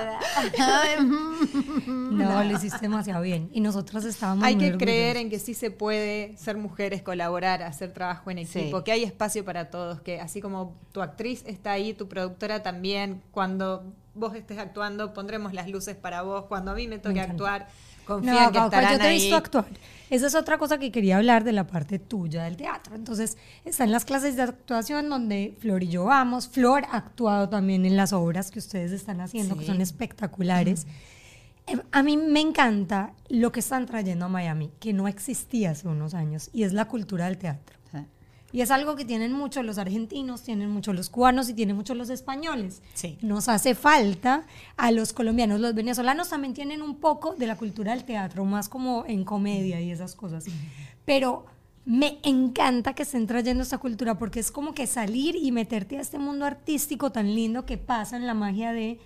recordar. 0.41 0.99
No, 1.87 2.43
lo 2.43 2.51
hiciste 2.51 2.79
demasiado 2.81 3.21
bien. 3.21 3.49
Y 3.53 3.61
nosotras 3.61 4.03
estábamos 4.05 4.43
Hay 4.43 4.55
muy 4.55 4.71
que 4.71 4.77
creer 4.77 5.17
en 5.17 5.29
que 5.29 5.39
sí 5.39 5.53
se 5.53 5.71
puede 5.71 6.35
ser 6.37 6.57
mujeres, 6.57 7.01
colaborar, 7.01 7.61
hacer 7.63 7.93
trabajo 7.93 8.31
en 8.31 8.45
Sí. 8.45 8.59
equipo, 8.59 8.83
que 8.83 8.91
hay 8.91 9.03
espacio 9.03 9.45
para 9.45 9.69
todos, 9.69 10.01
que 10.01 10.19
así 10.19 10.41
como 10.41 10.75
tu 10.91 11.01
actriz 11.01 11.43
está 11.45 11.71
ahí, 11.73 11.93
tu 11.93 12.07
productora 12.07 12.63
también, 12.63 13.21
cuando 13.31 13.83
vos 14.15 14.35
estés 14.35 14.57
actuando 14.57 15.13
pondremos 15.13 15.53
las 15.53 15.69
luces 15.69 15.95
para 15.95 16.23
vos, 16.23 16.45
cuando 16.45 16.71
a 16.71 16.73
mí 16.75 16.87
me 16.87 16.99
toque 16.99 17.21
actuar, 17.21 17.67
confía 18.09 18.51
que 18.51 18.57
estarán 18.59 18.93
yo 18.93 18.99
te 18.99 19.03
he 19.05 19.07
ahí. 19.07 19.19
visto 19.19 19.35
actuar. 19.37 19.65
Esa 20.09 20.25
es 20.25 20.33
otra 20.35 20.57
cosa 20.57 20.79
que 20.79 20.91
quería 20.91 21.17
hablar 21.17 21.43
de 21.43 21.51
la 21.51 21.67
parte 21.67 21.99
tuya 21.99 22.43
del 22.43 22.57
teatro. 22.57 22.95
Entonces, 22.95 23.37
están 23.63 23.91
las 23.91 24.05
clases 24.05 24.35
de 24.35 24.41
actuación 24.41 25.07
donde 25.07 25.55
Flor 25.59 25.83
y 25.83 25.87
yo 25.89 26.05
vamos. 26.05 26.47
Flor 26.47 26.83
ha 26.91 26.97
actuado 26.97 27.47
también 27.47 27.85
en 27.85 27.95
las 27.95 28.11
obras 28.11 28.49
que 28.49 28.57
ustedes 28.59 28.91
están 28.91 29.21
haciendo, 29.21 29.55
que 29.55 29.65
son 29.65 29.81
espectaculares. 29.81 30.87
Eh, 31.67 31.77
A 31.91 32.01
mí 32.01 32.17
me 32.17 32.41
encanta 32.41 33.13
lo 33.29 33.51
que 33.51 33.59
están 33.59 33.85
trayendo 33.85 34.25
a 34.25 34.29
Miami, 34.29 34.71
que 34.79 34.93
no 34.93 35.07
existía 35.07 35.71
hace 35.71 35.87
unos 35.87 36.15
años, 36.15 36.49
y 36.53 36.63
es 36.63 36.73
la 36.73 36.85
cultura 36.85 37.25
del 37.25 37.37
teatro. 37.37 37.77
Y 38.51 38.61
es 38.61 38.71
algo 38.71 38.95
que 38.95 39.05
tienen 39.05 39.31
mucho 39.31 39.61
los 39.61 39.77
argentinos, 39.77 40.41
tienen 40.41 40.69
mucho 40.69 40.91
los 40.93 41.09
cubanos 41.09 41.49
y 41.49 41.53
tienen 41.53 41.75
mucho 41.75 41.93
los 41.93 42.09
españoles. 42.09 42.81
Sí. 42.93 43.17
Nos 43.21 43.47
hace 43.47 43.75
falta 43.75 44.45
a 44.75 44.91
los 44.91 45.13
colombianos. 45.13 45.59
Los 45.59 45.75
venezolanos 45.75 46.29
también 46.29 46.53
tienen 46.53 46.81
un 46.81 46.95
poco 46.95 47.35
de 47.35 47.47
la 47.47 47.55
cultura 47.55 47.93
del 47.93 48.05
teatro, 48.05 48.45
más 48.45 48.67
como 48.67 49.05
en 49.07 49.23
comedia 49.23 49.79
y 49.81 49.91
esas 49.91 50.15
cosas. 50.15 50.45
Pero 51.05 51.45
me 51.85 52.19
encanta 52.23 52.93
que 52.93 53.03
estén 53.03 53.27
trayendo 53.27 53.63
esta 53.63 53.77
cultura 53.77 54.17
porque 54.17 54.39
es 54.39 54.51
como 54.51 54.73
que 54.73 54.87
salir 54.87 55.35
y 55.35 55.51
meterte 55.51 55.97
a 55.97 56.01
este 56.01 56.19
mundo 56.19 56.45
artístico 56.45 57.11
tan 57.11 57.33
lindo 57.33 57.65
que 57.65 57.77
pasa 57.77 58.15
en 58.17 58.27
la 58.27 58.33
magia 58.33 58.73
de 58.73 58.99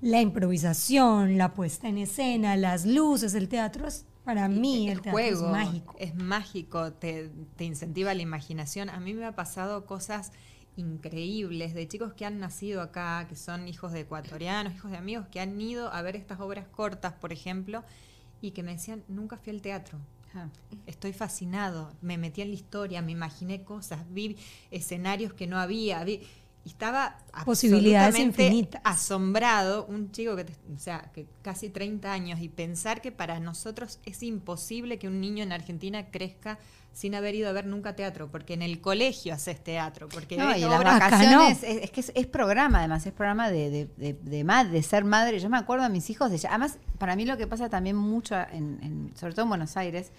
la 0.00 0.20
improvisación, 0.20 1.38
la 1.38 1.54
puesta 1.54 1.88
en 1.88 1.98
escena, 1.98 2.56
las 2.56 2.84
luces, 2.84 3.34
el 3.34 3.48
teatro 3.48 3.86
es 3.86 4.04
para 4.26 4.48
mí 4.48 4.90
el, 4.90 4.98
juego 4.98 5.46
es 5.46 5.52
mágico. 5.52 5.96
es 6.00 6.14
mágico, 6.16 6.92
te, 6.92 7.30
te 7.54 7.64
incentiva 7.64 8.12
la 8.12 8.22
imaginación. 8.22 8.90
A 8.90 8.98
mí 8.98 9.14
me 9.14 9.24
ha 9.24 9.36
pasado 9.36 9.86
cosas 9.86 10.32
increíbles 10.74 11.74
de 11.74 11.86
chicos 11.86 12.12
que 12.12 12.26
han 12.26 12.40
nacido 12.40 12.82
acá, 12.82 13.26
que 13.28 13.36
son 13.36 13.68
hijos 13.68 13.92
de 13.92 14.00
ecuatorianos, 14.00 14.74
hijos 14.74 14.90
de 14.90 14.96
amigos, 14.96 15.28
que 15.28 15.38
han 15.38 15.58
ido 15.60 15.92
a 15.92 16.02
ver 16.02 16.16
estas 16.16 16.40
obras 16.40 16.66
cortas, 16.66 17.12
por 17.12 17.32
ejemplo, 17.32 17.84
y 18.40 18.50
que 18.50 18.64
me 18.64 18.72
decían, 18.72 19.04
nunca 19.06 19.36
fui 19.36 19.52
al 19.52 19.62
teatro. 19.62 20.00
Ajá. 20.28 20.50
Estoy 20.86 21.12
fascinado, 21.12 21.92
me 22.02 22.18
metí 22.18 22.42
en 22.42 22.48
la 22.48 22.56
historia, 22.56 23.02
me 23.02 23.12
imaginé 23.12 23.62
cosas, 23.62 24.00
vi 24.10 24.36
escenarios 24.72 25.34
que 25.34 25.46
no 25.46 25.56
había, 25.56 26.02
vi, 26.02 26.20
y 26.66 26.70
estaba 26.70 27.16
Posibilidades 27.44 28.18
infinitas. 28.18 28.82
asombrado, 28.84 29.86
un 29.86 30.10
chico 30.10 30.34
que, 30.34 30.44
te- 30.44 30.52
o 30.74 30.78
sea, 30.78 31.10
que 31.14 31.26
casi 31.42 31.70
30 31.70 32.12
años, 32.12 32.40
y 32.40 32.48
pensar 32.48 33.00
que 33.00 33.12
para 33.12 33.38
nosotros 33.40 34.00
es 34.04 34.20
imposible 34.24 34.98
que 34.98 35.06
un 35.06 35.20
niño 35.20 35.44
en 35.44 35.52
Argentina 35.52 36.06
crezca 36.10 36.58
sin 36.92 37.14
haber 37.14 37.34
ido 37.36 37.48
a 37.48 37.52
ver 37.52 37.66
nunca 37.66 37.94
teatro, 37.94 38.28
porque 38.32 38.54
en 38.54 38.62
el 38.62 38.80
colegio 38.80 39.32
haces 39.34 39.62
teatro, 39.62 40.08
porque 40.08 40.36
No, 40.36 40.56
y 40.56 40.60
las 40.60 40.82
vacaciones, 40.82 41.30
no. 41.30 41.46
es, 41.48 41.62
es 41.62 41.90
que 41.92 42.00
es, 42.00 42.10
es 42.16 42.26
programa, 42.26 42.78
además, 42.80 43.06
es 43.06 43.12
programa 43.12 43.48
de, 43.50 43.70
de, 43.70 43.88
de, 43.96 44.14
de 44.14 44.44
ma- 44.44 44.64
de 44.64 44.82
ser 44.82 45.04
madre. 45.04 45.38
Yo 45.38 45.48
me 45.48 45.58
acuerdo 45.58 45.84
a 45.84 45.88
mis 45.88 46.10
hijos, 46.10 46.30
de, 46.30 46.40
además, 46.48 46.78
para 46.98 47.14
mí 47.14 47.26
lo 47.26 47.36
que 47.36 47.46
pasa 47.46 47.68
también 47.68 47.96
mucho, 47.96 48.34
en, 48.34 48.78
en- 48.82 49.12
sobre 49.16 49.34
todo 49.34 49.44
en 49.44 49.50
Buenos 49.50 49.76
Aires, 49.76 50.10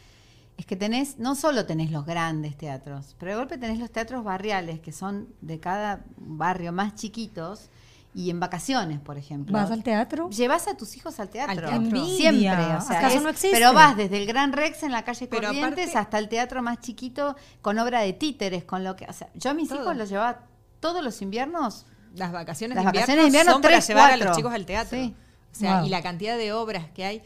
es 0.57 0.65
que 0.65 0.75
tenés, 0.75 1.17
no 1.19 1.35
solo 1.35 1.65
tenés 1.65 1.91
los 1.91 2.05
grandes 2.05 2.57
teatros, 2.57 3.15
pero 3.19 3.31
de 3.31 3.37
golpe 3.37 3.57
tenés 3.57 3.79
los 3.79 3.91
teatros 3.91 4.23
barriales, 4.23 4.79
que 4.79 4.91
son 4.91 5.27
de 5.41 5.59
cada 5.59 6.01
barrio 6.17 6.71
más 6.71 6.95
chiquitos, 6.95 7.69
y 8.15 8.31
en 8.31 8.39
vacaciones, 8.39 8.99
por 8.99 9.17
ejemplo. 9.19 9.53
¿Vas 9.53 9.69
al 9.69 9.83
teatro? 9.83 10.27
Llevas 10.31 10.67
a 10.67 10.75
tus 10.75 10.95
hijos 10.97 11.19
al 11.19 11.29
teatro. 11.29 11.51
Al 11.67 11.81
teatro. 11.83 12.05
Siempre. 12.07 12.49
O 12.49 12.81
sea, 12.81 12.97
¿Acaso 12.97 13.17
es- 13.17 13.21
no 13.21 13.29
existe? 13.29 13.55
Pero 13.55 13.73
vas 13.73 13.95
desde 13.95 14.17
el 14.17 14.25
Gran 14.25 14.53
Rex 14.53 14.81
en 14.81 14.91
la 14.91 15.03
calle 15.03 15.27
Pero 15.27 15.43
Corrientes 15.49 15.89
aparte- 15.89 15.97
hasta 15.99 16.17
el 16.17 16.27
teatro 16.27 16.63
más 16.63 16.79
chiquito 16.79 17.35
con 17.61 17.77
obra 17.77 17.99
de 18.01 18.13
títeres, 18.13 18.63
con 18.63 18.83
lo 18.83 18.95
que. 18.95 19.05
O 19.05 19.13
sea, 19.13 19.29
yo 19.35 19.51
a 19.51 19.53
mis 19.53 19.69
Todo. 19.69 19.81
hijos 19.83 19.95
los 19.97 20.09
llevaba 20.09 20.39
todos 20.79 21.03
los 21.03 21.21
inviernos. 21.21 21.85
las 22.15 22.31
vacaciones, 22.31 22.75
Las 22.77 22.85
de, 22.85 22.87
vacaciones 22.87 23.09
invierno 23.09 23.21
de 23.21 23.27
invierno, 23.27 23.51
son 23.51 23.61
para 23.61 23.79
llevar 23.79 24.11
a 24.13 24.17
los 24.17 24.35
chicos 24.35 24.51
al 24.51 24.65
teatro. 24.65 24.97
Sí. 24.97 25.13
O 25.51 25.55
sea, 25.55 25.77
Wow. 25.79 25.85
y 25.85 25.89
la 25.89 26.01
cantidad 26.01 26.35
de 26.37 26.51
obras 26.53 26.85
que 26.89 27.05
hay 27.05 27.21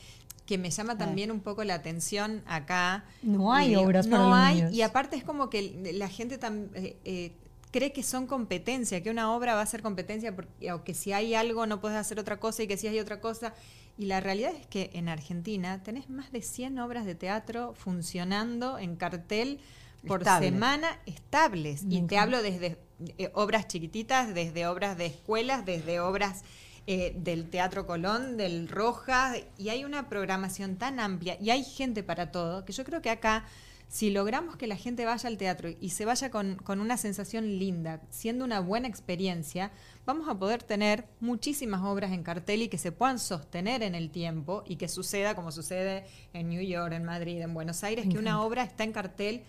que 0.51 0.57
me 0.57 0.69
llama 0.69 0.97
también 0.97 1.31
un 1.31 1.39
poco 1.39 1.63
la 1.63 1.75
atención 1.75 2.43
acá. 2.45 3.05
No 3.21 3.53
hay 3.53 3.69
digo, 3.69 3.83
obras 3.83 4.05
para 4.07 4.23
No 4.23 4.29
los 4.31 4.37
hay, 4.37 4.55
niños. 4.55 4.73
y 4.73 4.81
aparte 4.81 5.15
es 5.15 5.23
como 5.23 5.49
que 5.49 5.93
la 5.93 6.09
gente 6.09 6.37
eh, 6.75 6.97
eh, 7.05 7.31
cree 7.71 7.93
que 7.93 8.03
son 8.03 8.27
competencia, 8.27 9.01
que 9.01 9.09
una 9.09 9.33
obra 9.33 9.55
va 9.55 9.61
a 9.61 9.65
ser 9.65 9.81
competencia, 9.81 10.35
porque, 10.35 10.73
o 10.73 10.83
que 10.83 10.93
si 10.93 11.13
hay 11.13 11.35
algo 11.35 11.67
no 11.67 11.79
puedes 11.79 11.97
hacer 11.97 12.19
otra 12.19 12.37
cosa 12.41 12.63
y 12.63 12.67
que 12.67 12.75
si 12.75 12.87
hay 12.87 12.99
otra 12.99 13.21
cosa. 13.21 13.53
Y 13.97 14.07
la 14.07 14.19
realidad 14.19 14.51
es 14.59 14.67
que 14.67 14.89
en 14.93 15.07
Argentina 15.07 15.81
tenés 15.83 16.09
más 16.09 16.33
de 16.33 16.41
100 16.41 16.79
obras 16.79 17.05
de 17.05 17.15
teatro 17.15 17.73
funcionando 17.73 18.77
en 18.77 18.97
cartel 18.97 19.61
por 20.05 20.19
Estable. 20.23 20.49
semana 20.49 20.99
estables. 21.05 21.83
Me 21.83 21.95
Y 21.95 22.01
te 22.01 22.17
hablo 22.17 22.41
desde 22.41 22.77
eh, 23.17 23.31
obras 23.35 23.69
chiquititas, 23.69 24.33
desde 24.33 24.67
obras 24.67 24.97
de 24.97 25.05
escuelas, 25.05 25.65
desde 25.65 26.01
obras 26.01 26.43
eh, 26.87 27.13
del 27.17 27.49
Teatro 27.49 27.85
Colón, 27.85 28.37
del 28.37 28.67
Rojas, 28.67 29.37
y 29.57 29.69
hay 29.69 29.85
una 29.85 30.09
programación 30.09 30.77
tan 30.77 30.99
amplia 30.99 31.37
y 31.39 31.49
hay 31.51 31.63
gente 31.63 32.03
para 32.03 32.31
todo, 32.31 32.65
que 32.65 32.73
yo 32.73 32.83
creo 32.83 33.01
que 33.01 33.09
acá, 33.09 33.45
si 33.87 34.09
logramos 34.09 34.55
que 34.55 34.67
la 34.67 34.77
gente 34.77 35.05
vaya 35.05 35.27
al 35.27 35.37
teatro 35.37 35.69
y 35.79 35.89
se 35.89 36.05
vaya 36.05 36.31
con, 36.31 36.55
con 36.55 36.79
una 36.79 36.95
sensación 36.97 37.59
linda, 37.59 38.01
siendo 38.09 38.45
una 38.45 38.61
buena 38.61 38.87
experiencia, 38.87 39.71
vamos 40.05 40.29
a 40.29 40.39
poder 40.39 40.63
tener 40.63 41.05
muchísimas 41.19 41.81
obras 41.83 42.11
en 42.13 42.23
cartel 42.23 42.61
y 42.63 42.67
que 42.69 42.77
se 42.77 42.91
puedan 42.91 43.19
sostener 43.19 43.83
en 43.83 43.93
el 43.93 44.09
tiempo 44.09 44.63
y 44.65 44.77
que 44.77 44.87
suceda 44.87 45.35
como 45.35 45.51
sucede 45.51 46.05
en 46.33 46.49
New 46.49 46.61
York, 46.63 46.93
en 46.93 47.03
Madrid, 47.03 47.41
en 47.41 47.53
Buenos 47.53 47.83
Aires, 47.83 48.07
que 48.09 48.17
una 48.17 48.41
obra 48.41 48.63
está 48.63 48.85
en 48.85 48.93
cartel 48.93 49.43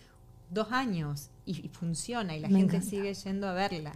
dos 0.51 0.73
años 0.73 1.31
y, 1.47 1.65
y 1.65 1.69
funciona 1.69 2.37
y 2.37 2.41
la 2.41 2.49
Me 2.49 2.59
gente 2.59 2.77
encanta. 2.77 2.91
sigue 2.91 3.15
yendo 3.15 3.49
a 3.49 3.55
verla. 3.55 3.93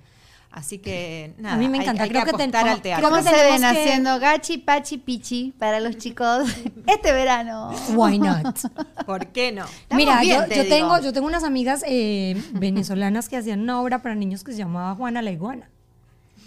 Así 0.57 0.79
que 0.79 1.35
nada, 1.37 1.57
mí 1.59 1.69
me 1.69 1.77
encanta, 1.77 2.05
hay, 2.05 2.09
creo 2.09 2.25
que 2.25 2.31
que 2.31 2.37
apostar 2.43 2.67
al 2.67 2.81
teatro. 2.81 3.07
¿Cómo 3.11 3.23
se 3.23 3.31
ven 3.31 3.59
que- 3.61 3.67
haciendo 3.67 4.19
gachi, 4.19 4.57
pachi, 4.57 4.97
pichi 4.97 5.53
para 5.59 5.81
los 5.81 5.99
chicos 5.99 6.49
este 6.87 7.13
verano? 7.13 7.73
Why 7.95 8.19
not? 8.19 8.57
¿Por 9.05 9.27
qué 9.27 9.53
no? 9.53 9.65
Estamos 9.67 9.97
Mira, 10.03 10.19
bien, 10.23 10.41
yo, 10.41 10.49
te 10.49 10.57
yo 10.57 10.63
digo. 10.65 10.75
tengo, 10.77 10.99
yo 11.01 11.13
tengo 11.13 11.27
unas 11.27 11.45
amigas 11.45 11.85
eh, 11.87 12.43
venezolanas 12.55 13.29
que 13.29 13.37
hacían 13.37 13.61
una 13.61 13.83
obra 13.83 14.01
para 14.01 14.15
niños 14.15 14.45
que 14.45 14.53
se 14.53 14.59
llamaba 14.59 14.95
Juana 14.95 15.21
la 15.21 15.31
Iguana. 15.31 15.69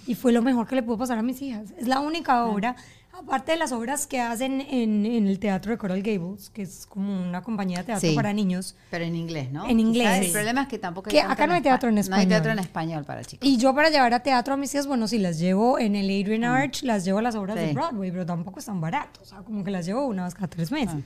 Y 0.08 0.16
fue 0.16 0.32
lo 0.32 0.42
mejor 0.42 0.66
que 0.66 0.74
le 0.74 0.82
pudo 0.82 0.98
pasar 0.98 1.20
a 1.20 1.22
mis 1.22 1.40
hijas. 1.44 1.66
Es 1.78 1.88
la 1.88 2.00
única 2.00 2.46
obra, 2.46 2.76
aparte 3.20 3.52
de 3.54 3.58
las 3.58 3.72
obras 3.72 4.08
que 4.08 4.20
hacen 4.20 4.62
en, 4.62 5.06
en 5.06 5.28
el 5.28 5.40
teatro 5.40 5.72
de 5.72 5.78
Coral 5.78 6.02
Gables, 6.02 6.50
que 6.50 6.62
es 6.64 6.86
como 6.88 7.12
una 7.28 7.42
compañía 7.44 7.80
de 7.80 7.84
teatro 7.86 8.10
Sí. 8.10 8.16
para 8.16 8.34
niños. 8.34 8.76
Pero 8.92 9.06
en 9.06 9.16
inglés, 9.16 9.52
¿no? 9.52 9.68
En 9.68 9.80
inglés. 9.80 10.26
El 10.26 10.32
problema 10.32 10.64
es 10.64 10.68
que 10.68 10.78
tampoco 10.80 11.10
hay 11.10 11.12
Que 11.16 11.22
acá 11.22 11.48
no 11.48 11.54
hay 11.54 11.62
teatro 11.62 11.90
en 11.90 11.96
No 11.96 12.00
hay 12.00 12.04
español. 12.04 12.28
teatro 12.30 12.52
en 12.52 12.60
español 12.60 13.06
para 13.06 13.24
chicos. 13.24 13.48
Y 13.48 13.58
yo 13.58 13.74
para 13.76 13.90
llevar 13.90 14.14
a 14.14 14.22
teatro 14.22 14.54
a 14.54 14.58
mis 14.58 14.74
hijas, 14.74 14.88
bueno, 14.88 15.08
sí, 15.08 15.18
las 15.20 15.40
llevo 15.40 15.80
en 15.80 15.96
el 15.96 16.06
Adrian 16.06 16.44
Arch, 16.44 16.84
las 16.84 17.06
llevo 17.06 17.20
a 17.20 17.22
las 17.22 17.36
obras 17.36 17.56
de. 17.56 17.74
Broadway, 17.74 18.12
pero 18.12 18.26
tampoco 18.26 18.60
están 18.60 18.82
baratos. 18.82 19.24
O 19.24 19.26
sea, 19.26 19.38
como 19.40 19.64
que 19.64 19.72
las 19.72 19.86
llevo 19.86 20.06
una 20.08 20.26
vez 20.26 20.34
cada 20.34 20.48
tres 20.48 20.72
meses. 20.72 21.04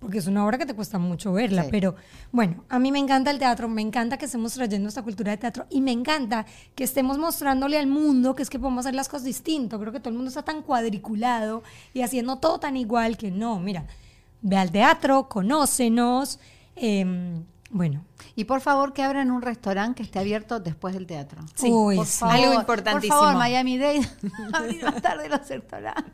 Porque 0.00 0.18
es 0.18 0.26
una 0.28 0.46
obra 0.46 0.58
que 0.58 0.66
te 0.66 0.74
cuesta 0.74 0.98
mucho 0.98 1.32
verla. 1.32 1.64
Sí. 1.64 1.68
Pero 1.72 1.96
bueno, 2.30 2.64
a 2.68 2.78
mí 2.78 2.92
me 2.92 3.00
encanta 3.00 3.30
el 3.32 3.38
teatro, 3.38 3.68
me 3.68 3.82
encanta 3.82 4.16
que 4.16 4.26
estemos 4.26 4.52
trayendo 4.54 4.88
esta 4.88 5.02
cultura 5.02 5.32
de 5.32 5.38
teatro 5.38 5.66
y 5.70 5.80
me 5.80 5.90
encanta 5.90 6.46
que 6.76 6.84
estemos 6.84 7.18
mostrándole 7.18 7.78
al 7.78 7.88
mundo 7.88 8.34
que 8.36 8.42
es 8.42 8.50
que 8.50 8.58
podemos 8.60 8.86
hacer 8.86 8.94
las 8.94 9.08
cosas 9.08 9.24
distinto. 9.24 9.78
Creo 9.80 9.92
que 9.92 9.98
todo 9.98 10.10
el 10.10 10.14
mundo 10.16 10.28
está 10.28 10.42
tan 10.42 10.62
cuadriculado 10.62 11.64
y 11.94 12.02
haciendo 12.02 12.36
todo 12.36 12.60
tan 12.60 12.76
igual 12.76 13.16
que 13.16 13.30
no, 13.30 13.58
mira. 13.58 13.86
ve 14.40 14.56
al 14.56 14.70
teatro, 14.70 15.28
conócenos. 15.28 16.38
em, 16.76 17.42
bueno, 17.70 18.04
Y 18.34 18.44
por 18.44 18.60
favor 18.60 18.94
que 18.94 19.02
abran 19.02 19.30
un 19.30 19.42
restaurante 19.42 19.96
que 19.98 20.02
esté 20.04 20.18
abierto 20.18 20.58
después 20.58 20.94
del 20.94 21.06
teatro. 21.06 21.42
Sí, 21.54 21.70
Uy, 21.70 21.96
por 21.96 22.06
sí. 22.06 22.18
favor, 22.18 22.34
Algo 22.34 22.54
importantísimo. 22.54 23.14
Por 23.14 23.24
favor, 23.26 23.38
Miami 23.38 23.76
Dade, 23.78 24.08
abrir 24.54 24.82
más 24.84 25.02
tarde 25.02 25.28
los 25.28 25.46
restaurantes. 25.46 26.04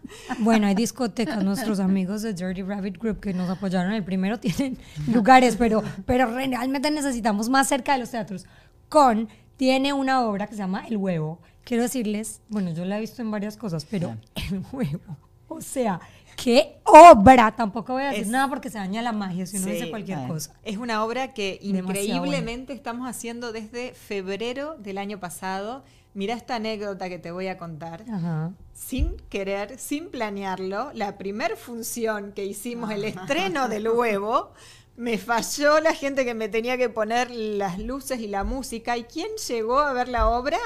Bueno, 0.41 0.67
hay 0.67 0.75
discotecas, 0.75 1.45
nuestros 1.45 1.79
amigos 1.79 2.23
de 2.23 2.35
Dirty 2.35 2.63
Rabbit 2.63 2.99
Group 2.99 3.21
que 3.21 3.33
nos 3.35 3.49
apoyaron 3.49 3.91
en 3.93 3.97
el 3.99 4.05
primero 4.05 4.41
tienen 4.41 4.79
lugares, 5.13 5.57
pero, 5.57 5.83
pero 6.07 6.27
realmente 6.27 6.91
necesitamos 6.91 7.49
más 7.49 7.69
cerca 7.69 7.93
de 7.93 7.99
los 8.01 8.11
teatros. 8.11 8.47
Con 8.89 9.29
tiene 9.57 9.93
una 9.93 10.23
obra 10.27 10.47
que 10.49 10.55
se 10.55 10.59
llama 10.59 10.87
El 10.89 10.97
Huevo. 10.97 11.41
Quiero 11.63 11.85
decirles, 11.85 12.41
bueno, 12.49 12.73
yo 12.73 12.85
la 12.85 12.99
he 12.99 13.01
visto 13.01 13.23
en 13.23 13.31
varias 13.31 13.57
cosas, 13.57 13.85
pero 13.89 14.17
El 14.35 14.63
Huevo, 14.73 15.17
o 15.49 15.61
sea, 15.61 16.01
qué 16.37 16.79
obra. 16.85 17.55
Tampoco 17.57 17.95
voy 17.95 18.03
a 18.03 18.09
decir 18.09 18.23
Es- 18.23 18.29
nada 18.29 18.49
porque 18.49 18.71
se 18.71 18.79
daña 18.79 19.03
la 19.03 19.13
magia 19.13 19.47
si 19.47 19.57
uno 19.57 19.67
Sí, 19.67 19.73
dice 19.73 19.91
cualquier 19.91 20.27
cosa. 20.27 20.53
Es 20.63 20.77
una 20.77 21.05
obra 21.05 21.33
que 21.35 21.59
increíblemente 21.63 22.73
estamos 22.73 23.09
haciendo 23.09 23.53
desde 23.53 23.95
febrero 23.95 24.77
del 24.79 24.99
año 24.99 25.19
pasado. 25.21 25.85
Mira 26.15 26.35
esta 26.35 26.57
anécdota 26.57 27.09
que 27.09 27.19
te 27.19 27.33
voy 27.33 27.49
a 27.49 27.59
contar. 27.59 28.05
Ajá. 28.09 28.53
Sin 28.73 29.17
querer, 29.29 29.79
sin 29.79 30.11
planearlo, 30.11 30.91
la 30.95 31.19
primer 31.19 31.57
función 31.57 32.33
que 32.33 32.45
hicimos, 32.45 32.91
el 32.93 33.05
estreno 33.05 33.69
del 33.69 33.89
huevo, 33.89 34.53
me 34.97 35.19
falló 35.19 35.81
la 35.81 35.93
gente 35.93 36.25
que 36.25 36.35
me 36.35 36.49
tenía 36.49 36.79
que 36.79 36.89
poner 36.89 37.31
las 37.33 37.81
luces 37.81 38.21
y 38.21 38.29
la 38.29 38.45
música. 38.45 38.97
¿Y 38.97 39.05
quién 39.05 39.27
llegó 39.49 39.81
a 39.81 39.93
ver 39.93 40.07
la 40.09 40.29
obra? 40.29 40.59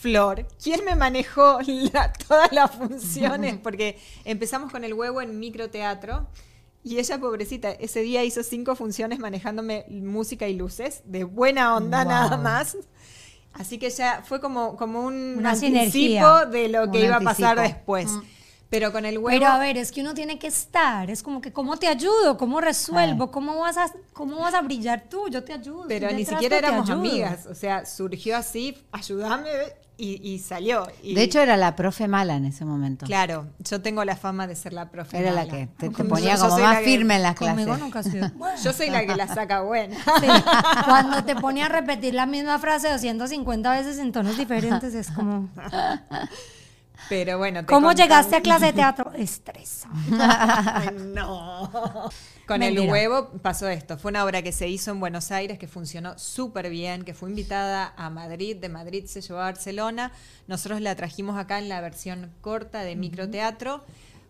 Flor. 0.00 0.46
¿Quién 0.62 0.84
me 0.84 0.94
manejó 0.94 1.58
la- 1.92 2.12
todas 2.12 2.52
las 2.52 2.70
funciones? 2.70 3.56
Porque 3.58 3.98
empezamos 4.24 4.70
con 4.70 4.84
el 4.84 4.94
huevo 4.94 5.20
en 5.20 5.38
microteatro. 5.40 6.28
Y 6.84 6.98
ella, 6.98 7.18
pobrecita, 7.18 7.72
ese 7.72 8.00
día 8.02 8.22
hizo 8.22 8.42
cinco 8.44 8.76
funciones 8.76 9.18
manejándome 9.18 9.84
música 9.90 10.46
y 10.46 10.54
luces, 10.54 11.02
de 11.04 11.24
buena 11.24 11.74
onda 11.76 12.04
Wow. 12.04 12.12
nada 12.12 12.36
más. 12.36 12.76
Así 13.52 13.78
que 13.78 13.90
ya 13.90 14.22
fue 14.24 14.40
como, 14.40 14.76
como 14.76 15.02
un 15.02 15.34
Una 15.38 15.50
anticipo 15.50 15.76
sinergia. 15.90 16.44
de 16.46 16.68
lo 16.68 16.90
que 16.92 17.04
iba 17.04 17.16
a 17.16 17.20
pasar 17.20 17.58
anticipo. 17.58 17.76
después. 17.96 18.10
Pero 18.70 18.92
con 18.92 19.04
el 19.04 19.18
huevo. 19.18 19.30
Pero 19.30 19.46
a 19.46 19.58
ver, 19.58 19.78
es 19.78 19.90
que 19.90 20.02
uno 20.02 20.14
tiene 20.14 20.38
que 20.38 20.46
estar, 20.46 21.10
es 21.10 21.22
como 21.22 21.40
que 21.40 21.52
cómo 21.52 21.76
te 21.78 21.88
ayudo, 21.88 22.36
cómo 22.36 22.60
resuelvo, 22.60 23.30
cómo 23.32 23.58
vas 23.58 23.78
a 23.78 23.90
cómo 24.12 24.38
vas 24.40 24.54
a 24.54 24.60
brillar 24.62 25.08
tú, 25.08 25.28
yo 25.28 25.42
te 25.42 25.54
ayudo. 25.54 25.86
pero 25.88 26.08
ni 26.12 26.24
siquiera 26.24 26.58
éramos 26.58 26.88
amigas. 26.88 27.46
O 27.46 27.54
sea, 27.54 27.84
surgió 27.86 28.36
así, 28.36 28.76
ayúdame, 28.92 29.48
y, 30.00 30.20
y 30.22 30.38
salió. 30.38 30.86
Y, 31.02 31.14
De 31.14 31.22
hecho, 31.24 31.40
era 31.40 31.56
la 31.56 31.74
profe 31.76 32.06
mala 32.08 32.36
en 32.36 32.44
ese 32.46 32.64
momento. 32.64 33.04
claro, 33.04 33.48
yo 33.58 33.82
tengo 33.82 34.04
la 34.04 34.16
fama 34.16 34.46
de 34.46 34.54
ser 34.54 34.72
la 34.72 34.90
profe. 34.90 35.18
Era 35.18 35.32
la 35.32 35.44
mala. 35.44 35.50
que 35.52 35.66
te, 35.66 35.90
ponía 35.90 36.36
yo 36.36 36.42
como 36.48 36.58
más 36.60 36.78
que- 36.78 36.84
firme 36.84 37.16
en 37.16 37.22
las 37.24 37.34
clases. 37.34 37.66
nunca. 37.66 38.00
Bueno, 38.36 38.56
Yo 38.62 38.72
soy 38.72 38.90
la 38.90 39.04
que 39.04 39.16
la 39.16 39.26
saca 39.26 39.62
buena. 39.62 39.96
sí. 39.96 40.26
Cuando 40.86 41.24
te 41.24 41.34
ponía 41.34 41.66
a 41.66 41.68
repetir 41.68 42.14
la 42.14 42.26
misma 42.26 42.58
frase 42.58 42.88
250 42.90 43.70
veces 43.72 43.98
en 43.98 44.12
tonos 44.12 44.38
diferentes, 44.38 44.94
es 44.94 45.10
como. 45.10 45.48
Pero 47.08 47.38
bueno, 47.38 47.60
te 47.60 47.66
¿Cómo 47.66 47.92
llegaste 47.92 48.36
a 48.36 48.40
clase 48.40 48.66
de 48.66 48.72
teatro? 48.74 49.12
Estresa. 49.16 49.88
No. 51.14 52.10
Con 52.48 52.62
el 52.62 52.80
huevo 52.80 53.28
pasó 53.42 53.68
esto. 53.68 53.98
Fue 53.98 54.10
una 54.10 54.24
obra 54.24 54.40
que 54.40 54.52
se 54.52 54.68
hizo 54.68 54.90
en 54.90 55.00
Buenos 55.00 55.30
Aires, 55.30 55.58
que 55.58 55.68
funcionó 55.68 56.18
súper 56.18 56.70
bien, 56.70 57.04
que 57.04 57.12
fue 57.12 57.28
invitada 57.28 57.92
a 57.94 58.08
Madrid, 58.08 58.56
de 58.56 58.70
Madrid 58.70 59.04
se 59.04 59.20
llevó 59.20 59.40
a 59.40 59.44
Barcelona. 59.44 60.12
Nosotros 60.46 60.80
la 60.80 60.94
trajimos 60.96 61.38
acá 61.38 61.58
en 61.58 61.68
la 61.68 61.82
versión 61.82 62.32
corta 62.40 62.84
de 62.84 62.96
microteatro. 62.96 63.84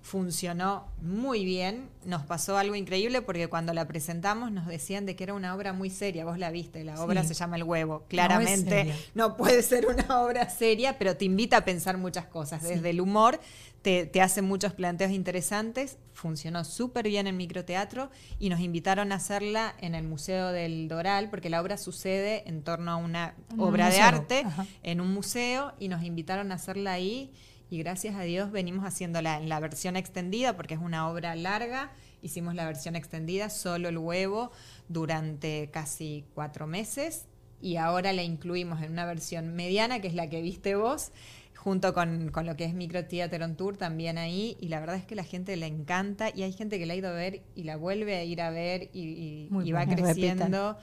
Funcionó 0.09 0.86
muy 1.02 1.44
bien. 1.44 1.90
Nos 2.06 2.22
pasó 2.22 2.56
algo 2.56 2.74
increíble 2.74 3.20
porque 3.20 3.48
cuando 3.48 3.74
la 3.74 3.86
presentamos 3.86 4.50
nos 4.50 4.66
decían 4.66 5.04
de 5.04 5.14
que 5.14 5.24
era 5.24 5.34
una 5.34 5.54
obra 5.54 5.74
muy 5.74 5.90
seria. 5.90 6.24
Vos 6.24 6.38
la 6.38 6.50
viste, 6.50 6.82
la 6.82 7.02
obra 7.04 7.20
Sí. 7.22 7.28
se 7.28 7.34
llama 7.34 7.56
El 7.56 7.64
Huevo. 7.64 8.04
Claramente 8.09 8.94
no 9.14 9.36
puede 9.36 9.62
ser 9.62 9.84
una 9.86 10.20
obra 10.22 10.48
seria, 10.48 10.96
pero 10.98 11.14
te 11.18 11.26
invita 11.26 11.59
a 11.59 11.64
pensar 11.66 11.98
muchas 11.98 12.24
cosas. 12.24 12.62
Desde 12.62 12.88
el 12.88 13.02
humor 13.02 13.38
te, 13.82 14.06
te 14.06 14.22
hace 14.22 14.40
muchos 14.40 14.72
planteos 14.72 15.11
interesantes. 15.11 15.98
Funcionó 16.14 16.64
súper 16.64 17.06
bien 17.06 17.26
en 17.26 17.36
microteatro 17.36 18.11
y 18.38 18.48
nos 18.48 18.61
invitaron 18.61 19.12
a 19.12 19.16
hacerla 19.16 19.74
en 19.78 19.94
el 19.94 20.04
Museo 20.04 20.52
del 20.52 20.88
Doral, 20.88 21.28
porque 21.28 21.50
la 21.50 21.61
obra 21.61 21.76
sucede 21.76 22.48
en 22.48 22.62
torno 22.62 22.90
a 22.92 22.96
una 22.96 23.34
Un 23.52 23.61
obra 23.61 23.90
de 23.90 24.00
arte 24.00 24.42
ajá. 24.46 24.64
en 24.82 25.02
un 25.02 25.12
museo 25.12 25.74
y 25.78 25.88
nos 25.88 26.02
invitaron 26.02 26.50
a 26.50 26.54
hacerla 26.54 26.92
ahí. 26.92 27.30
Y 27.70 27.78
gracias 27.78 28.14
a 28.16 28.22
Dios 28.22 28.50
venimos 28.50 28.84
haciéndola 28.84 29.36
en 29.36 29.48
la 29.48 29.60
versión 29.60 29.96
extendida, 29.96 30.56
porque 30.56 30.74
es 30.74 30.80
una 30.80 31.08
obra 31.08 31.34
larga. 31.34 31.92
Hicimos 32.22 32.54
la 32.54 32.64
versión 32.64 32.96
extendida, 32.96 33.50
solo 33.50 33.88
el 33.90 33.98
huevo, 33.98 34.50
durante 34.88 35.68
casi 35.70 36.24
cuatro 36.34 36.66
meses. 36.66 37.26
Y 37.60 37.76
ahora 37.76 38.12
la 38.12 38.22
incluimos 38.22 38.82
en 38.82 38.92
una 38.92 39.04
versión 39.04 39.54
mediana, 39.54 40.00
que 40.00 40.08
es 40.08 40.14
la 40.14 40.30
que 40.30 40.40
viste 40.40 40.76
vos, 40.76 41.10
junto 41.56 41.92
con, 41.92 42.30
con 42.30 42.46
lo 42.46 42.56
que 42.56 42.64
es 42.64 42.72
Micro 42.72 43.04
Theater 43.04 43.42
on 43.42 43.56
Tour 43.56 43.76
también 43.76 44.16
ahí. 44.16 44.56
Y 44.60 44.68
la 44.68 44.80
verdad 44.80 44.96
es 44.96 45.04
que 45.04 45.14
la 45.14 45.24
gente 45.24 45.54
le 45.56 45.66
encanta. 45.66 46.30
Y 46.34 46.44
hay 46.44 46.52
gente 46.52 46.78
que 46.78 46.86
la 46.86 46.94
ha 46.94 46.96
ido 46.96 47.08
a 47.10 47.12
ver 47.12 47.42
y 47.54 47.64
la 47.64 47.76
vuelve 47.76 48.16
a 48.16 48.24
ir 48.24 48.40
a 48.40 48.50
ver 48.50 48.88
y, 48.94 49.00
y- 49.02 49.48
Muy 49.50 49.68
y 49.68 49.72
va 49.72 49.84
creciendo. 49.86 50.78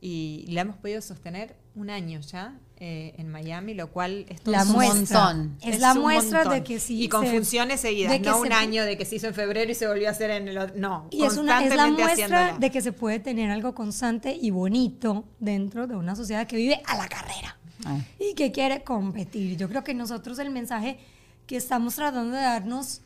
Y 0.00 0.44
la 0.50 0.60
hemos 0.60 0.76
podido 0.76 1.00
sostener 1.02 1.56
un 1.74 1.90
año 1.90 2.20
ya 2.20 2.56
eh, 2.80 3.12
en 3.18 3.28
Miami, 3.28 3.74
lo 3.74 3.90
cual 3.90 4.24
es 4.28 4.40
todo 4.40 4.52
La 4.54 4.62
un 4.62 4.72
muestra. 4.72 5.24
montón. 5.34 5.58
Es, 5.62 5.80
la 5.80 5.92
un 5.94 6.00
muestra 6.00 6.38
montón. 6.44 6.54
de 6.54 6.64
que 6.64 6.78
sí. 6.78 7.02
Y 7.02 7.08
con 7.08 7.24
se- 7.26 7.32
funciones 7.32 7.80
seguidas, 7.80 8.12
de 8.12 8.22
que 8.22 8.28
no 8.30 8.38
un 8.40 8.46
se- 8.48 8.52
año 8.54 8.84
de 8.84 8.96
que 8.96 9.04
se 9.04 9.16
hizo 9.16 9.26
en 9.26 9.34
febrero 9.34 9.70
y 9.70 9.74
se 9.74 9.88
volvió 9.88 10.06
a 10.08 10.12
hacer 10.12 10.30
en 10.30 10.46
el 10.48 10.56
otro. 10.58 10.74
No, 10.76 11.06
Y 11.10 11.24
es, 11.24 11.36
una, 11.36 11.64
es 11.64 11.74
la 11.74 11.86
muestra 11.88 12.12
haciéndola. 12.12 12.56
de 12.58 12.70
que 12.70 12.80
se 12.80 12.92
puede 12.92 13.18
tener 13.18 13.50
algo 13.50 13.74
constante 13.74 14.38
y 14.40 14.50
bonito 14.50 15.24
dentro 15.40 15.86
de 15.88 15.96
una 15.96 16.14
sociedad 16.14 16.46
que 16.46 16.56
vive 16.56 16.80
a 16.86 16.96
la 16.96 17.08
carrera 17.08 17.58
Ay. 17.84 18.06
y 18.20 18.34
que 18.34 18.52
quiere 18.52 18.84
competir. 18.84 19.56
Yo 19.56 19.68
creo 19.68 19.82
que 19.82 19.94
nosotros 19.94 20.38
el 20.38 20.50
mensaje 20.50 20.98
que 21.46 21.56
estamos 21.56 21.96
tratando 21.96 22.36
de 22.36 22.42
darnos, 22.42 23.00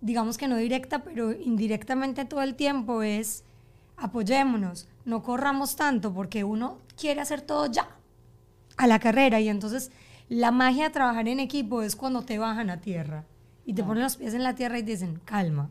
digamos 0.00 0.38
que 0.38 0.46
no 0.46 0.56
directa, 0.56 1.00
pero 1.00 1.32
indirectamente 1.32 2.24
todo 2.26 2.42
el 2.42 2.54
tiempo 2.54 3.02
es 3.02 3.42
apoyémonos, 3.96 4.86
no 5.04 5.22
corramos 5.22 5.74
tanto 5.76 6.12
porque 6.12 6.44
uno 6.44 6.78
quiere 7.00 7.20
hacer 7.20 7.40
todo 7.40 7.66
ya 7.66 7.88
a 8.76 8.86
la 8.86 8.98
carrera 8.98 9.40
y 9.40 9.48
entonces 9.48 9.90
la 10.28 10.50
magia 10.50 10.84
de 10.84 10.90
trabajar 10.90 11.28
en 11.28 11.40
equipo 11.40 11.82
es 11.82 11.96
cuando 11.96 12.22
te 12.22 12.38
bajan 12.38 12.70
a 12.70 12.80
tierra 12.80 13.24
y 13.64 13.74
te 13.74 13.82
ponen 13.82 14.02
los 14.02 14.16
pies 14.16 14.34
en 14.34 14.42
la 14.42 14.54
tierra 14.54 14.78
y 14.78 14.82
dicen, 14.82 15.20
calma, 15.24 15.70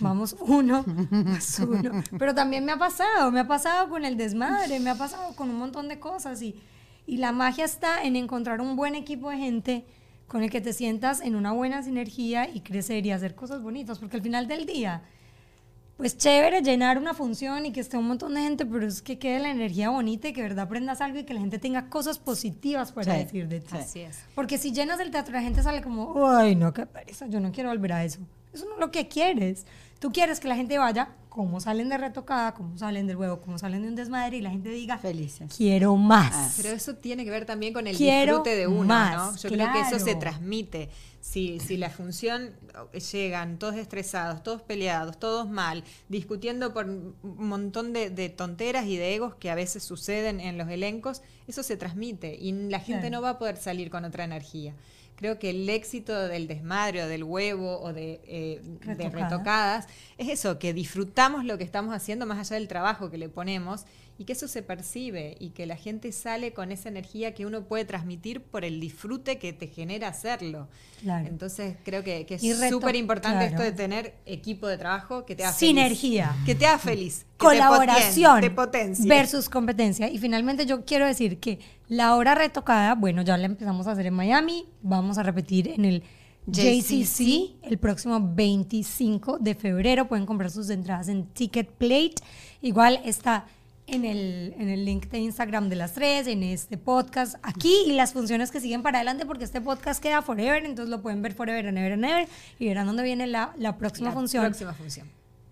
vamos 0.00 0.36
uno 0.40 0.84
más 1.10 1.58
uno. 1.60 2.02
Pero 2.18 2.34
también 2.34 2.64
me 2.64 2.72
ha 2.72 2.78
pasado, 2.78 3.30
me 3.30 3.40
ha 3.40 3.46
pasado 3.46 3.88
con 3.88 4.04
el 4.04 4.16
desmadre, 4.16 4.80
me 4.80 4.90
ha 4.90 4.94
pasado 4.96 5.34
con 5.36 5.50
un 5.50 5.58
montón 5.58 5.88
de 5.88 5.98
cosas 6.00 6.42
y, 6.42 6.56
y 7.06 7.18
la 7.18 7.32
magia 7.32 7.64
está 7.64 8.02
en 8.02 8.16
encontrar 8.16 8.60
un 8.60 8.76
buen 8.76 8.94
equipo 8.94 9.30
de 9.30 9.38
gente 9.38 9.84
con 10.26 10.42
el 10.42 10.50
que 10.50 10.60
te 10.60 10.72
sientas 10.72 11.20
en 11.20 11.36
una 11.36 11.52
buena 11.52 11.82
sinergia 11.82 12.48
y 12.48 12.60
crecer 12.60 13.04
y 13.06 13.10
hacer 13.10 13.34
cosas 13.34 13.62
bonitas, 13.62 13.98
porque 13.98 14.16
al 14.16 14.22
final 14.22 14.48
del 14.48 14.66
día, 14.66 15.02
pues 15.96 16.18
chévere 16.18 16.60
llenar 16.62 16.98
una 16.98 17.14
función 17.14 17.66
y 17.66 17.72
que 17.72 17.80
esté 17.80 17.96
un 17.96 18.08
montón 18.08 18.34
de 18.34 18.40
gente, 18.40 18.66
pero 18.66 18.86
es 18.86 19.00
que 19.00 19.18
quede 19.18 19.38
la 19.38 19.50
energía 19.50 19.90
bonita 19.90 20.28
y 20.28 20.32
que 20.32 20.42
de 20.42 20.48
verdad 20.48 20.64
aprendas 20.64 21.00
algo 21.00 21.18
y 21.18 21.24
que 21.24 21.34
la 21.34 21.40
gente 21.40 21.58
tenga 21.58 21.88
cosas 21.88 22.18
positivas 22.18 22.90
para 22.92 23.12
Sí, 23.12 23.24
decir 23.24 23.48
de 23.48 23.60
ti. 23.60 23.76
Así 23.76 24.00
es. 24.00 24.18
Porque 24.34 24.58
si 24.58 24.72
llenas 24.72 24.98
el 25.00 25.10
teatro, 25.10 25.32
la 25.34 25.42
gente 25.42 25.62
sale 25.62 25.82
como, 25.82 26.28
ay, 26.28 26.56
no, 26.56 26.72
qué 26.72 26.86
pereza, 26.86 27.26
yo 27.26 27.38
no 27.40 27.52
quiero 27.52 27.70
volver 27.70 27.92
a 27.92 28.04
eso. 28.04 28.20
Eso 28.52 28.66
no 28.66 28.74
es 28.74 28.80
lo 28.80 28.90
que 28.90 29.08
quieres. 29.08 29.66
Tú 29.98 30.12
quieres 30.12 30.38
que 30.40 30.48
la 30.48 30.56
gente 30.56 30.76
vaya, 30.78 31.08
como 31.30 31.60
salen 31.60 31.88
de 31.88 31.96
retocada, 31.98 32.52
como 32.54 32.76
salen 32.78 33.06
del 33.06 33.16
huevo, 33.16 33.40
como 33.40 33.58
salen 33.58 33.82
de 33.82 33.88
un 33.88 33.94
desmadre 33.96 34.36
y 34.36 34.40
la 34.40 34.50
gente 34.50 34.68
diga, 34.68 34.98
Felices. 34.98 35.52
quiero 35.56 35.96
más. 35.96 36.30
Ah. 36.32 36.50
Pero 36.56 36.68
eso 36.70 36.94
tiene 36.96 37.24
que 37.24 37.30
ver 37.30 37.44
también 37.46 37.72
con 37.72 37.86
el 37.86 37.96
Quiero 37.96 38.34
disfrute 38.34 38.54
de 38.56 38.66
uno, 38.68 38.84
más, 38.84 39.16
¿no? 39.32 39.36
Yo 39.38 39.48
creo 39.48 39.72
que 39.72 39.80
eso 39.80 39.98
se 39.98 40.14
transmite. 40.14 40.90
Si, 41.20 41.58
si 41.58 41.78
la 41.78 41.88
función 41.88 42.50
eh, 42.92 43.00
llegan 43.00 43.58
todos 43.58 43.76
estresados, 43.76 44.42
todos 44.42 44.60
peleados, 44.62 45.18
todos 45.18 45.48
mal, 45.48 45.82
discutiendo 46.10 46.74
por 46.74 46.84
un 46.84 47.14
montón 47.22 47.92
de, 47.94 48.10
de 48.10 48.28
tonteras 48.28 48.84
y 48.86 48.96
de 48.98 49.14
egos 49.14 49.34
que 49.36 49.50
a 49.50 49.54
veces 49.54 49.82
suceden 49.82 50.38
en 50.38 50.58
los 50.58 50.68
elencos, 50.68 51.22
eso 51.48 51.62
se 51.62 51.76
transmite 51.78 52.36
y 52.38 52.52
la 52.68 52.78
gente 52.78 53.08
Claro. 53.08 53.16
no 53.16 53.22
va 53.22 53.30
a 53.30 53.38
poder 53.38 53.56
salir 53.56 53.90
con 53.90 54.04
otra 54.04 54.24
energía. 54.24 54.74
Creo 55.16 55.38
que 55.38 55.50
el 55.50 55.68
éxito 55.68 56.28
del 56.28 56.48
desmadre 56.48 57.02
o 57.04 57.08
del 57.08 57.24
huevo 57.24 57.80
o 57.80 57.92
de, 57.92 58.20
eh, 58.26 58.60
de 58.96 59.08
retocadas 59.08 59.86
es 60.18 60.28
eso, 60.28 60.58
que 60.58 60.72
disfrutamos 60.72 61.44
lo 61.44 61.56
que 61.56 61.64
estamos 61.64 61.94
haciendo 61.94 62.26
más 62.26 62.38
allá 62.38 62.58
del 62.58 62.68
trabajo 62.68 63.10
que 63.10 63.18
le 63.18 63.28
ponemos 63.28 63.84
y 64.16 64.24
que 64.24 64.32
eso 64.32 64.46
se 64.46 64.62
percibe 64.62 65.36
y 65.40 65.50
que 65.50 65.66
la 65.66 65.76
gente 65.76 66.12
sale 66.12 66.52
con 66.52 66.70
esa 66.70 66.88
energía 66.88 67.34
que 67.34 67.46
uno 67.46 67.64
puede 67.64 67.84
transmitir 67.84 68.42
por 68.42 68.64
el 68.64 68.80
disfrute 68.80 69.38
que 69.38 69.52
te 69.52 69.66
genera 69.66 70.08
hacerlo. 70.08 70.68
Claro. 71.00 71.26
Entonces 71.26 71.76
creo 71.84 72.04
que, 72.04 72.24
es 72.28 72.70
súper 72.70 72.94
importante 72.94 73.48
claro. 73.48 73.50
esto 73.50 73.62
de 73.62 73.72
tener 73.72 74.14
equipo 74.24 74.68
de 74.68 74.78
trabajo 74.78 75.24
que 75.24 75.34
te 75.34 75.44
haga 75.44 75.52
Sinergia. 75.52 76.28
feliz. 76.28 76.46
Que 76.46 76.54
te 76.54 76.66
haga 76.66 76.78
feliz. 76.78 77.26
colaboración 77.36 78.40
te 78.40 78.50
potencie. 78.50 79.08
versus 79.08 79.48
competencia. 79.48 80.08
Y 80.08 80.18
finalmente 80.18 80.64
yo 80.64 80.84
quiero 80.84 81.06
decir 81.06 81.40
que 81.40 81.58
la 81.88 82.16
hora 82.16 82.34
retocada, 82.34 82.94
bueno, 82.94 83.22
ya 83.22 83.36
la 83.36 83.46
empezamos 83.46 83.86
a 83.86 83.92
hacer 83.92 84.06
en 84.06 84.14
Miami, 84.14 84.66
vamos 84.82 85.18
a 85.18 85.22
repetir 85.22 85.68
en 85.68 85.84
el 85.84 86.02
JCC 86.46 87.56
el 87.62 87.78
próximo 87.78 88.20
25 88.34 89.38
de 89.38 89.54
febrero. 89.54 90.08
Pueden 90.08 90.26
comprar 90.26 90.50
sus 90.50 90.68
entradas 90.70 91.08
en 91.08 91.26
Ticket 91.26 91.70
Plate. 91.70 92.16
Igual 92.60 93.00
está 93.04 93.46
en 93.86 94.04
el, 94.04 94.54
en 94.58 94.68
el 94.68 94.84
link 94.84 95.06
de 95.08 95.18
Instagram 95.18 95.68
de 95.68 95.76
las 95.76 95.92
tres, 95.92 96.26
en 96.26 96.42
este 96.42 96.78
podcast 96.78 97.36
aquí 97.42 97.74
y 97.86 97.92
las 97.92 98.12
funciones 98.12 98.50
que 98.50 98.60
siguen 98.60 98.82
para 98.82 98.98
adelante 98.98 99.26
porque 99.26 99.44
este 99.44 99.60
podcast 99.60 100.02
queda 100.02 100.22
forever, 100.22 100.64
entonces 100.64 100.90
lo 100.90 101.02
pueden 101.02 101.22
ver 101.22 101.34
forever 101.34 101.66
and 101.66 101.78
ever 101.78 101.92
and 101.92 102.04
ever 102.04 102.28
y 102.58 102.66
verán 102.66 102.86
dónde 102.86 103.02
viene 103.02 103.26
la, 103.26 103.54
la 103.58 103.76
próxima 103.76 104.08
La 104.08 104.14
función. 104.14 104.44
Próxima 104.44 104.72
función. 104.72 105.08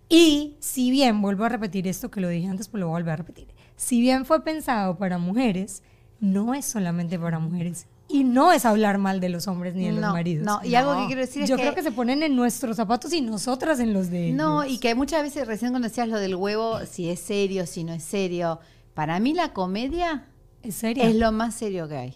Y 0.08 0.56
si 0.60 0.90
bien, 0.90 1.22
vuelvo 1.22 1.44
a 1.44 1.48
repetir 1.48 1.88
esto 1.88 2.10
que 2.10 2.20
lo 2.20 2.28
dije 2.28 2.46
antes, 2.46 2.68
pues 2.68 2.80
lo 2.80 2.88
voy 2.88 2.96
a 2.96 2.98
volver 2.98 3.12
a 3.12 3.16
repetir. 3.16 3.48
Si 3.76 4.00
bien 4.00 4.26
fue 4.26 4.44
pensado 4.44 4.98
para 4.98 5.16
mujeres, 5.16 5.82
no 6.22 6.54
es 6.54 6.64
solamente 6.64 7.18
para 7.18 7.38
mujeres. 7.38 7.86
Y 8.08 8.24
no 8.24 8.52
es 8.52 8.64
hablar 8.64 8.98
mal 8.98 9.20
de 9.20 9.28
los 9.28 9.48
hombres 9.48 9.74
ni 9.74 9.86
de 9.86 9.92
los 9.92 10.00
No, 10.00 10.12
maridos. 10.12 10.44
no, 10.46 10.60
y 10.64 10.74
algo 10.76 11.00
que 11.00 11.06
quiero 11.06 11.20
decir 11.22 11.42
es 11.42 11.48
Yo 11.48 11.56
que- 11.56 11.62
creo 11.62 11.74
que 11.74 11.82
se 11.82 11.90
ponen 11.92 12.22
en 12.22 12.36
nuestros 12.36 12.76
zapatos 12.76 13.12
y 13.12 13.20
nosotras 13.22 13.80
en 13.80 13.92
los 13.92 14.08
de 14.10 14.30
No, 14.32 14.62
ellos. 14.62 14.76
y 14.76 14.78
que 14.80 14.94
muchas 14.94 15.22
veces 15.22 15.46
recién 15.46 15.72
cuando 15.72 15.88
decías 15.88 16.08
lo 16.08 16.18
del 16.18 16.34
huevo, 16.36 16.80
si 16.86 17.10
es 17.10 17.20
serio, 17.20 17.66
si 17.66 17.84
no 17.84 17.92
es 17.92 18.04
serio. 18.04 18.60
Para 18.94 19.18
mí 19.18 19.34
la 19.34 19.52
comedia 19.52 20.26
¿Es 20.62 20.76
serio? 20.76 21.02
es 21.04 21.16
lo 21.16 21.32
más 21.32 21.54
serio 21.54 21.88
que 21.88 21.96
hay. 21.96 22.14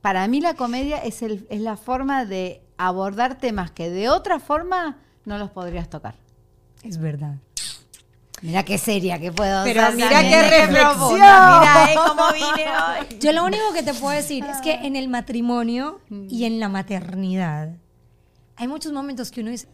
Para 0.00 0.26
mí 0.28 0.40
la 0.40 0.54
comedia 0.54 0.96
es, 0.98 1.22
el, 1.22 1.46
es 1.50 1.60
la 1.60 1.76
forma 1.76 2.24
de 2.24 2.62
abordar 2.78 3.38
temas 3.38 3.70
que 3.70 3.90
de 3.90 4.08
otra 4.08 4.40
forma 4.40 4.98
no 5.26 5.36
los 5.38 5.50
podrías 5.50 5.90
tocar. 5.90 6.14
Es 6.82 6.96
verdad. 6.98 7.36
Mira 8.42 8.62
qué 8.64 8.78
seria 8.78 9.18
que 9.18 9.30
puedo 9.32 9.64
Pero 9.64 9.92
mira 9.92 10.20
qué 10.22 10.42
reflexión. 10.42 11.14
Mira, 11.14 11.92
eh, 11.92 11.94
cómo 12.06 12.22
vine 12.32 12.64
hoy. 12.70 13.18
Yo 13.20 13.32
lo 13.32 13.44
único 13.44 13.72
que 13.74 13.82
te 13.82 13.92
puedo 13.94 14.16
decir 14.16 14.44
es 14.44 14.58
que 14.62 14.72
en 14.74 14.96
el 14.96 15.08
matrimonio 15.08 16.00
y 16.30 16.44
en 16.44 16.58
la 16.58 16.68
maternidad 16.68 17.74
hay 18.56 18.68
muchos 18.68 18.92
momentos 18.92 19.30
que 19.30 19.40
uno 19.42 19.50
dice, 19.50 19.68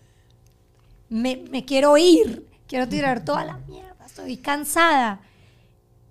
me, 1.08 1.44
me 1.50 1.64
quiero 1.64 1.96
ir, 1.96 2.46
quiero 2.66 2.88
tirar 2.88 3.24
toda 3.24 3.44
la 3.44 3.58
mierda, 3.68 4.04
estoy 4.04 4.36
cansada. 4.36 5.20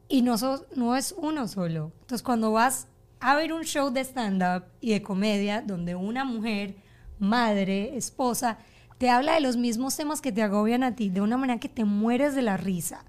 Y 0.08 0.22
no, 0.22 0.38
sos- 0.38 0.64
no 0.76 0.95
es 0.95 1.14
uno 1.18 1.47
solo. 1.47 1.91
Entonces 2.01 2.22
cuando 2.24 2.51
vas 2.51 2.88
a 3.20 3.36
ver 3.36 3.51
un 3.53 3.64
show 3.64 3.89
de 3.91 4.01
stand-up 4.01 4.66
y 4.80 4.91
de 4.91 5.01
comedia 5.01 5.62
donde 5.62 5.95
una 5.95 6.24
mujer, 6.26 6.76
madre, 7.20 7.97
esposa, 7.97 8.58
te 8.98 9.10
habla 9.10 9.34
de 9.34 9.41
los 9.41 9.58
mismos 9.58 9.96
temas 9.96 10.22
que 10.22 10.32
te 10.32 10.41
agobian 10.41 10.84
a 10.84 10.96
ti, 10.96 11.10
de 11.10 11.22
una 11.22 11.38
manera 11.38 11.60
que 11.60 11.70
te 11.70 11.84
mueres 11.86 12.36
de 12.36 12.41
la 12.41 12.58
risa 12.58 13.04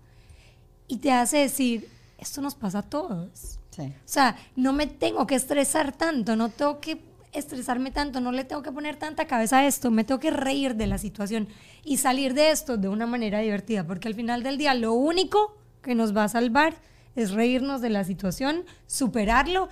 y 0.89 0.99
te 0.99 1.13
hace 1.13 1.39
decir, 1.39 1.89
esto 2.19 2.41
nos 2.41 2.55
pasa 2.55 2.79
a 2.79 2.83
todos. 2.83 3.59
Sí. 3.71 3.83
O 3.83 3.93
sea, 4.09 4.37
no 4.57 4.73
me 4.73 4.87
tengo 4.87 5.27
que 5.27 5.35
estresar 5.35 5.93
tanto, 5.93 6.35
no 6.37 6.49
tengo 6.49 6.81
que 6.81 7.01
estresarme 7.33 7.91
tanto, 7.91 8.21
no 8.21 8.33
le 8.33 8.45
tengo 8.45 8.63
que 8.63 8.73
poner 8.73 8.97
tanta 8.97 9.27
cabeza 9.27 9.59
a 9.59 9.67
esto, 9.67 9.91
me 9.91 10.05
tengo 10.05 10.19
que 10.21 10.31
reír 10.31 10.75
de 10.77 10.87
la 10.87 10.97
situación 10.97 11.49
y 11.85 11.99
salir 11.99 12.33
de 12.35 12.51
esto 12.51 12.79
de 12.79 12.89
una 12.89 13.07
manera 13.07 13.41
divertida, 13.41 13.87
porque 13.87 14.09
al 14.09 14.15
final 14.15 14.43
del 14.43 14.57
día 14.57 14.73
lo 14.75 14.95
único 14.95 15.57
que 15.83 15.95
nos 15.95 16.17
va 16.17 16.25
a 16.25 16.29
salvar 16.29 16.75
es 17.15 17.31
reírnos 17.33 17.81
de 17.81 17.91
la 17.91 18.05
situación, 18.05 18.65
superarlo 18.87 19.69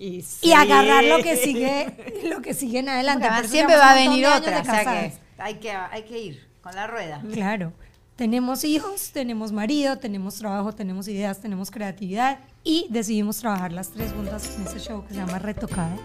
Y, 0.00 0.16
y 0.18 0.22
sí. 0.22 0.52
agarrar 0.52 1.04
lo 1.04 1.22
que 1.22 1.36
sigue, 1.36 2.22
lo 2.28 2.40
que 2.42 2.54
sigue 2.54 2.80
en 2.80 2.88
adelante. 2.88 3.28
Siempre 3.48 3.76
va 3.76 3.92
a 3.92 3.94
venir 3.94 4.20
de 4.20 4.26
años 4.26 4.40
otra, 4.40 4.54
de 4.56 4.62
o 4.62 4.64
sea 4.64 4.74
casadas. 4.84 5.12
que 5.14 5.27
hay, 5.38 5.54
que 5.56 5.70
hay 5.70 6.02
que 6.04 6.18
ir 6.20 6.48
con 6.62 6.74
la 6.74 6.86
rueda. 6.86 7.22
Claro. 7.32 7.72
Tenemos 8.16 8.64
hijos, 8.64 9.10
tenemos 9.12 9.52
marido, 9.52 9.98
tenemos 9.98 10.34
trabajo, 10.36 10.72
tenemos 10.74 11.06
ideas, 11.06 11.40
tenemos 11.40 11.70
creatividad 11.70 12.40
y 12.64 12.86
decidimos 12.90 13.38
trabajar 13.38 13.70
las 13.72 13.90
tres 13.90 14.12
juntas 14.12 14.56
en 14.56 14.66
este 14.66 14.80
show 14.80 15.04
que 15.06 15.14
se 15.14 15.20
llama 15.20 15.38
Retocada. 15.38 15.96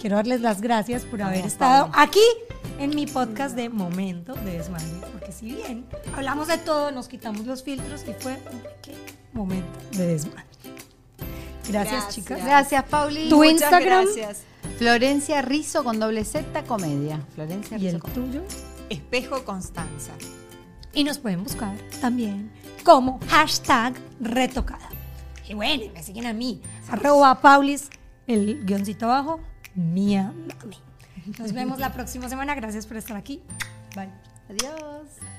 Quiero 0.00 0.16
darles 0.16 0.40
las 0.40 0.60
gracias 0.62 1.04
por 1.04 1.20
haber 1.20 1.44
estado 1.44 1.90
Pablo. 1.90 2.00
aquí 2.02 2.22
en 2.78 2.90
mi 2.94 3.06
podcast 3.06 3.54
de 3.54 3.68
Momento 3.68 4.32
de 4.34 4.52
Desmadre, 4.58 4.86
porque 5.12 5.32
si 5.32 5.46
bien 5.56 5.84
hablamos 6.14 6.48
de 6.48 6.56
todo, 6.56 6.90
nos 6.90 7.06
quitamos 7.08 7.44
los 7.44 7.62
filtros 7.62 8.02
y 8.08 8.12
fue 8.22 8.34
un 8.50 8.60
pequeño 8.60 8.98
momento 9.34 9.68
de 9.92 10.06
desmadre. 10.06 10.44
Gracias, 11.68 11.92
Gracias. 12.04 12.14
chicas. 12.14 12.44
Gracias, 12.44 12.84
Pauli. 12.84 13.28
Tu 13.28 13.36
Muchas 13.36 13.52
Instagram. 13.52 14.04
gracias. 14.06 14.42
Florencia 14.78 15.42
Rizo 15.42 15.84
con 15.84 15.98
doble 16.00 16.24
Z 16.24 16.62
comedia. 16.64 17.20
Florencia 17.34 17.76
Y 17.76 17.80
Rizzo 17.80 17.96
el 17.96 18.02
Comedia. 18.02 18.40
tuyo. 18.40 18.77
Espejo 18.90 19.44
Constanza. 19.44 20.12
Y 20.92 21.04
nos 21.04 21.18
pueden 21.18 21.42
buscar 21.44 21.76
también 22.00 22.50
como 22.84 23.20
hashtag 23.28 23.94
retocada. 24.20 24.88
Y 25.48 25.54
bueno, 25.54 25.84
me 25.92 26.02
siguen 26.02 26.26
a 26.26 26.32
mí, 26.32 26.60
arroba 26.90 27.40
Paulis, 27.40 27.90
el 28.26 28.64
guioncito 28.64 29.06
abajo, 29.06 29.40
mía 29.74 30.32
mami. 30.34 30.76
Nos 31.38 31.52
vemos 31.52 31.78
la 31.78 31.92
próxima 31.92 32.28
semana. 32.28 32.54
Gracias 32.54 32.86
por 32.86 32.96
estar 32.96 33.16
aquí. 33.16 33.42
Bye. 33.94 34.10
Adiós. 34.48 35.37